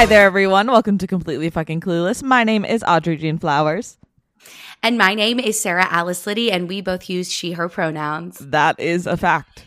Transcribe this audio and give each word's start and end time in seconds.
Hi 0.00 0.06
there, 0.06 0.24
everyone. 0.24 0.68
Welcome 0.68 0.96
to 0.96 1.06
Completely 1.06 1.50
Fucking 1.50 1.82
Clueless. 1.82 2.22
My 2.22 2.42
name 2.42 2.64
is 2.64 2.82
Audrey 2.88 3.18
Jean 3.18 3.36
Flowers. 3.36 3.98
And 4.82 4.96
my 4.96 5.12
name 5.12 5.38
is 5.38 5.60
Sarah 5.60 5.86
Alice 5.90 6.26
Liddy, 6.26 6.50
and 6.50 6.70
we 6.70 6.80
both 6.80 7.10
use 7.10 7.30
she, 7.30 7.52
her 7.52 7.68
pronouns. 7.68 8.38
That 8.38 8.80
is 8.80 9.06
a 9.06 9.18
fact. 9.18 9.66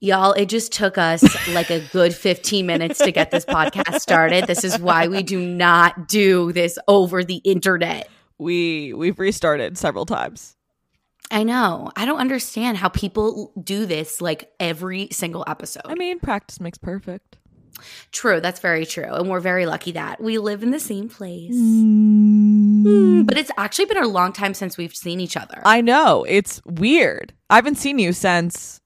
Y'all, 0.00 0.32
it 0.32 0.46
just 0.46 0.72
took 0.72 0.96
us 0.96 1.22
like 1.50 1.68
a 1.68 1.80
good 1.92 2.14
15 2.14 2.64
minutes 2.64 2.98
to 3.00 3.12
get 3.12 3.30
this 3.30 3.44
podcast 3.44 4.00
started. 4.00 4.46
This 4.46 4.64
is 4.64 4.78
why 4.78 5.06
we 5.06 5.22
do 5.22 5.38
not 5.38 6.08
do 6.08 6.50
this 6.52 6.78
over 6.88 7.22
the 7.22 7.42
internet. 7.44 8.08
We 8.38 8.94
we've 8.94 9.18
restarted 9.18 9.76
several 9.76 10.06
times. 10.06 10.56
I 11.30 11.42
know. 11.42 11.92
I 11.94 12.06
don't 12.06 12.20
understand 12.20 12.78
how 12.78 12.88
people 12.88 13.52
do 13.62 13.84
this 13.84 14.22
like 14.22 14.50
every 14.58 15.08
single 15.12 15.44
episode. 15.46 15.82
I 15.84 15.94
mean, 15.94 16.20
practice 16.20 16.58
makes 16.58 16.78
perfect. 16.78 17.35
True, 18.12 18.40
that's 18.40 18.60
very 18.60 18.86
true. 18.86 19.04
And 19.04 19.28
we're 19.28 19.40
very 19.40 19.66
lucky 19.66 19.92
that 19.92 20.20
we 20.20 20.38
live 20.38 20.62
in 20.62 20.70
the 20.70 20.80
same 20.80 21.08
place. 21.08 21.54
Mm, 21.54 23.26
but 23.26 23.36
it's 23.36 23.50
actually 23.56 23.86
been 23.86 24.02
a 24.02 24.08
long 24.08 24.32
time 24.32 24.54
since 24.54 24.76
we've 24.76 24.94
seen 24.94 25.20
each 25.20 25.36
other. 25.36 25.60
I 25.64 25.80
know. 25.80 26.24
It's 26.24 26.60
weird. 26.64 27.32
I 27.50 27.56
haven't 27.56 27.76
seen 27.76 27.98
you 27.98 28.12
since 28.12 28.80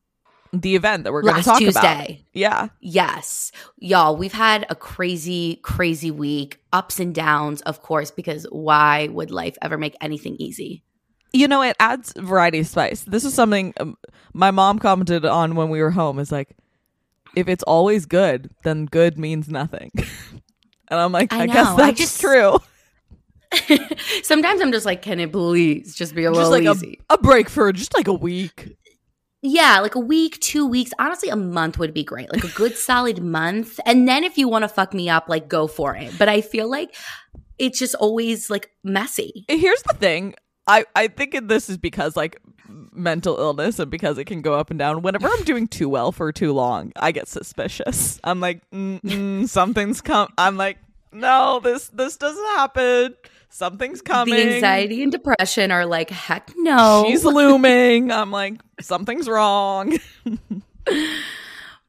the 0.52 0.74
event 0.74 1.04
that 1.04 1.12
we're 1.12 1.22
going 1.22 1.36
to 1.36 1.42
talk 1.42 1.58
Tuesday. 1.58 1.80
about. 1.80 2.16
Yeah. 2.32 2.68
Yes. 2.80 3.52
Y'all, 3.78 4.16
we've 4.16 4.32
had 4.32 4.66
a 4.68 4.74
crazy, 4.74 5.60
crazy 5.62 6.10
week. 6.10 6.60
Ups 6.72 6.98
and 6.98 7.14
downs, 7.14 7.60
of 7.62 7.82
course, 7.82 8.10
because 8.10 8.46
why 8.50 9.09
would 9.09 9.30
life 9.30 9.56
ever 9.62 9.78
make 9.78 9.96
anything 10.00 10.36
easy? 10.38 10.82
You 11.32 11.46
know, 11.46 11.62
it 11.62 11.76
adds 11.78 12.12
variety 12.16 12.59
of 12.60 12.66
spice. 12.66 13.02
This 13.02 13.24
is 13.24 13.34
something 13.34 13.72
um, 13.78 13.96
my 14.32 14.50
mom 14.50 14.80
commented 14.80 15.24
on 15.24 15.54
when 15.54 15.68
we 15.68 15.80
were 15.80 15.93
home. 15.93 16.18
Is 16.18 16.32
like, 16.32 16.56
if 17.36 17.48
it's 17.48 17.62
always 17.64 18.06
good, 18.06 18.50
then 18.64 18.86
good 18.86 19.18
means 19.18 19.48
nothing. 19.48 19.90
and 20.88 21.00
I'm 21.00 21.12
like, 21.12 21.32
I 21.32 21.42
I, 21.42 21.46
guess 21.46 21.66
know. 21.66 21.74
I 21.74 21.87
that's 21.88 21.98
just- 22.00 22.20
true. 22.20 22.59
Sometimes 24.22 24.60
I'm 24.60 24.70
just 24.72 24.87
like, 24.87 25.02
can 25.02 25.18
it 25.20 25.32
please 25.32 25.95
just 25.95 26.14
be 26.14 26.24
a 26.24 26.28
Just 26.30 26.50
little 26.50 26.52
like 26.52 26.64
a, 26.64 26.78
easy? 26.78 27.00
a 27.10 27.18
break 27.18 27.48
for 27.48 27.72
just 27.72 27.95
like 27.96 28.06
a 28.06 28.12
week. 28.12 28.76
yeah, 29.42 29.80
like 29.80 29.96
a 29.96 30.00
week, 30.00 30.38
two 30.40 30.66
weeks. 30.68 30.92
Honestly, 31.00 31.30
a 31.30 31.37
month 31.37 31.76
would 31.78 31.92
be 31.92 32.04
great. 32.04 32.32
Like 32.32 32.45
a 32.45 32.48
good 32.54 32.76
solid 32.76 33.20
month. 33.22 33.80
And 33.87 34.06
then 34.06 34.22
if 34.22 34.38
you 34.38 34.48
want 34.48 34.62
to 34.62 34.68
fuck 34.68 34.94
me 34.94 35.09
up, 35.09 35.28
like 35.28 35.48
go 35.48 35.66
for 35.66 35.96
it. 35.96 36.16
But 36.16 36.28
I 36.28 36.42
feel 36.42 36.70
like 36.70 36.94
it's 37.59 37.78
just 37.78 37.96
always 37.96 38.50
like 38.50 38.70
messy. 38.84 39.44
Here's 39.48 39.82
the 39.82 39.94
thing. 39.94 40.34
I, 40.68 40.84
I 40.94 41.09
think 41.09 41.37
this 41.48 41.68
is 41.68 41.76
because 41.76 42.16
like 42.16 42.40
mental 42.93 43.38
illness 43.38 43.79
and 43.79 43.90
because 43.90 44.18
it 44.18 44.24
can 44.24 44.43
go 44.43 44.54
up 44.54 44.71
and 44.71 44.79
down. 44.79 45.02
Whenever 45.02 45.29
I'm 45.29 45.45
doing 45.45 45.68
too 45.68 45.88
well 45.88 46.13
for 46.13 46.32
too 46.32 46.52
long, 46.52 46.93
I 46.96 47.12
get 47.12 47.29
suspicious. 47.29 48.21
I'm 48.24 48.40
like, 48.40 48.62
something's 49.49 50.01
come. 50.01 50.32
I'm 50.38 50.57
like, 50.57 50.79
no, 51.12 51.60
this 51.62 51.88
this 51.88 52.16
doesn't 52.16 52.46
happen. 52.57 53.16
Something's 53.49 54.01
coming. 54.01 54.35
The 54.35 54.54
anxiety 54.54 55.02
and 55.02 55.10
depression 55.10 55.73
are 55.73 55.85
like, 55.85 56.10
heck 56.10 56.52
no. 56.57 57.04
She's 57.09 57.24
looming. 57.24 58.12
I'm 58.12 58.30
like, 58.30 58.60
something's 58.80 59.29
wrong. 59.29 59.99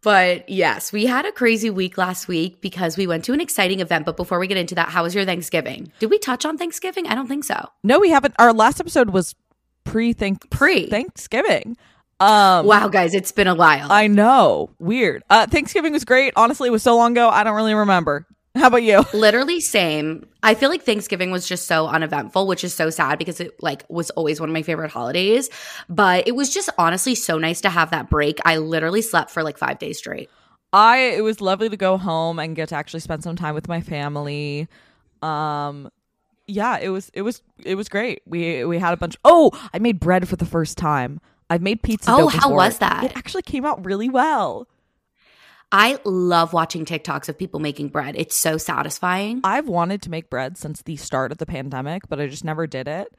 But 0.04 0.50
yes, 0.50 0.92
we 0.92 1.06
had 1.06 1.26
a 1.26 1.32
crazy 1.32 1.70
week 1.70 1.98
last 1.98 2.28
week 2.28 2.60
because 2.60 2.98
we 2.98 3.06
went 3.06 3.24
to 3.26 3.34
an 3.34 3.42
exciting 3.42 3.82
event. 3.82 4.06
But 4.06 4.18
before 4.18 4.40
we 4.40 4.48
get 4.48 4.58
into 4.58 4.74
that, 4.76 4.90
how 4.90 5.04
was 5.04 5.14
your 5.14 5.26
Thanksgiving? 5.26 5.92
Did 6.00 6.10
we 6.10 6.18
touch 6.18 6.44
on 6.44 6.58
Thanksgiving? 6.58 7.06
I 7.06 7.14
don't 7.14 7.28
think 7.28 7.44
so. 7.44 7.70
No, 7.84 8.00
we 8.00 8.10
haven't. 8.10 8.34
Our 8.40 8.52
last 8.52 8.80
episode 8.80 9.12
was 9.12 9.36
pre 9.84 10.14
Pre. 10.14 10.88
Thanksgiving. 10.88 11.78
Um, 12.20 12.68
Wow, 12.68 12.88
guys, 12.88 13.16
it's 13.16 13.32
been 13.32 13.48
a 13.48 13.56
while. 13.56 13.92
I 13.92 14.08
know. 14.08 14.70
Weird. 14.80 15.24
Uh, 15.30 15.48
Thanksgiving 15.48 15.92
was 15.94 16.06
great. 16.06 16.34
Honestly, 16.36 16.68
it 16.68 16.72
was 16.72 16.84
so 16.84 16.96
long 16.96 17.14
ago. 17.14 17.30
I 17.30 17.44
don't 17.44 17.56
really 17.56 17.74
remember. 17.74 18.28
How 18.54 18.68
about 18.68 18.84
you? 18.84 19.04
Literally 19.14 19.60
same. 19.60 20.28
I 20.44 20.54
feel 20.56 20.70
like 20.70 20.84
Thanksgiving 20.84 21.32
was 21.32 21.48
just 21.48 21.68
so 21.68 21.88
uneventful, 21.88 22.46
which 22.48 22.64
is 22.64 22.74
so 22.74 22.90
sad 22.90 23.18
because 23.18 23.40
it 23.40 23.56
like 23.62 23.86
was 23.90 24.10
always 24.12 24.40
one 24.40 24.50
of 24.50 24.54
my 24.54 24.62
favorite 24.62 24.92
holidays. 24.92 25.50
But 25.90 26.28
it 26.28 26.36
was 26.36 26.54
just 26.54 26.70
honestly 26.78 27.16
so 27.16 27.38
nice 27.38 27.62
to 27.62 27.70
have 27.70 27.92
that 27.92 28.10
break. 28.10 28.40
I 28.46 28.58
literally 28.58 29.02
slept 29.02 29.32
for 29.32 29.42
like 29.42 29.58
five 29.58 29.80
days 29.80 29.98
straight. 29.98 30.30
I 30.74 30.98
it 31.16 31.22
was 31.24 31.42
lovely 31.42 31.70
to 31.70 31.78
go 31.78 31.98
home 31.98 32.40
and 32.40 32.56
get 32.56 32.70
to 32.70 32.76
actually 32.76 33.00
spend 33.00 33.24
some 33.24 33.36
time 33.36 33.56
with 33.56 33.68
my 33.70 33.82
family. 33.82 34.68
Um 35.22 35.90
yeah, 36.48 36.78
it 36.80 36.90
was 36.90 37.10
it 37.14 37.22
was 37.22 37.42
it 37.64 37.76
was 37.76 37.90
great. 37.90 38.22
We 38.26 38.66
we 38.66 38.80
had 38.80 38.94
a 38.94 38.98
bunch 38.98 39.16
Oh, 39.24 39.52
I 39.74 39.80
made 39.80 40.00
bread 40.00 40.28
for 40.28 40.36
the 40.36 40.46
first 40.46 40.78
time. 40.78 41.20
I've 41.50 41.62
made 41.62 41.84
pizza. 41.84 42.12
Oh, 42.12 42.28
how 42.28 42.54
was 42.54 42.78
that? 42.80 43.04
It 43.04 43.18
actually 43.18 43.42
came 43.42 43.66
out 43.66 43.86
really 43.86 44.10
well. 44.10 44.68
I 45.72 46.00
love 46.04 46.52
watching 46.54 46.84
TikToks 46.86 47.30
of 47.30 47.38
people 47.38 47.60
making 47.60 47.90
bread. 47.90 48.16
It's 48.18 48.36
so 48.36 48.58
satisfying. 48.58 49.40
I've 49.44 49.70
wanted 49.70 50.02
to 50.04 50.10
make 50.10 50.30
bread 50.30 50.58
since 50.58 50.82
the 50.82 50.98
start 50.98 51.32
of 51.32 51.38
the 51.38 51.46
pandemic, 51.46 52.10
but 52.10 52.20
I 52.20 52.28
just 52.28 52.44
never 52.44 52.68
did 52.68 52.88
it. 52.88 53.14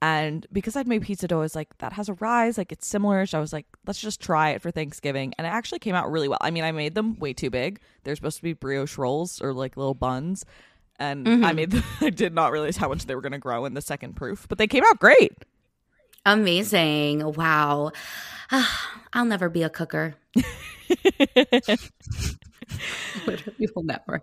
And 0.00 0.44
because 0.52 0.74
I'd 0.74 0.88
made 0.88 1.02
pizza 1.02 1.28
dough, 1.28 1.38
I 1.38 1.42
was 1.42 1.54
like, 1.54 1.78
that 1.78 1.92
has 1.92 2.08
a 2.08 2.14
rise, 2.14 2.58
like 2.58 2.72
it's 2.72 2.88
similar. 2.88 3.24
So 3.24 3.38
I 3.38 3.40
was 3.40 3.52
like, 3.52 3.66
let's 3.86 4.00
just 4.00 4.20
try 4.20 4.50
it 4.50 4.60
for 4.60 4.72
Thanksgiving. 4.72 5.32
And 5.38 5.46
it 5.46 5.50
actually 5.50 5.78
came 5.78 5.94
out 5.94 6.10
really 6.10 6.26
well. 6.26 6.40
I 6.40 6.50
mean, 6.50 6.64
I 6.64 6.72
made 6.72 6.96
them 6.96 7.16
way 7.20 7.32
too 7.32 7.50
big. 7.50 7.80
They're 8.02 8.16
supposed 8.16 8.38
to 8.38 8.42
be 8.42 8.52
brioche 8.52 8.98
rolls 8.98 9.40
or 9.40 9.52
like 9.52 9.76
little 9.76 9.94
buns. 9.94 10.44
And 10.98 11.44
I 11.44 11.52
made 11.52 11.72
them, 11.72 11.82
I 12.00 12.10
did 12.10 12.34
not 12.34 12.52
realize 12.52 12.76
how 12.76 12.88
much 12.88 13.06
they 13.06 13.14
were 13.14 13.20
going 13.20 13.32
to 13.32 13.38
grow 13.38 13.64
in 13.64 13.74
the 13.74 13.80
second 13.80 14.14
proof, 14.14 14.46
but 14.48 14.58
they 14.58 14.66
came 14.66 14.84
out 14.84 14.98
great. 14.98 15.32
Amazing. 16.24 17.32
Wow. 17.34 17.92
I'll 19.12 19.24
never 19.24 19.48
be 19.48 19.62
a 19.62 19.70
cooker. 19.70 20.14
Literally 23.26 23.68
will 23.74 23.82
never. 23.82 24.22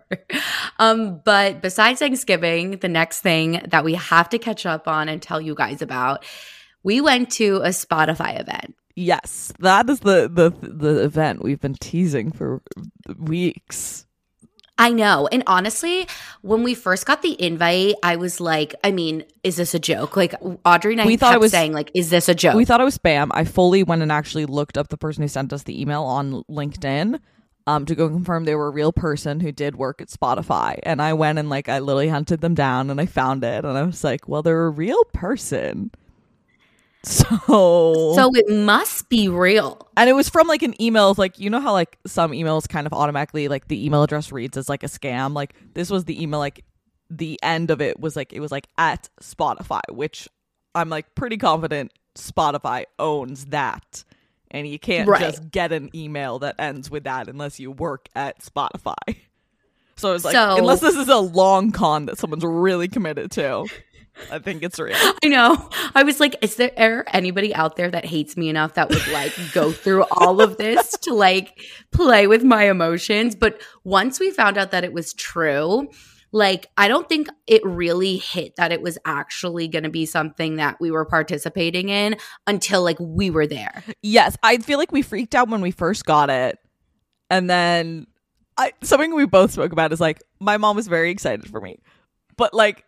Um, 0.78 1.20
but 1.24 1.62
besides 1.62 1.98
Thanksgiving, 2.00 2.72
the 2.78 2.88
next 2.88 3.20
thing 3.20 3.60
that 3.68 3.84
we 3.84 3.94
have 3.94 4.28
to 4.30 4.38
catch 4.38 4.66
up 4.66 4.88
on 4.88 5.08
and 5.08 5.20
tell 5.20 5.40
you 5.40 5.54
guys 5.54 5.82
about, 5.82 6.24
we 6.82 7.00
went 7.00 7.30
to 7.32 7.56
a 7.56 7.68
Spotify 7.68 8.40
event. 8.40 8.74
Yes, 8.96 9.52
that 9.60 9.88
is 9.88 10.00
the, 10.00 10.28
the, 10.32 10.50
the 10.66 11.02
event 11.04 11.42
we've 11.42 11.60
been 11.60 11.74
teasing 11.74 12.32
for 12.32 12.62
weeks. 13.16 14.06
I 14.80 14.90
know. 14.92 15.28
And 15.30 15.42
honestly, 15.46 16.08
when 16.40 16.62
we 16.62 16.74
first 16.74 17.04
got 17.04 17.20
the 17.20 17.40
invite, 17.40 17.96
I 18.02 18.16
was 18.16 18.40
like, 18.40 18.74
I 18.82 18.92
mean, 18.92 19.24
is 19.44 19.56
this 19.56 19.74
a 19.74 19.78
joke? 19.78 20.16
Like 20.16 20.34
Audrey 20.64 20.92
and 20.94 21.02
I 21.02 21.06
We 21.06 21.18
thought 21.18 21.34
it 21.34 21.40
was- 21.40 21.52
saying, 21.52 21.74
like, 21.74 21.90
is 21.94 22.08
this 22.08 22.30
a 22.30 22.34
joke? 22.34 22.54
We 22.54 22.64
thought 22.64 22.80
it 22.80 22.84
was 22.84 22.96
spam. 22.96 23.28
I 23.32 23.44
fully 23.44 23.82
went 23.82 24.00
and 24.00 24.10
actually 24.10 24.46
looked 24.46 24.78
up 24.78 24.88
the 24.88 24.96
person 24.96 25.22
who 25.22 25.28
sent 25.28 25.52
us 25.52 25.64
the 25.64 25.78
email 25.80 26.02
on 26.04 26.44
LinkedIn 26.50 27.20
um, 27.66 27.84
to 27.84 27.94
go 27.94 28.08
confirm 28.08 28.46
they 28.46 28.54
were 28.54 28.68
a 28.68 28.72
real 28.72 28.90
person 28.90 29.40
who 29.40 29.52
did 29.52 29.76
work 29.76 30.00
at 30.00 30.08
Spotify. 30.08 30.78
And 30.82 31.02
I 31.02 31.12
went 31.12 31.38
and 31.38 31.50
like 31.50 31.68
I 31.68 31.80
literally 31.80 32.08
hunted 32.08 32.40
them 32.40 32.54
down 32.54 32.88
and 32.88 32.98
I 32.98 33.04
found 33.04 33.44
it 33.44 33.66
and 33.66 33.76
I 33.76 33.82
was 33.82 34.02
like, 34.02 34.26
well, 34.28 34.42
they're 34.42 34.64
a 34.66 34.70
real 34.70 35.04
person. 35.12 35.90
So 37.04 38.12
so 38.14 38.30
it 38.34 38.48
must 38.50 39.08
be 39.08 39.28
real. 39.28 39.88
and 39.96 40.10
it 40.10 40.12
was 40.12 40.28
from 40.28 40.46
like 40.46 40.62
an 40.62 40.80
email 40.82 41.14
like 41.16 41.38
you 41.38 41.48
know 41.48 41.60
how 41.60 41.72
like 41.72 41.98
some 42.06 42.32
emails 42.32 42.68
kind 42.68 42.86
of 42.86 42.92
automatically 42.92 43.48
like 43.48 43.68
the 43.68 43.84
email 43.86 44.02
address 44.02 44.30
reads 44.30 44.56
as 44.56 44.68
like 44.68 44.82
a 44.82 44.86
scam. 44.86 45.34
Like 45.34 45.54
this 45.74 45.90
was 45.90 46.04
the 46.04 46.22
email 46.22 46.38
like 46.40 46.64
the 47.08 47.38
end 47.42 47.70
of 47.70 47.80
it 47.80 47.98
was 47.98 48.16
like 48.16 48.32
it 48.34 48.40
was 48.40 48.52
like 48.52 48.68
at 48.76 49.08
Spotify, 49.22 49.80
which 49.90 50.28
I'm 50.74 50.90
like 50.90 51.14
pretty 51.14 51.38
confident 51.38 51.92
Spotify 52.16 52.84
owns 52.98 53.46
that. 53.46 54.04
And 54.50 54.66
you 54.68 54.78
can't 54.78 55.08
Right. 55.08 55.20
just 55.22 55.50
get 55.50 55.72
an 55.72 55.90
email 55.94 56.38
that 56.40 56.56
ends 56.58 56.90
with 56.90 57.04
that 57.04 57.28
unless 57.28 57.58
you 57.58 57.70
work 57.70 58.08
at 58.14 58.40
Spotify. 58.40 59.16
So 59.96 60.12
it's 60.14 60.24
like 60.24 60.34
So- 60.34 60.56
unless 60.56 60.80
this 60.80 60.96
is 60.96 61.08
a 61.08 61.18
long 61.18 61.72
con 61.72 62.06
that 62.06 62.18
someone's 62.18 62.44
really 62.44 62.88
committed 62.88 63.30
to, 63.32 63.64
I 64.30 64.38
think 64.38 64.62
it's 64.62 64.78
real. 64.78 64.96
I 65.24 65.28
know. 65.28 65.68
I 65.94 66.02
was 66.02 66.20
like, 66.20 66.36
is 66.42 66.56
there 66.56 67.04
anybody 67.14 67.54
out 67.54 67.76
there 67.76 67.90
that 67.90 68.04
hates 68.04 68.36
me 68.36 68.48
enough 68.48 68.74
that 68.74 68.88
would 68.90 69.06
like 69.08 69.32
go 69.52 69.72
through 69.72 70.04
all 70.10 70.40
of 70.40 70.56
this 70.56 70.92
to 71.02 71.14
like 71.14 71.60
play 71.92 72.26
with 72.26 72.42
my 72.42 72.64
emotions? 72.64 73.34
But 73.34 73.60
once 73.84 74.20
we 74.20 74.30
found 74.30 74.58
out 74.58 74.70
that 74.72 74.84
it 74.84 74.92
was 74.92 75.12
true, 75.14 75.88
like 76.32 76.66
I 76.76 76.88
don't 76.88 77.08
think 77.08 77.28
it 77.46 77.64
really 77.64 78.16
hit 78.16 78.56
that 78.56 78.72
it 78.72 78.82
was 78.82 78.98
actually 79.04 79.68
going 79.68 79.82
to 79.84 79.90
be 79.90 80.06
something 80.06 80.56
that 80.56 80.80
we 80.80 80.90
were 80.90 81.04
participating 81.04 81.88
in 81.88 82.16
until 82.46 82.82
like 82.82 82.98
we 83.00 83.30
were 83.30 83.46
there. 83.46 83.82
Yes, 84.02 84.36
I 84.42 84.58
feel 84.58 84.78
like 84.78 84.92
we 84.92 85.02
freaked 85.02 85.34
out 85.34 85.48
when 85.48 85.60
we 85.60 85.70
first 85.70 86.04
got 86.04 86.30
it. 86.30 86.58
And 87.30 87.48
then 87.48 88.06
I 88.56 88.72
something 88.82 89.14
we 89.14 89.26
both 89.26 89.52
spoke 89.52 89.72
about 89.72 89.92
is 89.92 90.00
like 90.00 90.22
my 90.40 90.56
mom 90.56 90.76
was 90.76 90.88
very 90.88 91.10
excited 91.10 91.48
for 91.48 91.60
me. 91.60 91.80
But 92.36 92.54
like 92.54 92.84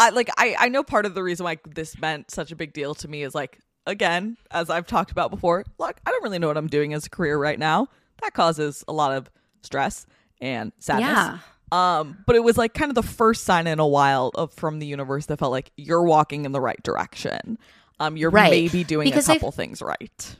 I 0.00 0.10
like 0.10 0.30
I 0.38 0.56
I 0.58 0.68
know 0.68 0.82
part 0.82 1.06
of 1.06 1.14
the 1.14 1.22
reason 1.22 1.44
why 1.44 1.58
this 1.66 1.98
meant 2.00 2.30
such 2.30 2.50
a 2.52 2.56
big 2.56 2.72
deal 2.72 2.94
to 2.96 3.08
me 3.08 3.22
is 3.22 3.34
like 3.34 3.58
again, 3.86 4.36
as 4.50 4.70
I've 4.70 4.86
talked 4.86 5.10
about 5.10 5.30
before, 5.30 5.64
look, 5.78 6.00
I 6.06 6.10
don't 6.10 6.22
really 6.22 6.38
know 6.38 6.48
what 6.48 6.56
I'm 6.56 6.68
doing 6.68 6.94
as 6.94 7.06
a 7.06 7.10
career 7.10 7.38
right 7.38 7.58
now. 7.58 7.88
That 8.22 8.34
causes 8.34 8.84
a 8.88 8.92
lot 8.92 9.12
of 9.16 9.30
stress 9.62 10.06
and 10.40 10.72
sadness. 10.78 11.08
Yeah. 11.10 11.38
Um, 11.72 12.18
but 12.26 12.34
it 12.36 12.42
was 12.42 12.58
like 12.58 12.74
kind 12.74 12.90
of 12.90 12.94
the 12.94 13.02
first 13.02 13.44
sign 13.44 13.66
in 13.66 13.78
a 13.78 13.86
while 13.86 14.30
of 14.34 14.52
from 14.52 14.78
the 14.80 14.86
universe 14.86 15.26
that 15.26 15.38
felt 15.38 15.52
like 15.52 15.70
you're 15.76 16.02
walking 16.02 16.44
in 16.44 16.52
the 16.52 16.60
right 16.60 16.82
direction. 16.82 17.58
Um, 18.00 18.16
you're 18.16 18.30
Right. 18.30 18.50
maybe 18.50 18.82
doing 18.84 19.06
Because 19.06 19.28
a 19.28 19.34
couple 19.34 19.52
things 19.52 19.80
right. 19.80 20.36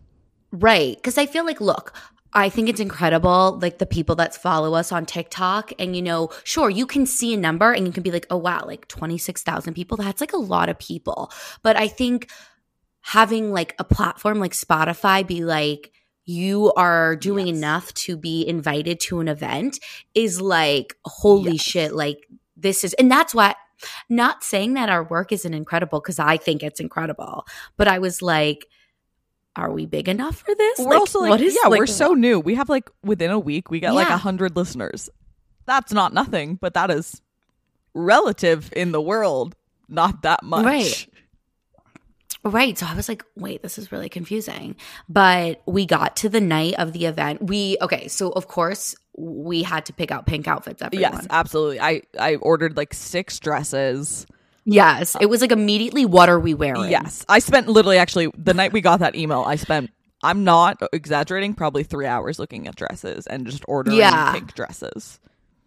Right. 0.53 0.97
Because 0.97 1.19
I 1.19 1.27
feel 1.27 1.45
like, 1.45 1.61
look, 1.61 1.95
I 2.32 2.49
think 2.49 2.69
it's 2.69 2.81
incredible, 2.81 3.59
like 3.61 3.79
the 3.79 3.87
people 3.87 4.15
that 4.17 4.35
follow 4.35 4.75
us 4.75 4.93
on 4.93 5.06
TikTok. 5.06 5.73
And, 5.79 5.97
you 5.97 6.03
know, 6.03 6.31
sure, 6.44 6.71
you 6.71 6.87
can 6.87 7.06
see 7.06 7.35
a 7.35 7.37
number 7.37 7.73
and 7.73 7.87
you 7.87 7.93
can 7.93 8.03
be 8.03 8.11
like, 8.12 8.27
oh, 8.31 8.37
wow, 8.37 8.65
like 8.67 8.87
26,000 8.88 9.75
people. 9.75 9.97
That's 9.97 10.21
like 10.21 10.32
a 10.32 10.38
lot 10.38 10.69
of 10.69 10.79
people. 10.79 11.32
But 11.62 11.77
I 11.77 11.88
think 11.88 12.31
having 13.00 13.50
like 13.50 13.75
a 13.79 13.85
platform 13.85 14.38
like 14.38 14.53
Spotify 14.53 15.27
be 15.27 15.44
like, 15.44 15.93
you 16.25 16.73
are 16.75 17.17
doing 17.17 17.49
Yes. 17.49 17.56
enough 17.56 17.94
to 17.94 18.17
be 18.17 18.47
invited 18.47 19.00
to 19.00 19.21
an 19.21 19.26
event 19.26 19.81
is 20.15 20.41
like, 20.41 20.97
holy 21.05 21.53
Yes. 21.53 21.62
shit, 21.62 21.93
like 21.94 22.29
this 22.56 22.85
is, 22.85 22.94
and 22.94 23.11
that's 23.11 23.35
why. 23.35 23.55
Not 24.11 24.44
saying 24.44 24.75
that 24.75 24.91
our 24.91 25.03
work 25.03 25.33
isn't 25.33 25.55
incredible 25.55 26.00
because 26.00 26.19
I 26.19 26.37
think 26.37 26.62
it's 26.62 26.81
incredible, 26.81 27.47
but 27.79 27.88
I 27.88 27.99
was 27.99 28.21
like, 28.21 28.67
are 29.56 29.70
we 29.73 29.87
big 29.87 30.08
enough 30.08 30.37
for 30.38 30.55
this? 30.55 30.79
We're 30.79 30.94
also 30.97 31.20
like, 31.20 31.31
what 31.31 31.41
is- 31.41 31.56
yeah, 31.62 31.69
like, 31.69 31.79
we're 31.81 31.87
so 31.87 32.14
new. 32.14 32.38
We 32.41 32.55
have 32.55 32.69
like 32.69 32.88
within 33.02 33.31
a 33.31 33.38
week, 33.38 33.70
we 33.70 33.81
got 33.81 33.94
like 33.94 34.08
a 34.08 34.17
hundred 34.17 34.56
listeners. 34.56 35.11
That's 35.67 35.93
not 35.93 36.12
nothing, 36.14 36.56
but 36.56 36.75
that 36.75 36.91
is 36.91 37.20
relative 37.94 38.73
in 38.75 38.93
the 38.93 39.00
world. 39.00 39.55
Not 39.88 40.23
that 40.23 40.43
much. 40.43 40.64
Right. 40.64 41.06
Right. 42.43 42.79
So 42.79 42.87
I 42.87 42.94
was 42.94 43.08
like, 43.08 43.23
wait, 43.37 43.62
this 43.62 43.76
is 43.76 43.93
really 43.93 44.08
confusing. 44.08 44.76
But 45.08 45.61
we 45.67 45.85
got 45.85 46.17
to 46.19 46.29
the 46.31 46.41
night 46.41 46.75
of 46.79 46.93
the 46.93 47.05
event. 47.05 47.43
We, 47.43 47.76
okay. 47.82 48.08
So 48.08 48.31
of 48.31 48.49
course, 48.49 48.94
we 49.19 49.62
had 49.62 49.85
to 49.87 49.93
pick 49.93 50.11
out 50.11 50.25
pink 50.26 50.49
outfits, 50.49 50.81
everyone. 50.81 51.12
Yes, 51.12 51.26
absolutely. 51.29 51.81
I 51.81 52.02
I 52.19 52.37
ordered 52.37 52.76
like 52.79 52.94
six 52.94 53.38
dresses. 53.41 54.26
Yes. 54.73 55.17
It 55.21 55.27
was 55.27 55.41
like 55.41 55.53
immediately, 55.53 56.07
what 56.07 56.29
are 56.29 56.39
we 56.41 56.55
wearing? 56.55 56.91
Yes, 56.91 57.25
I 57.29 57.41
spent 57.41 57.69
literally 57.69 57.99
actually 57.99 58.31
the 58.39 58.55
night 58.55 58.73
we 58.73 58.81
got 58.81 59.01
that 59.01 59.15
email. 59.17 59.43
I 59.47 59.57
spent. 59.57 59.91
I'm 60.23 60.45
not 60.45 60.81
exaggerating. 60.93 61.55
Probably 61.55 61.83
three 61.83 62.07
hours 62.07 62.39
looking 62.39 62.69
at 62.69 62.77
dresses 62.77 63.27
and 63.27 63.47
just 63.47 63.65
ordering 63.67 63.97
Yeah. 63.97 64.33
pink 64.33 64.55
dresses. 64.55 65.19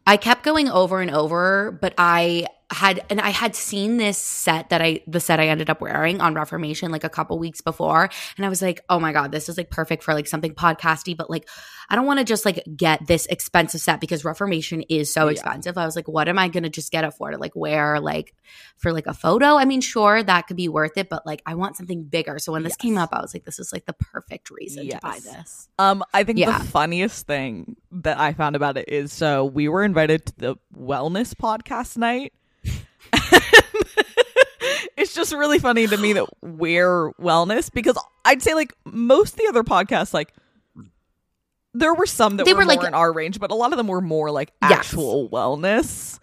I 0.06 0.18
kept 0.18 0.44
going 0.44 0.70
over 0.70 1.02
and 1.02 1.10
over, 1.12 1.78
but 1.82 1.94
I 1.98 2.46
had 2.74 3.06
and 3.10 3.22
I 3.22 3.30
had 3.30 3.56
seen 3.56 3.98
this 3.98 4.18
set 4.18 4.70
that 4.70 4.82
I 4.82 5.02
the 5.08 5.20
set 5.20 5.40
I 5.40 5.48
ended 5.48 5.70
up 5.70 5.80
wearing 5.82 6.20
on 6.22 6.34
Reformation 6.34 6.92
like 6.92 7.04
a 7.04 7.10
couple 7.10 7.38
weeks 7.40 7.62
before 7.62 8.10
and 8.38 8.46
I 8.46 8.50
was 8.50 8.62
like, 8.62 8.82
"Oh 8.90 9.00
my 9.00 9.12
god, 9.14 9.32
this 9.32 9.48
is 9.50 9.58
like 9.58 9.70
perfect 9.70 10.04
for 10.04 10.14
like 10.14 10.28
something 10.28 10.54
podcasty, 10.54 11.16
but 11.16 11.30
like 11.30 11.48
I 11.90 11.96
don't 11.96 12.06
want 12.06 12.20
to 12.20 12.26
just 12.26 12.46
like 12.46 12.64
get 12.76 13.06
this 13.08 13.26
expensive 13.28 13.82
set 13.82 14.00
because 14.00 14.26
Reformation 14.26 14.82
is 14.90 15.14
so 15.14 15.26
Yeah. 15.26 15.32
expensive." 15.32 15.78
I 15.78 15.86
was 15.86 15.96
like, 15.96 16.08
"What 16.08 16.28
am 16.28 16.38
I 16.40 16.48
going 16.50 16.64
to 16.64 16.70
just 16.70 16.92
get 16.92 17.04
it 17.04 17.12
for 17.14 17.32
to 17.32 17.38
like 17.38 17.56
wear 17.56 18.00
like 18.00 18.34
for 18.78 18.92
like 18.92 19.08
a 19.08 19.14
photo?" 19.14 19.58
I 19.58 19.66
mean, 19.66 19.82
sure, 19.82 20.24
that 20.24 20.48
could 20.48 20.58
be 20.58 20.70
worth 20.70 20.98
it, 20.98 21.10
but 21.10 21.26
like 21.26 21.42
I 21.46 21.56
want 21.56 21.78
something 21.78 22.04
bigger. 22.04 22.40
So 22.40 22.52
when 22.52 22.64
this 22.64 22.76
came 22.76 22.98
up, 22.98 23.10
I 23.14 23.22
was 23.22 23.34
like, 23.34 23.46
"This 23.46 23.60
is 23.60 23.72
like 23.74 23.86
the 23.86 23.94
perfect 23.94 24.50
reason 24.50 24.88
to 24.90 25.00
buy 25.02 25.20
this." 25.24 25.68
Um, 25.80 26.04
I 26.14 26.24
think 26.24 26.40
Yeah. 26.40 26.58
the 26.58 26.66
funniest 26.66 27.28
thing 27.28 27.76
that 27.92 28.18
I 28.20 28.34
found 28.34 28.56
about 28.56 28.78
it 28.78 28.90
is 28.90 29.12
so 29.14 29.46
we 29.46 29.68
were 29.68 29.84
invited 29.84 30.26
to 30.28 30.34
the 30.38 30.56
wellness 30.76 31.34
podcast 31.36 31.98
night. 31.98 32.34
It's 35.14 35.30
just 35.30 35.34
really 35.40 35.60
funny 35.60 35.86
to 35.86 35.96
me 35.96 36.14
that 36.14 36.26
we're 36.42 37.12
wellness 37.22 37.72
because 37.72 37.96
I'd 38.26 38.42
say 38.42 38.56
like 38.56 38.74
most 38.84 39.34
of 39.34 39.38
the 39.38 39.48
other 39.48 39.64
podcasts, 39.64 40.12
like 40.12 40.34
there 41.76 41.94
were 41.94 42.08
some 42.08 42.38
that 42.38 42.46
They 42.46 42.54
were, 42.54 42.60
were, 42.62 42.66
more 42.66 42.76
like- 42.78 42.88
in 42.88 42.94
our 42.96 43.14
range, 43.14 43.40
but 43.40 43.52
a 43.52 43.56
lot 43.56 43.72
of 43.74 43.78
them 43.78 43.88
were 43.88 44.02
more 44.02 44.32
like 44.32 44.52
Yes. 44.62 44.72
actual 44.72 45.30
wellness. 45.30 46.20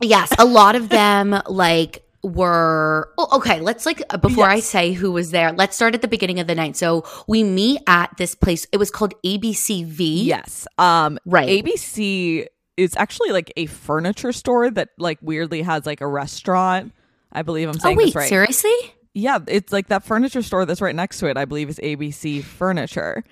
Yes, 0.00 0.32
a 0.38 0.44
lot 0.44 0.76
of 0.76 0.88
them 0.88 1.40
like 1.48 2.04
were 2.22 3.12
well, 3.18 3.28
okay. 3.32 3.60
Let's 3.60 3.84
like 3.84 4.02
uh, 4.10 4.18
before 4.18 4.44
I 4.44 4.60
say 4.60 4.92
who 4.92 5.10
was 5.10 5.32
there. 5.32 5.50
Let's 5.50 5.74
start 5.74 5.96
at 5.96 6.02
the 6.02 6.08
beginning 6.08 6.38
of 6.38 6.46
the 6.46 6.54
night. 6.54 6.76
So 6.76 7.04
we 7.26 7.42
meet 7.42 7.80
at 7.88 8.16
this 8.18 8.36
place. 8.36 8.68
It 8.70 8.76
was 8.76 8.92
called 8.92 9.14
ABCV. 9.24 10.24
Yes. 10.26 10.68
Um, 10.78 11.18
right. 11.26 11.48
ABC 11.48 12.46
is 12.76 12.94
actually 12.96 13.30
like 13.30 13.52
a 13.56 13.66
furniture 13.66 14.32
store 14.32 14.70
that 14.70 14.90
like 14.96 15.18
weirdly 15.22 15.62
has 15.62 15.86
like 15.86 16.00
a 16.00 16.06
restaurant. 16.06 16.92
I 17.32 17.42
believe 17.42 17.68
I'm 17.68 17.76
oh 17.76 17.78
saying 17.78 17.96
wait, 17.96 18.06
this 18.06 18.14
right. 18.14 18.28
seriously? 18.28 18.72
Yeah, 19.14 19.38
it's 19.46 19.72
like 19.72 19.88
that 19.88 20.04
furniture 20.04 20.42
store 20.42 20.64
that's 20.64 20.80
right 20.80 20.94
next 20.94 21.18
to 21.20 21.26
it. 21.26 21.36
I 21.36 21.44
believe 21.44 21.68
is 21.68 21.78
ABC 21.78 22.42
Furniture. 22.42 23.24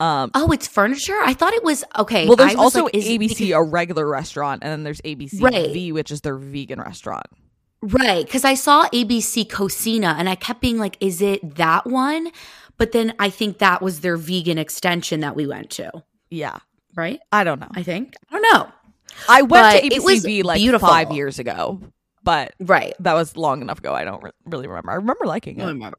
Um, 0.00 0.30
Oh, 0.34 0.50
it's 0.52 0.66
furniture. 0.66 1.16
I 1.24 1.32
thought 1.34 1.52
it 1.54 1.64
was 1.64 1.84
okay. 1.98 2.26
well, 2.26 2.36
there's 2.36 2.54
was 2.54 2.74
also 2.74 2.84
like, 2.84 2.92
ABC, 2.94 3.28
because- 3.38 3.50
a 3.50 3.62
regular 3.62 4.06
restaurant, 4.08 4.62
and 4.62 4.70
then 4.70 4.82
there's 4.82 5.00
ABC 5.02 5.40
Right. 5.42 5.72
V, 5.72 5.92
which 5.92 6.10
is 6.10 6.20
their 6.22 6.36
vegan 6.36 6.80
restaurant. 6.80 7.26
right? 7.82 8.24
Because 8.24 8.44
I 8.44 8.54
saw 8.54 8.88
ABC 8.88 9.48
Cocina, 9.48 10.16
and 10.18 10.28
I 10.28 10.34
kept 10.34 10.60
being 10.60 10.78
like, 10.78 10.96
"Is 11.00 11.20
it 11.22 11.56
that 11.56 11.86
one?" 11.86 12.30
But 12.78 12.92
then 12.92 13.14
I 13.18 13.30
think 13.30 13.58
that 13.58 13.80
was 13.80 14.00
their 14.00 14.16
vegan 14.16 14.58
extension 14.58 15.20
that 15.20 15.34
we 15.36 15.46
went 15.46 15.70
to. 15.72 15.90
Yeah, 16.30 16.58
Right? 16.94 17.20
I 17.32 17.44
don't 17.44 17.60
know. 17.60 17.68
I 17.74 17.82
think 17.82 18.14
I 18.30 18.38
don't 18.38 18.42
know. 18.52 18.68
I 19.28 19.42
went 19.42 19.50
But 19.50 19.80
to 19.82 19.88
ABCV 20.00 20.42
like 20.44 20.58
beautiful. 20.58 20.88
five 20.88 21.10
years 21.12 21.38
ago, 21.38 21.80
but 22.26 22.52
Right. 22.60 22.92
that 23.00 23.14
was 23.14 23.36
long 23.38 23.62
enough 23.62 23.78
ago. 23.78 23.94
I 23.94 24.04
don't 24.04 24.22
re- 24.22 24.32
really 24.44 24.66
remember. 24.66 24.90
I 24.90 24.96
remember 24.96 25.24
liking 25.24 25.58
it. 25.58 25.94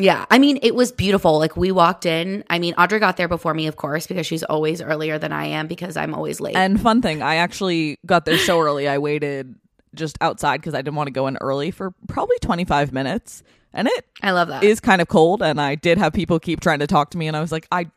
Yeah, 0.00 0.26
I 0.30 0.38
mean, 0.38 0.60
it 0.62 0.76
was 0.76 0.92
beautiful. 0.92 1.38
Like 1.40 1.56
we 1.56 1.72
walked 1.72 2.06
in. 2.06 2.44
I 2.48 2.60
mean, 2.60 2.72
Audrey 2.78 3.00
got 3.00 3.16
there 3.16 3.26
before 3.26 3.52
me, 3.52 3.66
of 3.66 3.74
course, 3.74 4.06
because 4.06 4.26
she's 4.28 4.44
always 4.44 4.80
earlier 4.80 5.18
than 5.18 5.32
I 5.32 5.46
am 5.46 5.66
because 5.66 5.96
I'm 5.96 6.14
always 6.14 6.40
late. 6.40 6.54
And 6.54 6.80
fun 6.80 7.02
thing, 7.02 7.20
I 7.20 7.34
actually 7.36 7.98
got 8.06 8.24
there 8.24 8.38
so 8.38 8.60
early. 8.60 8.86
I 8.88 8.98
waited 8.98 9.56
just 9.96 10.16
outside 10.20 10.58
because 10.58 10.74
I 10.74 10.82
didn't 10.82 10.94
want 10.94 11.08
to 11.08 11.12
go 11.12 11.26
in 11.26 11.36
early 11.40 11.72
for 11.72 11.90
probably 12.06 12.36
25 12.40 12.92
minutes, 12.92 13.42
and 13.72 13.88
it 13.88 14.06
I 14.22 14.30
love 14.30 14.46
that. 14.48 14.62
is 14.62 14.78
kind 14.78 15.02
of 15.02 15.08
cold 15.08 15.42
and 15.42 15.60
I 15.60 15.74
did 15.74 15.98
have 15.98 16.12
people 16.12 16.38
keep 16.38 16.60
trying 16.60 16.78
to 16.78 16.86
talk 16.86 17.10
to 17.10 17.18
me 17.18 17.26
and 17.26 17.36
I 17.36 17.40
was 17.40 17.50
like 17.50 17.66
I 17.72 17.90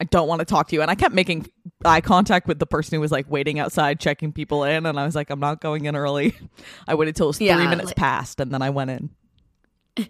I 0.00 0.04
don't 0.04 0.26
want 0.28 0.40
to 0.40 0.44
talk 0.44 0.68
to 0.68 0.76
you 0.76 0.82
and 0.82 0.90
I 0.90 0.94
kept 0.94 1.14
making 1.14 1.48
eye 1.84 2.00
contact 2.00 2.48
with 2.48 2.58
the 2.58 2.66
person 2.66 2.96
who 2.96 3.00
was 3.00 3.12
like 3.12 3.30
waiting 3.30 3.58
outside 3.58 4.00
checking 4.00 4.32
people 4.32 4.64
in 4.64 4.86
and 4.86 4.98
I 4.98 5.04
was 5.04 5.14
like 5.14 5.30
I'm 5.30 5.40
not 5.40 5.60
going 5.60 5.84
in 5.84 5.94
early. 5.96 6.34
I 6.88 6.94
waited 6.94 7.16
till 7.16 7.26
it 7.26 7.28
was 7.28 7.38
3 7.38 7.48
minutes 7.68 7.88
like- 7.88 7.96
passed 7.96 8.40
and 8.40 8.52
then 8.52 8.62
I 8.62 8.70
went 8.70 8.90
in. 8.90 9.10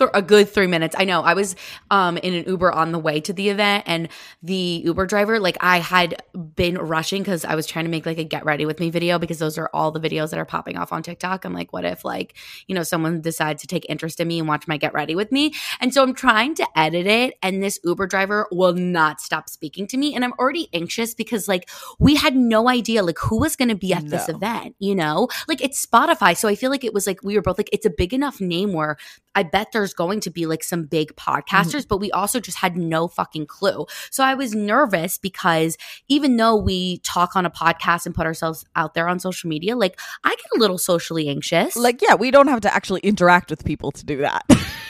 for 0.00 0.10
a 0.14 0.22
good 0.22 0.48
three 0.48 0.66
minutes. 0.66 0.96
I 0.98 1.04
know. 1.04 1.20
I 1.20 1.34
was 1.34 1.54
um 1.90 2.16
in 2.16 2.32
an 2.32 2.44
Uber 2.46 2.72
on 2.72 2.90
the 2.90 2.98
way 2.98 3.20
to 3.20 3.34
the 3.34 3.50
event, 3.50 3.84
and 3.86 4.08
the 4.42 4.80
Uber 4.86 5.04
driver, 5.04 5.38
like, 5.38 5.58
I 5.60 5.76
had 5.78 6.22
been 6.32 6.78
rushing 6.78 7.22
because 7.22 7.44
I 7.44 7.54
was 7.54 7.66
trying 7.66 7.84
to 7.84 7.90
make 7.90 8.06
like 8.06 8.16
a 8.16 8.24
get 8.24 8.46
ready 8.46 8.64
with 8.64 8.80
me 8.80 8.88
video 8.88 9.18
because 9.18 9.38
those 9.38 9.58
are 9.58 9.68
all 9.74 9.90
the 9.90 10.00
videos 10.00 10.30
that 10.30 10.38
are 10.38 10.46
popping 10.46 10.78
off 10.78 10.90
on 10.90 11.02
TikTok. 11.02 11.44
I'm 11.44 11.52
like, 11.52 11.74
what 11.74 11.84
if 11.84 12.02
like 12.02 12.34
you 12.66 12.74
know 12.74 12.82
someone 12.82 13.20
decides 13.20 13.60
to 13.60 13.66
take 13.66 13.84
interest 13.90 14.20
in 14.20 14.28
me 14.28 14.38
and 14.38 14.48
watch 14.48 14.66
my 14.66 14.78
get 14.78 14.94
ready 14.94 15.14
with 15.14 15.30
me? 15.30 15.52
And 15.80 15.92
so 15.92 16.02
I'm 16.02 16.14
trying 16.14 16.54
to 16.54 16.66
edit 16.74 17.06
it, 17.06 17.34
and 17.42 17.62
this 17.62 17.78
Uber 17.84 18.06
driver 18.06 18.48
will 18.50 18.72
not 18.72 19.20
stop 19.20 19.50
speaking 19.50 19.86
to 19.88 19.98
me, 19.98 20.14
and 20.14 20.24
I'm 20.24 20.32
already 20.38 20.70
anxious 20.72 21.14
because 21.14 21.46
like 21.46 21.68
we 21.98 22.14
had 22.14 22.34
no 22.34 22.70
idea 22.70 23.02
like 23.02 23.18
who 23.18 23.38
was 23.38 23.54
going 23.54 23.68
to 23.68 23.74
be 23.74 23.92
at 23.92 24.08
this 24.08 24.30
event. 24.30 24.76
You 24.78 24.94
know, 24.94 25.28
like 25.46 25.62
it's 25.62 25.84
Spotify, 25.84 26.34
so 26.34 26.48
I 26.48 26.54
feel 26.54 26.70
like 26.70 26.84
it 26.84 26.94
was 26.94 27.06
like 27.06 27.22
we 27.22 27.36
were 27.36 27.42
both 27.42 27.58
like 27.58 27.68
it's 27.70 27.84
a 27.84 27.90
big 27.90 28.14
enough 28.14 28.40
name 28.40 28.72
where 28.72 28.96
I 29.34 29.42
bet 29.42 29.72
there's 29.72 29.89
going 29.94 30.20
to 30.20 30.30
be 30.30 30.46
like 30.46 30.62
some 30.62 30.84
big 30.84 31.14
mm-hmm. 31.14 31.30
podcasters, 31.30 31.86
but 31.86 31.98
we 31.98 32.10
also 32.10 32.40
just 32.40 32.58
had 32.58 32.76
no 32.76 33.08
fucking 33.08 33.46
clue. 33.46 33.86
So 34.10 34.24
I 34.24 34.34
was 34.34 34.54
nervous 34.54 35.18
because 35.18 35.76
even 36.08 36.36
though 36.36 36.56
we 36.56 36.98
talk 36.98 37.36
on 37.36 37.46
a 37.46 37.50
podcast 37.50 38.06
and 38.06 38.14
put 38.14 38.26
ourselves 38.26 38.64
out 38.76 38.94
there 38.94 39.08
on 39.08 39.18
social 39.18 39.48
media, 39.48 39.76
like 39.76 39.98
I 40.24 40.30
get 40.30 40.56
a 40.56 40.58
little 40.58 40.78
socially 40.78 41.28
anxious. 41.28 41.76
Like 41.76 42.00
yeah, 42.02 42.14
we 42.14 42.30
don't 42.30 42.48
have 42.48 42.60
to 42.62 42.74
actually 42.74 43.00
interact 43.00 43.50
with 43.50 43.64
people 43.64 43.92
to 43.92 44.04
do 44.04 44.18
that. 44.18 44.44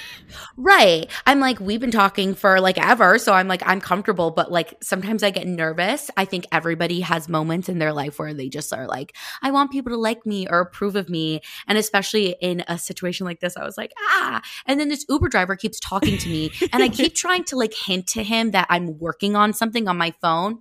Right. 0.56 1.10
I'm 1.26 1.40
like, 1.40 1.60
we've 1.60 1.80
been 1.80 1.90
talking 1.90 2.34
for 2.34 2.60
like 2.60 2.78
ever. 2.78 3.18
So 3.18 3.32
I'm 3.32 3.48
like, 3.48 3.62
I'm 3.66 3.80
comfortable, 3.80 4.30
but 4.30 4.50
like 4.50 4.74
sometimes 4.82 5.22
I 5.22 5.30
get 5.30 5.46
nervous. 5.46 6.10
I 6.16 6.24
think 6.24 6.46
everybody 6.52 7.00
has 7.00 7.28
moments 7.28 7.68
in 7.68 7.78
their 7.78 7.92
life 7.92 8.18
where 8.18 8.34
they 8.34 8.48
just 8.48 8.72
are 8.72 8.86
like, 8.86 9.16
I 9.42 9.50
want 9.50 9.70
people 9.70 9.90
to 9.92 9.96
like 9.98 10.24
me 10.26 10.46
or 10.48 10.60
approve 10.60 10.96
of 10.96 11.08
me. 11.08 11.40
And 11.66 11.78
especially 11.78 12.36
in 12.40 12.62
a 12.68 12.78
situation 12.78 13.26
like 13.26 13.40
this, 13.40 13.56
I 13.56 13.64
was 13.64 13.76
like, 13.76 13.92
ah. 13.98 14.42
And 14.66 14.78
then 14.80 14.88
this 14.88 15.04
Uber 15.08 15.28
driver 15.28 15.56
keeps 15.56 15.80
talking 15.80 16.18
to 16.18 16.28
me 16.28 16.52
and 16.72 16.82
I 16.82 16.88
keep 16.88 17.14
trying 17.16 17.44
to 17.44 17.56
like 17.56 17.74
hint 17.74 18.06
to 18.08 18.22
him 18.22 18.50
that 18.52 18.66
I'm 18.70 18.98
working 18.98 19.36
on 19.36 19.52
something 19.52 19.88
on 19.88 19.96
my 19.96 20.14
phone. 20.20 20.60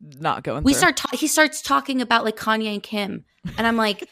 not 0.00 0.42
going 0.44 0.64
We 0.64 0.72
through. 0.72 0.78
start, 0.78 0.96
ta- 0.96 1.16
he 1.16 1.26
starts 1.26 1.62
talking 1.62 2.00
about 2.00 2.24
like 2.24 2.36
Kanye 2.36 2.72
and 2.72 2.82
Kim. 2.82 3.24
And 3.58 3.66
I'm 3.66 3.76
like, 3.76 4.08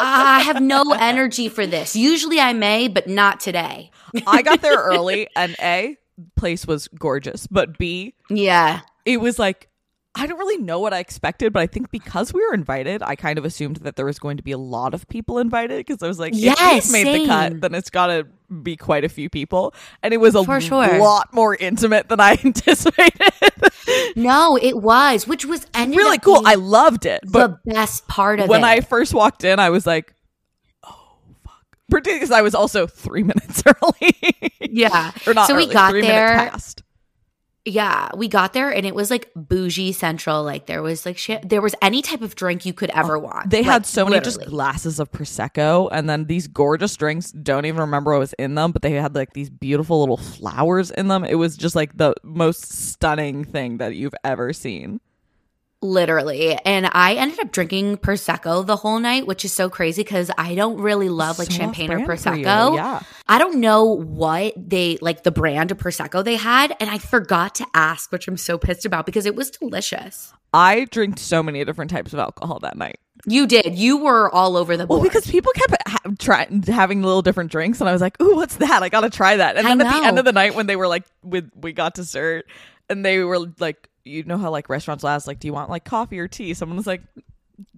Uh, 0.00 0.04
I 0.04 0.40
have 0.40 0.62
no 0.62 0.92
energy 0.92 1.48
for 1.48 1.66
this. 1.66 1.96
Usually 1.96 2.38
I 2.40 2.52
may, 2.52 2.88
but 2.88 3.06
not 3.08 3.40
today. 3.40 3.90
I 4.26 4.42
got 4.42 4.62
there 4.62 4.76
early 4.78 5.28
and 5.36 5.54
A 5.60 5.96
place 6.36 6.66
was 6.66 6.88
gorgeous, 6.88 7.46
but 7.46 7.78
B 7.78 8.14
Yeah. 8.30 8.80
it 9.04 9.20
was 9.20 9.38
like 9.38 9.68
I 10.14 10.26
don't 10.26 10.38
really 10.38 10.58
know 10.58 10.80
what 10.80 10.92
I 10.92 10.98
expected, 10.98 11.52
but 11.52 11.60
I 11.60 11.66
think 11.68 11.92
because 11.92 12.32
we 12.32 12.44
were 12.44 12.52
invited, 12.54 13.02
I 13.04 13.14
kind 13.14 13.38
of 13.38 13.44
assumed 13.44 13.76
that 13.78 13.94
there 13.94 14.06
was 14.06 14.18
going 14.18 14.36
to 14.38 14.42
be 14.42 14.50
a 14.50 14.58
lot 14.58 14.92
of 14.94 15.06
people 15.06 15.38
invited 15.38 15.86
because 15.86 16.02
I 16.02 16.08
was 16.08 16.18
like, 16.18 16.32
if 16.32 16.40
Yes, 16.40 16.92
we've 16.92 17.04
made 17.04 17.20
the 17.20 17.26
cut, 17.26 17.60
then 17.60 17.74
it's 17.74 17.90
got 17.90 18.08
to 18.08 18.26
be 18.62 18.76
quite 18.76 19.04
a 19.04 19.08
few 19.08 19.28
people, 19.28 19.74
and 20.02 20.14
it 20.14 20.18
was 20.18 20.34
a 20.34 20.42
For 20.44 20.60
sure. 20.60 20.98
lot 20.98 21.32
more 21.32 21.54
intimate 21.54 22.08
than 22.08 22.20
I 22.20 22.38
anticipated. 22.44 23.32
No, 24.16 24.56
it 24.60 24.76
was, 24.76 25.26
which 25.26 25.44
was 25.44 25.66
really 25.74 26.18
cool. 26.18 26.42
I 26.44 26.54
loved 26.54 27.06
it, 27.06 27.20
but 27.30 27.62
the 27.64 27.72
best 27.72 28.06
part 28.08 28.40
of 28.40 28.44
it. 28.46 28.48
when 28.50 28.60
it. 28.62 28.66
I 28.66 28.80
first 28.80 29.14
walked 29.14 29.44
in, 29.44 29.58
I 29.58 29.70
was 29.70 29.86
like, 29.86 30.14
oh 30.84 31.18
fuck, 31.44 31.64
particularly 31.90 32.20
because 32.20 32.30
I 32.32 32.42
was 32.42 32.54
also 32.54 32.86
three 32.86 33.22
minutes 33.24 33.62
early. 33.66 34.14
yeah. 34.60 35.12
or 35.26 35.34
not. 35.34 35.46
So 35.46 35.56
we 35.56 35.64
early, 35.64 35.74
got 35.74 35.90
three 35.90 36.02
there. 36.02 36.28
Past. 36.34 36.82
Yeah, 37.64 38.08
we 38.16 38.28
got 38.28 38.54
there 38.54 38.70
and 38.70 38.86
it 38.86 38.94
was 38.94 39.10
like 39.10 39.30
bougie 39.34 39.92
central. 39.92 40.42
Like 40.42 40.66
there 40.66 40.82
was 40.82 41.04
like 41.04 41.18
shit. 41.18 41.48
There 41.48 41.60
was 41.60 41.74
any 41.82 42.00
type 42.02 42.22
of 42.22 42.34
drink 42.34 42.64
you 42.64 42.72
could 42.72 42.90
ever 42.90 43.16
oh, 43.16 43.20
want. 43.20 43.46
Oh, 43.46 43.48
They 43.48 43.58
Like, 43.58 43.66
had 43.66 43.86
so 43.86 44.04
many 44.06 44.20
just 44.20 44.44
glasses 44.46 44.98
of 44.98 45.10
prosecco, 45.10 45.88
and 45.92 46.08
then 46.08 46.24
these 46.26 46.46
gorgeous 46.46 46.96
drinks. 46.96 47.30
Don't 47.30 47.66
even 47.66 47.80
remember 47.80 48.12
what 48.12 48.20
was 48.20 48.32
in 48.34 48.54
them, 48.54 48.72
but 48.72 48.82
they 48.82 48.92
had 48.92 49.14
like 49.14 49.34
these 49.34 49.50
beautiful 49.50 50.00
little 50.00 50.16
flowers 50.16 50.90
in 50.90 51.08
them. 51.08 51.24
It 51.24 51.34
was 51.34 51.56
just 51.56 51.74
like 51.74 51.96
the 51.96 52.14
most 52.22 52.72
stunning 52.72 53.44
thing 53.44 53.78
that 53.78 53.94
you've 53.94 54.14
ever 54.24 54.52
seen. 54.52 55.00
Literally. 55.80 56.54
And 56.54 56.88
I 56.92 57.14
ended 57.14 57.38
up 57.40 57.52
drinking 57.52 57.98
prosecco 57.98 58.66
the 58.66 58.76
whole 58.76 58.98
night, 58.98 59.26
which 59.26 59.44
is 59.44 59.52
so 59.52 59.70
crazy 59.70 60.02
because 60.02 60.30
I 60.36 60.54
don't 60.54 60.80
really 60.80 61.08
love 61.08 61.38
like 61.38 61.50
So 61.50 61.58
champagne 61.58 61.90
or 61.92 62.00
off-brand 62.00 62.22
for 62.22 62.34
you, 62.34 62.44
prosecco. 62.44 62.76
Yeah, 62.76 63.02
I 63.26 63.38
don't 63.38 63.60
know 63.60 63.84
what 63.84 64.54
they 64.56 64.98
like 65.00 65.22
the 65.22 65.30
brand 65.30 65.70
of 65.70 65.78
prosecco 65.78 66.24
they 66.24 66.36
had, 66.36 66.76
and 66.80 66.90
I 66.90 66.98
forgot 66.98 67.54
to 67.56 67.66
ask, 67.74 68.10
which 68.12 68.28
I'm 68.28 68.36
so 68.36 68.58
pissed 68.58 68.84
about 68.84 69.06
because 69.06 69.26
it 69.26 69.34
was 69.34 69.50
delicious. 69.50 70.32
I 70.52 70.86
drank 70.86 71.18
so 71.18 71.42
many 71.42 71.64
different 71.64 71.90
types 71.90 72.12
of 72.12 72.18
alcohol 72.18 72.58
that 72.60 72.76
night. 72.76 72.98
You 73.26 73.46
did. 73.46 73.76
You 73.76 73.98
were 73.98 74.32
all 74.34 74.56
over 74.56 74.76
the 74.76 74.86
board. 74.86 75.00
Well, 75.00 75.08
because 75.08 75.26
people 75.30 75.52
kept 75.52 75.76
ha- 75.86 75.98
trying 76.18 76.62
having 76.62 77.02
little 77.02 77.22
different 77.22 77.50
drinks, 77.50 77.80
and 77.80 77.88
I 77.88 77.92
was 77.92 78.00
like, 78.00 78.20
"Ooh, 78.22 78.36
what's 78.36 78.56
that? 78.56 78.82
I 78.82 78.88
gotta 78.88 79.10
try 79.10 79.36
that." 79.36 79.56
And 79.56 79.66
then 79.66 79.80
at 79.80 79.92
the 79.92 80.06
end 80.06 80.18
of 80.18 80.24
the 80.24 80.32
night, 80.32 80.54
when 80.54 80.66
they 80.66 80.76
were 80.76 80.88
like, 80.88 81.04
"With 81.22 81.50
we 81.54 81.72
got 81.72 81.94
dessert," 81.94 82.46
and 82.88 83.04
they 83.04 83.18
were 83.20 83.40
like, 83.58 83.88
"You 84.04 84.24
know 84.24 84.38
how 84.38 84.50
like 84.50 84.68
restaurants 84.68 85.02
will 85.02 85.10
ask 85.10 85.26
like, 85.26 85.40
do 85.40 85.48
you 85.48 85.52
want 85.52 85.70
like 85.70 85.84
coffee 85.84 86.18
or 86.18 86.28
tea?" 86.28 86.54
Someone 86.54 86.76
was 86.76 86.86
like, 86.86 87.02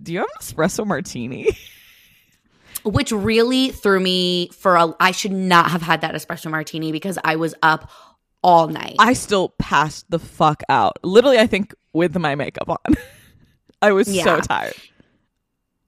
"Do 0.03 0.13
you 0.13 0.19
have 0.21 0.29
an 0.29 0.41
espresso 0.41 0.87
martini?" 0.87 1.57
which 2.85 3.13
really 3.13 3.71
threw 3.71 4.01
me 4.01 4.49
for 4.49 4.77
a 4.77 4.95
I 5.01 5.11
should 5.11 5.33
not 5.33 5.71
have 5.71 5.83
had 5.83 6.01
that 6.01 6.15
espresso 6.15 6.51
martini 6.51 6.93
because 6.93 7.19
I 7.25 7.37
was 7.37 7.55
up 7.63 7.91
all 8.43 8.69
night. 8.69 8.97
I 8.99 9.13
still 9.13 9.51
passed 9.59 10.11
the 10.11 10.19
fuck 10.19 10.63
out. 10.69 10.99
Literally, 11.03 11.39
I 11.39 11.47
think 11.47 11.75
with 11.93 12.17
my 12.19 12.35
makeup 12.35 12.69
on. 12.69 12.97
I 13.83 13.93
was 13.93 14.07
so 14.07 14.41
tired. 14.41 14.75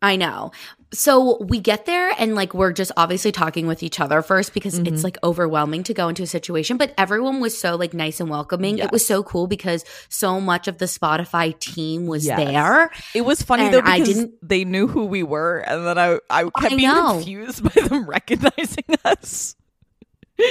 I 0.00 0.16
know. 0.16 0.52
So 0.94 1.38
we 1.42 1.58
get 1.58 1.86
there 1.86 2.12
and 2.18 2.34
like 2.34 2.52
we're 2.52 2.72
just 2.72 2.92
obviously 2.98 3.32
talking 3.32 3.66
with 3.66 3.82
each 3.82 3.98
other 3.98 4.20
first 4.20 4.52
because 4.52 4.74
Mm-hmm. 4.78 4.92
it's 4.94 5.04
like 5.04 5.16
overwhelming 5.24 5.82
to 5.84 5.94
go 5.94 6.08
into 6.08 6.22
a 6.22 6.26
situation, 6.26 6.76
but 6.76 6.92
everyone 6.98 7.40
was 7.40 7.58
so 7.58 7.76
like 7.76 7.94
nice 7.94 8.20
and 8.20 8.28
welcoming. 8.28 8.78
It 8.78 8.92
was 8.92 9.04
so 9.06 9.22
cool 9.22 9.46
because 9.46 9.84
so 10.10 10.40
much 10.40 10.68
of 10.68 10.78
the 10.78 10.84
Spotify 10.84 11.58
team 11.58 12.06
was 12.06 12.26
Yes. 12.26 12.38
there. 12.38 12.90
It 13.14 13.22
was 13.22 13.42
funny 13.42 13.64
And 13.64 13.74
though 13.74 13.80
I 13.84 14.00
because 14.00 14.14
didn't- 14.14 14.34
they 14.46 14.64
knew 14.64 14.86
who 14.86 15.06
we 15.06 15.22
were, 15.22 15.58
and 15.60 15.86
then 15.86 15.98
I 15.98 16.18
I 16.28 16.42
kept 16.44 16.56
I 16.64 16.68
being 16.76 16.82
know. 16.88 17.12
confused 17.14 17.62
by 17.74 17.82
them 17.88 18.06
recognizing 18.08 18.84
us. 19.04 19.56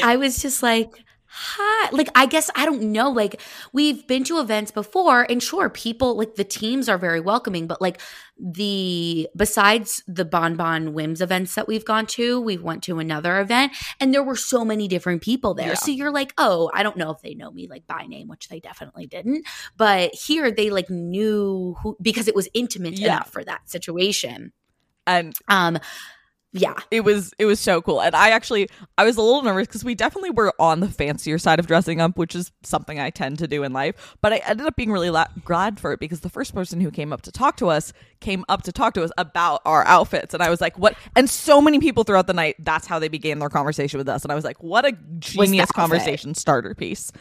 I 0.04 0.18
was 0.18 0.42
just 0.42 0.64
like, 0.64 0.90
hi. 1.34 1.90
Like, 1.92 2.10
I 2.14 2.26
guess 2.26 2.50
I 2.56 2.66
don't 2.66 2.82
know. 2.92 3.10
Like, 3.10 3.42
we've 3.72 4.06
been 4.06 4.24
to 4.26 4.40
events 4.40 4.72
before, 4.72 5.26
and 5.30 5.42
sure, 5.42 5.70
people 5.70 6.18
like 6.18 6.36
the 6.36 6.44
teams 6.44 6.90
are 6.90 6.98
very 6.98 7.22
welcoming, 7.22 7.68
but 7.68 7.82
like 7.82 8.02
the 8.38 9.30
besides 9.36 10.04
the 10.08 10.26
bonbon 10.26 10.58
Bon 10.58 10.94
Whims 10.94 11.22
events 11.22 11.56
that 11.56 11.68
we've 11.68 11.86
gone 11.86 12.06
to, 12.08 12.42
we 12.42 12.58
went 12.58 12.84
to 12.84 13.00
another 13.00 13.40
event, 13.40 13.72
and 14.00 14.14
there 14.14 14.24
were 14.24 14.36
so 14.36 14.66
many 14.66 14.88
different 14.88 15.22
people 15.22 15.54
there. 15.54 15.70
Yeah. 15.70 15.74
So 15.76 15.92
you're 15.92 16.12
like, 16.12 16.34
oh, 16.38 16.70
I 16.74 16.84
don't 16.84 16.98
know 16.98 17.12
if 17.12 17.22
they 17.22 17.34
know 17.34 17.52
me 17.52 17.68
like 17.68 17.88
by 17.88 18.06
name, 18.08 18.28
which 18.28 18.50
they 18.50 18.60
definitely 18.60 19.08
didn't. 19.08 19.46
But 19.78 20.14
here 20.14 20.52
they 20.52 20.70
like 20.70 20.90
knew 20.90 21.76
who 21.82 21.96
because 22.02 22.28
it 22.28 22.36
was 22.36 22.50
intimate 22.54 23.00
Yeah. 23.00 23.08
enough 23.16 23.32
for 23.32 23.44
that 23.44 23.70
situation. 23.70 24.52
And 25.08 25.34
Um, 25.48 25.80
yeah. 26.54 26.76
it 26.90 27.02
was 27.02 27.34
it 27.40 27.46
was 27.46 27.60
so 27.60 27.82
cool 27.82 28.02
and 28.02 28.16
i 28.16 28.30
actually 28.30 28.70
i 28.98 29.04
was 29.04 29.18
a 29.18 29.22
little 29.22 29.42
nervous 29.42 29.68
because 29.68 29.84
we 29.84 29.96
definitely 29.96 30.30
were 30.30 30.54
on 30.60 30.80
the 30.80 30.88
fancier 30.88 31.38
side 31.38 31.60
of 31.60 31.68
dressing 31.68 32.02
up 32.02 32.18
which 32.18 32.36
is 32.36 32.52
something 32.64 33.00
i 33.00 33.10
tend 33.10 33.38
to 33.40 33.48
do 33.48 33.64
in 33.64 33.72
life 33.74 34.16
but 34.22 34.34
i 34.34 34.38
ended 34.46 34.66
up 34.66 34.76
being 34.76 34.92
really 34.92 35.10
la- 35.10 35.28
glad 35.46 35.80
for 35.80 35.94
it 35.94 36.00
because 36.00 36.22
the 36.22 36.30
first 36.30 36.54
person 36.54 36.82
who 36.82 36.92
came 36.92 37.14
up 37.14 37.22
to 37.22 37.32
talk 37.32 37.56
to 37.58 37.70
us 37.70 37.94
came 38.22 38.46
up 38.48 38.64
to 38.64 38.72
talk 38.72 38.94
to 38.94 39.04
us 39.04 39.12
about 39.18 39.62
our 39.66 39.86
outfits 39.86 40.34
and 40.34 40.42
i 40.42 40.50
was 40.50 40.62
like 40.62 40.78
what 40.80 40.96
and 41.16 41.30
so 41.30 41.60
many 41.62 41.80
people 41.80 42.04
throughout 42.04 42.28
the 42.28 42.34
night 42.34 42.56
that's 42.60 42.88
how 42.88 43.00
they 43.00 43.08
began 43.10 43.40
their 43.40 43.50
conversation 43.50 43.98
with 43.98 44.08
us 44.08 44.24
and 44.24 44.32
i 44.32 44.36
was 44.36 44.46
like 44.46 44.62
what 44.64 44.86
a 44.86 44.94
genius 45.20 45.72
conversation 45.72 46.34
starter 46.34 46.74
piece 46.74 47.12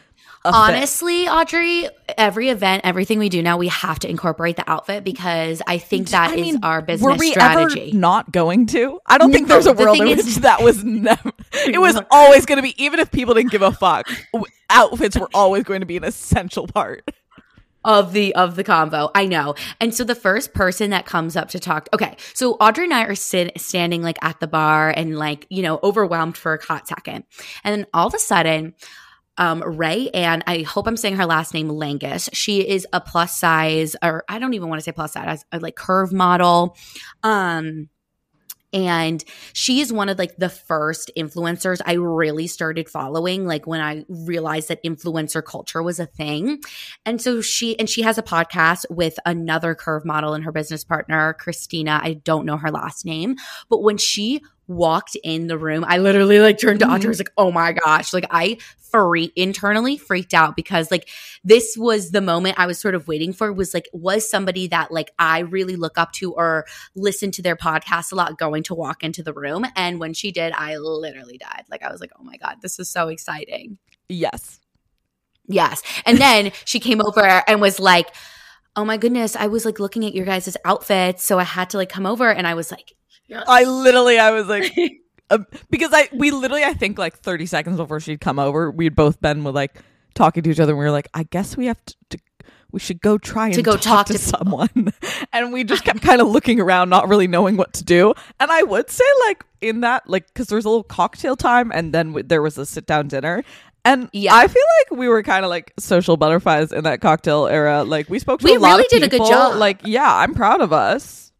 A 0.43 0.51
fit. 0.51 0.55
Honestly, 0.55 1.27
Audrey, 1.27 1.87
every 2.17 2.49
event, 2.49 2.81
everything 2.83 3.19
we 3.19 3.29
do 3.29 3.43
now, 3.43 3.57
we 3.57 3.67
have 3.67 3.99
to 3.99 4.09
incorporate 4.09 4.55
the 4.55 4.67
outfit 4.69 5.03
because 5.03 5.61
I 5.67 5.77
think 5.77 6.09
that 6.09 6.31
I 6.31 6.33
is 6.35 6.41
mean, 6.41 6.63
our 6.63 6.81
business 6.81 7.05
were 7.05 7.15
we 7.15 7.29
strategy. 7.31 7.89
ever 7.89 7.97
not 7.97 8.31
going 8.31 8.65
to? 8.67 8.99
I 9.05 9.19
don't 9.19 9.31
think 9.31 9.47
there's 9.47 9.67
a 9.67 9.73
world 9.73 9.99
in 9.99 10.07
is- 10.07 10.25
which 10.25 10.35
that 10.37 10.63
was 10.63 10.83
never. 10.83 11.31
It 11.67 11.79
was 11.79 11.99
always 12.11 12.47
going 12.47 12.57
to 12.57 12.63
be, 12.63 12.73
even 12.83 12.99
if 12.99 13.11
people 13.11 13.35
didn't 13.35 13.51
give 13.51 13.61
a 13.61 13.71
fuck. 13.71 14.09
Outfits 14.71 15.15
were 15.17 15.29
always 15.33 15.63
going 15.63 15.81
to 15.81 15.85
be 15.85 15.97
an 15.97 16.03
essential 16.03 16.65
part. 16.65 17.07
Of 17.83 18.13
the 18.13 18.35
of 18.35 18.55
the 18.55 18.63
convo. 18.63 19.09
I 19.15 19.25
know. 19.25 19.55
And 19.79 19.93
so 19.93 20.03
the 20.03 20.13
first 20.13 20.53
person 20.53 20.91
that 20.91 21.05
comes 21.05 21.35
up 21.35 21.49
to 21.49 21.59
talk 21.59 21.89
okay, 21.93 22.15
so 22.33 22.53
Audrey 22.53 22.85
and 22.85 22.93
I 22.93 23.05
are 23.05 23.15
sit, 23.15 23.59
standing 23.59 24.03
like 24.03 24.17
at 24.21 24.39
the 24.39 24.47
bar 24.47 24.93
and 24.95 25.17
like, 25.17 25.47
you 25.49 25.63
know, 25.63 25.79
overwhelmed 25.81 26.37
for 26.37 26.53
a 26.53 26.63
hot 26.63 26.87
second. 26.87 27.23
And 27.63 27.75
then 27.75 27.87
all 27.93 28.07
of 28.07 28.13
a 28.13 28.19
sudden 28.19 28.75
um, 29.37 29.61
Raeann 29.61 30.43
I 30.45 30.61
hope 30.61 30.87
I'm 30.87 30.97
saying 30.97 31.15
her 31.15 31.25
last 31.25 31.53
name 31.53 31.69
Langas. 31.69 32.29
She 32.33 32.67
is 32.67 32.85
a 32.93 33.01
plus 33.01 33.39
size, 33.39 33.95
or 34.03 34.23
I 34.29 34.39
don't 34.39 34.53
even 34.53 34.69
want 34.69 34.79
to 34.79 34.83
say 34.83 34.91
plus 34.91 35.13
size, 35.13 35.45
like 35.51 35.75
curve 35.75 36.13
model. 36.13 36.77
Um, 37.23 37.89
and 38.73 39.23
she 39.53 39.81
is 39.81 39.91
one 39.91 40.09
of 40.09 40.17
like 40.17 40.37
the 40.37 40.49
first 40.49 41.11
influencers 41.17 41.81
I 41.85 41.93
really 41.93 42.47
started 42.47 42.89
following, 42.89 43.45
like 43.45 43.67
when 43.67 43.81
I 43.81 44.05
realized 44.07 44.69
that 44.69 44.83
influencer 44.83 45.43
culture 45.43 45.83
was 45.83 45.99
a 45.99 46.05
thing. 46.05 46.61
And 47.05 47.21
so 47.21 47.41
she 47.41 47.77
and 47.79 47.89
she 47.89 48.01
has 48.01 48.17
a 48.17 48.23
podcast 48.23 48.85
with 48.89 49.19
another 49.25 49.75
curve 49.75 50.05
model 50.05 50.33
and 50.33 50.43
her 50.43 50.51
business 50.51 50.83
partner, 50.83 51.33
Christina. 51.33 51.99
I 52.01 52.13
don't 52.13 52.45
know 52.45 52.57
her 52.57 52.71
last 52.71 53.05
name, 53.05 53.35
but 53.69 53.83
when 53.83 53.97
she 53.97 54.41
walked 54.71 55.17
in 55.23 55.47
the 55.47 55.57
room, 55.57 55.85
I 55.87 55.97
literally 55.97 56.39
like 56.39 56.59
turned 56.59 56.79
to 56.79 56.85
Audrey, 56.85 56.95
I 56.95 56.99
mm-hmm. 56.99 57.07
was 57.09 57.19
like, 57.19 57.31
oh 57.37 57.51
my 57.51 57.73
gosh. 57.73 58.13
Like 58.13 58.25
I 58.31 58.57
free 58.91 59.31
internally 59.35 59.97
freaked 59.97 60.33
out 60.33 60.55
because 60.55 60.91
like 60.91 61.07
this 61.43 61.75
was 61.77 62.11
the 62.11 62.21
moment 62.21 62.59
I 62.59 62.67
was 62.67 62.77
sort 62.79 62.95
of 62.95 63.07
waiting 63.07 63.33
for 63.33 63.51
was 63.53 63.73
like, 63.73 63.87
was 63.93 64.29
somebody 64.29 64.67
that 64.67 64.91
like 64.91 65.11
I 65.17 65.39
really 65.39 65.75
look 65.75 65.97
up 65.97 66.11
to 66.13 66.33
or 66.33 66.65
listen 66.95 67.31
to 67.31 67.41
their 67.41 67.55
podcast 67.55 68.11
a 68.11 68.15
lot 68.15 68.37
going 68.37 68.63
to 68.63 68.75
walk 68.75 69.03
into 69.03 69.23
the 69.23 69.33
room. 69.33 69.65
And 69.75 69.99
when 69.99 70.13
she 70.13 70.31
did, 70.31 70.53
I 70.53 70.77
literally 70.77 71.37
died. 71.37 71.65
Like 71.69 71.83
I 71.83 71.91
was 71.91 72.01
like, 72.01 72.11
oh 72.19 72.23
my 72.23 72.37
God, 72.37 72.57
this 72.61 72.79
is 72.79 72.89
so 72.89 73.07
exciting. 73.07 73.77
Yes. 74.09 74.59
Yes. 75.47 75.83
And 76.05 76.17
then 76.17 76.51
she 76.65 76.79
came 76.79 77.01
over 77.01 77.43
and 77.47 77.61
was 77.61 77.79
like, 77.79 78.13
oh 78.75 78.85
my 78.85 78.97
goodness, 78.97 79.35
I 79.35 79.47
was 79.47 79.65
like 79.65 79.79
looking 79.79 80.05
at 80.05 80.15
your 80.15 80.25
guys' 80.25 80.55
outfits. 80.63 81.25
So 81.25 81.39
I 81.39 81.43
had 81.43 81.69
to 81.71 81.77
like 81.77 81.89
come 81.89 82.05
over 82.05 82.29
and 82.29 82.47
I 82.47 82.53
was 82.53 82.71
like, 82.71 82.93
I 83.47 83.63
literally, 83.63 84.19
I 84.19 84.31
was 84.31 84.47
like, 84.47 84.73
uh, 85.29 85.39
because 85.69 85.91
I, 85.93 86.09
we 86.13 86.31
literally, 86.31 86.63
I 86.63 86.73
think 86.73 86.97
like 86.97 87.17
30 87.19 87.45
seconds 87.45 87.77
before 87.77 87.99
she'd 87.99 88.21
come 88.21 88.39
over, 88.39 88.71
we'd 88.71 88.95
both 88.95 89.21
been 89.21 89.43
with 89.43 89.55
like 89.55 89.79
talking 90.13 90.43
to 90.43 90.49
each 90.49 90.59
other 90.59 90.73
and 90.73 90.79
we 90.79 90.85
were 90.85 90.91
like, 90.91 91.07
I 91.13 91.23
guess 91.23 91.55
we 91.57 91.67
have 91.67 91.83
to, 91.85 91.95
to 92.11 92.19
we 92.71 92.79
should 92.79 93.01
go 93.01 93.17
try 93.17 93.49
and 93.49 93.63
go 93.65 93.73
talk, 93.73 93.81
talk 93.81 94.05
to, 94.07 94.13
to 94.13 94.19
someone. 94.19 94.93
and 95.33 95.51
we 95.51 95.63
just 95.63 95.83
kept 95.85 96.01
kind 96.01 96.21
of 96.21 96.27
looking 96.27 96.59
around, 96.59 96.89
not 96.89 97.09
really 97.09 97.27
knowing 97.27 97.57
what 97.57 97.73
to 97.73 97.83
do. 97.83 98.13
And 98.39 98.49
I 98.51 98.63
would 98.63 98.89
say, 98.89 99.03
like, 99.27 99.43
in 99.59 99.81
that, 99.81 100.09
like, 100.09 100.27
because 100.27 100.47
there 100.47 100.55
was 100.55 100.63
a 100.65 100.69
little 100.69 100.83
cocktail 100.83 101.35
time 101.35 101.71
and 101.73 101.93
then 101.93 102.07
w- 102.07 102.25
there 102.25 102.41
was 102.41 102.57
a 102.57 102.65
sit 102.65 102.85
down 102.85 103.07
dinner. 103.09 103.43
And 103.83 104.09
Yeah. 104.13 104.35
I 104.35 104.47
feel 104.47 104.63
like 104.79 104.97
we 104.99 105.07
were 105.09 105.21
kind 105.23 105.43
of 105.43 105.49
like 105.49 105.73
social 105.79 106.15
butterflies 106.15 106.71
in 106.71 106.83
that 106.85 107.01
cocktail 107.01 107.47
era. 107.47 107.83
Like, 107.83 108.09
we 108.09 108.19
spoke 108.19 108.39
to 108.39 108.45
We 108.45 108.55
a 108.55 108.59
lot 108.59 108.71
really 108.77 108.83
of 108.85 108.89
did 108.89 109.03
a 109.03 109.07
good 109.07 109.11
people. 109.11 109.27
job. 109.27 109.55
Like, 109.57 109.81
yeah, 109.83 110.15
I'm 110.15 110.33
proud 110.33 110.61
of 110.61 110.71
us. 110.71 111.30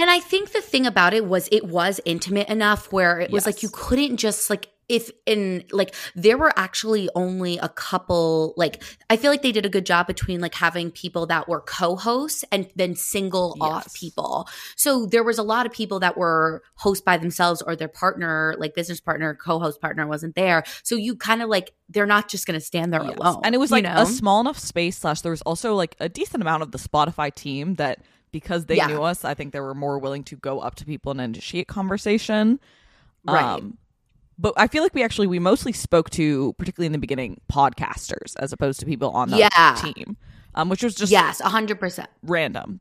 And 0.00 0.08
I 0.10 0.18
think 0.18 0.52
the 0.52 0.62
thing 0.62 0.86
about 0.86 1.12
it 1.12 1.26
was 1.26 1.48
it 1.52 1.64
was 1.66 2.00
intimate 2.04 2.48
enough 2.48 2.90
where 2.92 3.20
it 3.20 3.30
was 3.30 3.44
like 3.46 3.62
you 3.62 3.68
couldn't 3.70 4.16
just 4.16 4.48
like 4.48 4.68
if 4.88 5.08
in 5.24 5.62
like 5.70 5.94
there 6.16 6.36
were 6.36 6.52
actually 6.58 7.08
only 7.14 7.58
a 7.58 7.68
couple 7.68 8.54
like 8.56 8.82
I 9.08 9.16
feel 9.16 9.30
like 9.30 9.42
they 9.42 9.52
did 9.52 9.64
a 9.64 9.68
good 9.68 9.86
job 9.86 10.08
between 10.08 10.40
like 10.40 10.54
having 10.54 10.90
people 10.90 11.26
that 11.26 11.48
were 11.48 11.60
co-hosts 11.60 12.44
and 12.50 12.68
then 12.74 12.96
single 12.96 13.56
off 13.60 13.94
people. 13.94 14.48
So 14.74 15.06
there 15.06 15.22
was 15.22 15.38
a 15.38 15.44
lot 15.44 15.64
of 15.64 15.70
people 15.72 16.00
that 16.00 16.16
were 16.16 16.62
host 16.74 17.04
by 17.04 17.18
themselves 17.18 17.62
or 17.62 17.76
their 17.76 17.86
partner, 17.86 18.56
like 18.58 18.74
business 18.74 19.00
partner, 19.00 19.34
co-host 19.34 19.80
partner 19.80 20.08
wasn't 20.08 20.34
there. 20.34 20.64
So 20.82 20.96
you 20.96 21.14
kind 21.14 21.40
of 21.40 21.48
like 21.48 21.72
they're 21.88 22.06
not 22.06 22.28
just 22.28 22.46
going 22.46 22.58
to 22.58 22.64
stand 22.64 22.92
there 22.92 23.04
Yes. 23.04 23.16
alone. 23.16 23.42
And 23.44 23.54
it 23.54 23.58
was 23.58 23.70
you 23.70 23.76
like 23.76 23.84
know? 23.84 24.02
a 24.02 24.06
small 24.06 24.40
enough 24.40 24.58
space. 24.58 24.98
Slash, 24.98 25.20
there 25.20 25.30
was 25.30 25.42
also 25.42 25.74
like 25.74 25.94
a 26.00 26.08
decent 26.08 26.42
amount 26.42 26.62
of 26.64 26.72
the 26.72 26.78
Spotify 26.78 27.32
team 27.32 27.74
that 27.74 28.00
because 28.32 28.66
they 28.66 28.76
Yeah. 28.76 28.86
knew 28.88 29.02
us, 29.02 29.24
I 29.24 29.34
think 29.34 29.52
they 29.52 29.60
were 29.60 29.74
more 29.74 29.98
willing 29.98 30.24
to 30.24 30.36
go 30.36 30.60
up 30.60 30.74
to 30.76 30.84
people 30.84 31.10
and 31.12 31.20
initiate 31.20 31.68
conversation. 31.68 32.60
Right. 33.24 33.42
Um, 33.44 33.76
but 34.38 34.54
I 34.56 34.66
feel 34.68 34.82
like 34.82 34.94
we 34.94 35.02
actually 35.02 35.26
we 35.26 35.38
mostly 35.38 35.72
spoke 35.72 36.08
to, 36.10 36.54
particularly 36.54 36.86
in 36.86 36.92
the 36.92 36.98
beginning, 36.98 37.40
podcasters 37.52 38.34
as 38.38 38.52
opposed 38.52 38.80
to 38.80 38.86
people 38.86 39.10
on 39.10 39.30
the 39.30 39.38
Yeah. 39.38 39.74
team, 39.80 40.16
um, 40.54 40.68
which 40.68 40.82
was 40.82 40.94
just 40.94 41.12
yes, 41.12 41.40
a 41.40 41.48
hundred 41.48 41.78
percent. 41.78 42.08
random. 42.22 42.80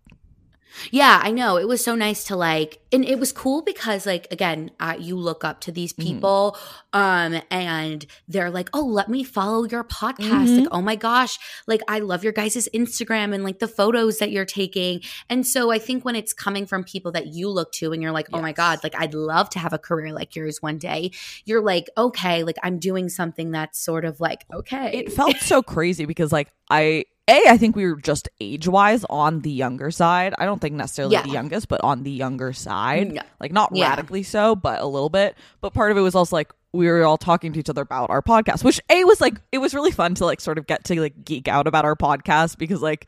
Yeah, 0.91 1.19
I 1.23 1.31
know. 1.31 1.57
It 1.57 1.67
was 1.67 1.83
so 1.83 1.95
nice 1.95 2.23
to 2.25 2.35
like, 2.35 2.79
and 2.91 3.03
it 3.03 3.19
was 3.19 3.31
cool 3.31 3.61
because 3.61 4.05
like 4.05 4.27
again, 4.31 4.71
uh, 4.79 4.95
you 4.99 5.15
look 5.15 5.43
up 5.43 5.61
to 5.61 5.71
these 5.71 5.93
Mhm. 5.93 6.03
people, 6.03 6.57
um, 6.93 7.41
and 7.51 8.05
they're 8.27 8.49
like, 8.51 8.69
"Oh, 8.73 8.85
let 8.85 9.09
me 9.09 9.23
follow 9.23 9.63
your 9.65 9.83
podcast." 9.83 10.47
Mhm. 10.47 10.59
Like, 10.59 10.67
oh 10.71 10.81
my 10.81 10.95
gosh, 10.95 11.37
like 11.67 11.81
I 11.87 11.99
love 11.99 12.23
your 12.23 12.33
guys' 12.33 12.69
Instagram 12.73 13.33
and 13.33 13.43
like 13.43 13.59
the 13.59 13.67
photos 13.67 14.19
that 14.19 14.31
you're 14.31 14.45
taking. 14.45 15.01
And 15.29 15.45
so 15.45 15.71
I 15.71 15.79
think 15.79 16.05
when 16.05 16.15
it's 16.15 16.33
coming 16.33 16.65
from 16.65 16.83
people 16.83 17.11
that 17.13 17.27
you 17.27 17.49
look 17.49 17.71
to, 17.73 17.91
and 17.91 18.01
you're 18.01 18.11
like, 18.11 18.27
"Oh 18.31 18.41
my 18.41 18.51
god, 18.53 18.79
like 18.83 18.95
I'd 18.97 19.13
love 19.13 19.49
to 19.51 19.59
have 19.59 19.73
a 19.73 19.79
career 19.79 20.13
like 20.13 20.35
yours 20.35 20.61
one 20.61 20.77
day," 20.77 21.11
you're 21.45 21.61
like, 21.61 21.89
"Okay, 21.97 22.43
like 22.43 22.57
I'm 22.63 22.79
doing 22.79 23.09
something 23.09 23.51
that's 23.51 23.83
sort 23.83 24.05
of 24.05 24.19
like 24.19 24.45
okay." 24.53 24.91
It 24.93 25.11
felt 25.11 25.37
so 25.37 25.61
crazy 25.61 26.05
because 26.05 26.31
like 26.31 26.49
I 26.69 27.05
a 27.29 27.49
I 27.49 27.57
think 27.57 27.75
we 27.75 27.85
were 27.85 27.95
just 27.95 28.27
age 28.41 28.67
wise 28.67 29.05
on 29.09 29.41
the 29.41 29.51
younger 29.51 29.91
side. 29.91 30.33
I 30.37 30.45
don't 30.45 30.59
think 30.59 30.75
necessarily 30.75 31.13
Yeah. 31.13 31.21
the 31.23 31.29
youngest, 31.29 31.67
but 31.67 31.79
on 31.83 32.03
the 32.03 32.11
younger 32.11 32.51
side. 32.53 33.13
Yeah. 33.13 33.23
Like 33.39 33.51
not 33.51 33.69
Yeah. 33.73 33.89
radically 33.89 34.23
so, 34.23 34.55
but 34.55 34.81
a 34.81 34.85
little 34.85 35.09
bit. 35.09 35.37
But 35.61 35.73
part 35.73 35.91
of 35.91 35.97
it 35.97 36.01
was 36.01 36.15
also 36.15 36.35
like 36.35 36.51
we 36.73 36.87
were 36.87 37.03
all 37.03 37.17
talking 37.17 37.51
to 37.53 37.59
each 37.59 37.69
other 37.69 37.81
about 37.81 38.09
our 38.09 38.21
podcast, 38.21 38.63
which 38.63 38.79
a 38.89 39.03
was 39.05 39.21
like 39.21 39.35
it 39.51 39.57
was 39.59 39.73
really 39.73 39.91
fun 39.91 40.15
to 40.15 40.25
like 40.25 40.41
sort 40.41 40.57
of 40.57 40.67
get 40.67 40.83
to 40.85 40.99
like 41.01 41.23
geek 41.23 41.47
out 41.47 41.67
about 41.67 41.85
our 41.85 41.95
podcast 41.95 42.57
because 42.57 42.81
like 42.81 43.07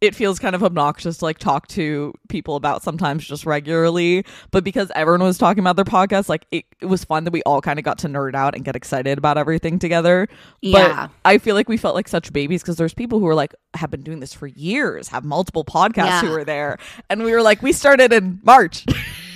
it 0.00 0.14
feels 0.14 0.38
kind 0.38 0.54
of 0.54 0.62
obnoxious 0.62 1.18
to 1.18 1.24
like 1.24 1.38
talk 1.38 1.66
to 1.66 2.14
people 2.28 2.54
about 2.54 2.82
sometimes 2.84 3.26
just 3.26 3.44
regularly 3.44 4.24
but 4.52 4.62
because 4.62 4.92
everyone 4.94 5.22
was 5.22 5.36
talking 5.38 5.58
about 5.60 5.74
their 5.76 5.84
podcast 5.84 6.28
like 6.28 6.46
it, 6.52 6.64
it 6.80 6.86
was 6.86 7.04
fun 7.04 7.24
that 7.24 7.32
we 7.32 7.42
all 7.42 7.60
kind 7.60 7.78
of 7.80 7.84
got 7.84 7.98
to 7.98 8.08
nerd 8.08 8.34
out 8.34 8.54
and 8.54 8.64
get 8.64 8.76
excited 8.76 9.18
about 9.18 9.36
everything 9.36 9.78
together 9.78 10.28
Yeah. 10.60 11.06
but 11.06 11.10
i 11.24 11.38
feel 11.38 11.54
like 11.56 11.68
we 11.68 11.76
felt 11.76 11.94
like 11.96 12.06
such 12.06 12.32
babies 12.32 12.62
because 12.62 12.76
there's 12.76 12.94
people 12.94 13.18
who 13.18 13.26
are 13.26 13.34
like 13.34 13.54
have 13.74 13.90
been 13.90 14.02
doing 14.02 14.20
this 14.20 14.32
for 14.32 14.46
years 14.46 15.08
have 15.08 15.24
multiple 15.24 15.64
podcasts 15.64 16.20
who 16.20 16.28
Yeah. 16.28 16.32
were 16.32 16.44
there 16.44 16.78
and 17.10 17.24
we 17.24 17.32
were 17.32 17.42
like 17.42 17.60
we 17.62 17.72
started 17.72 18.12
in 18.12 18.40
march 18.44 18.86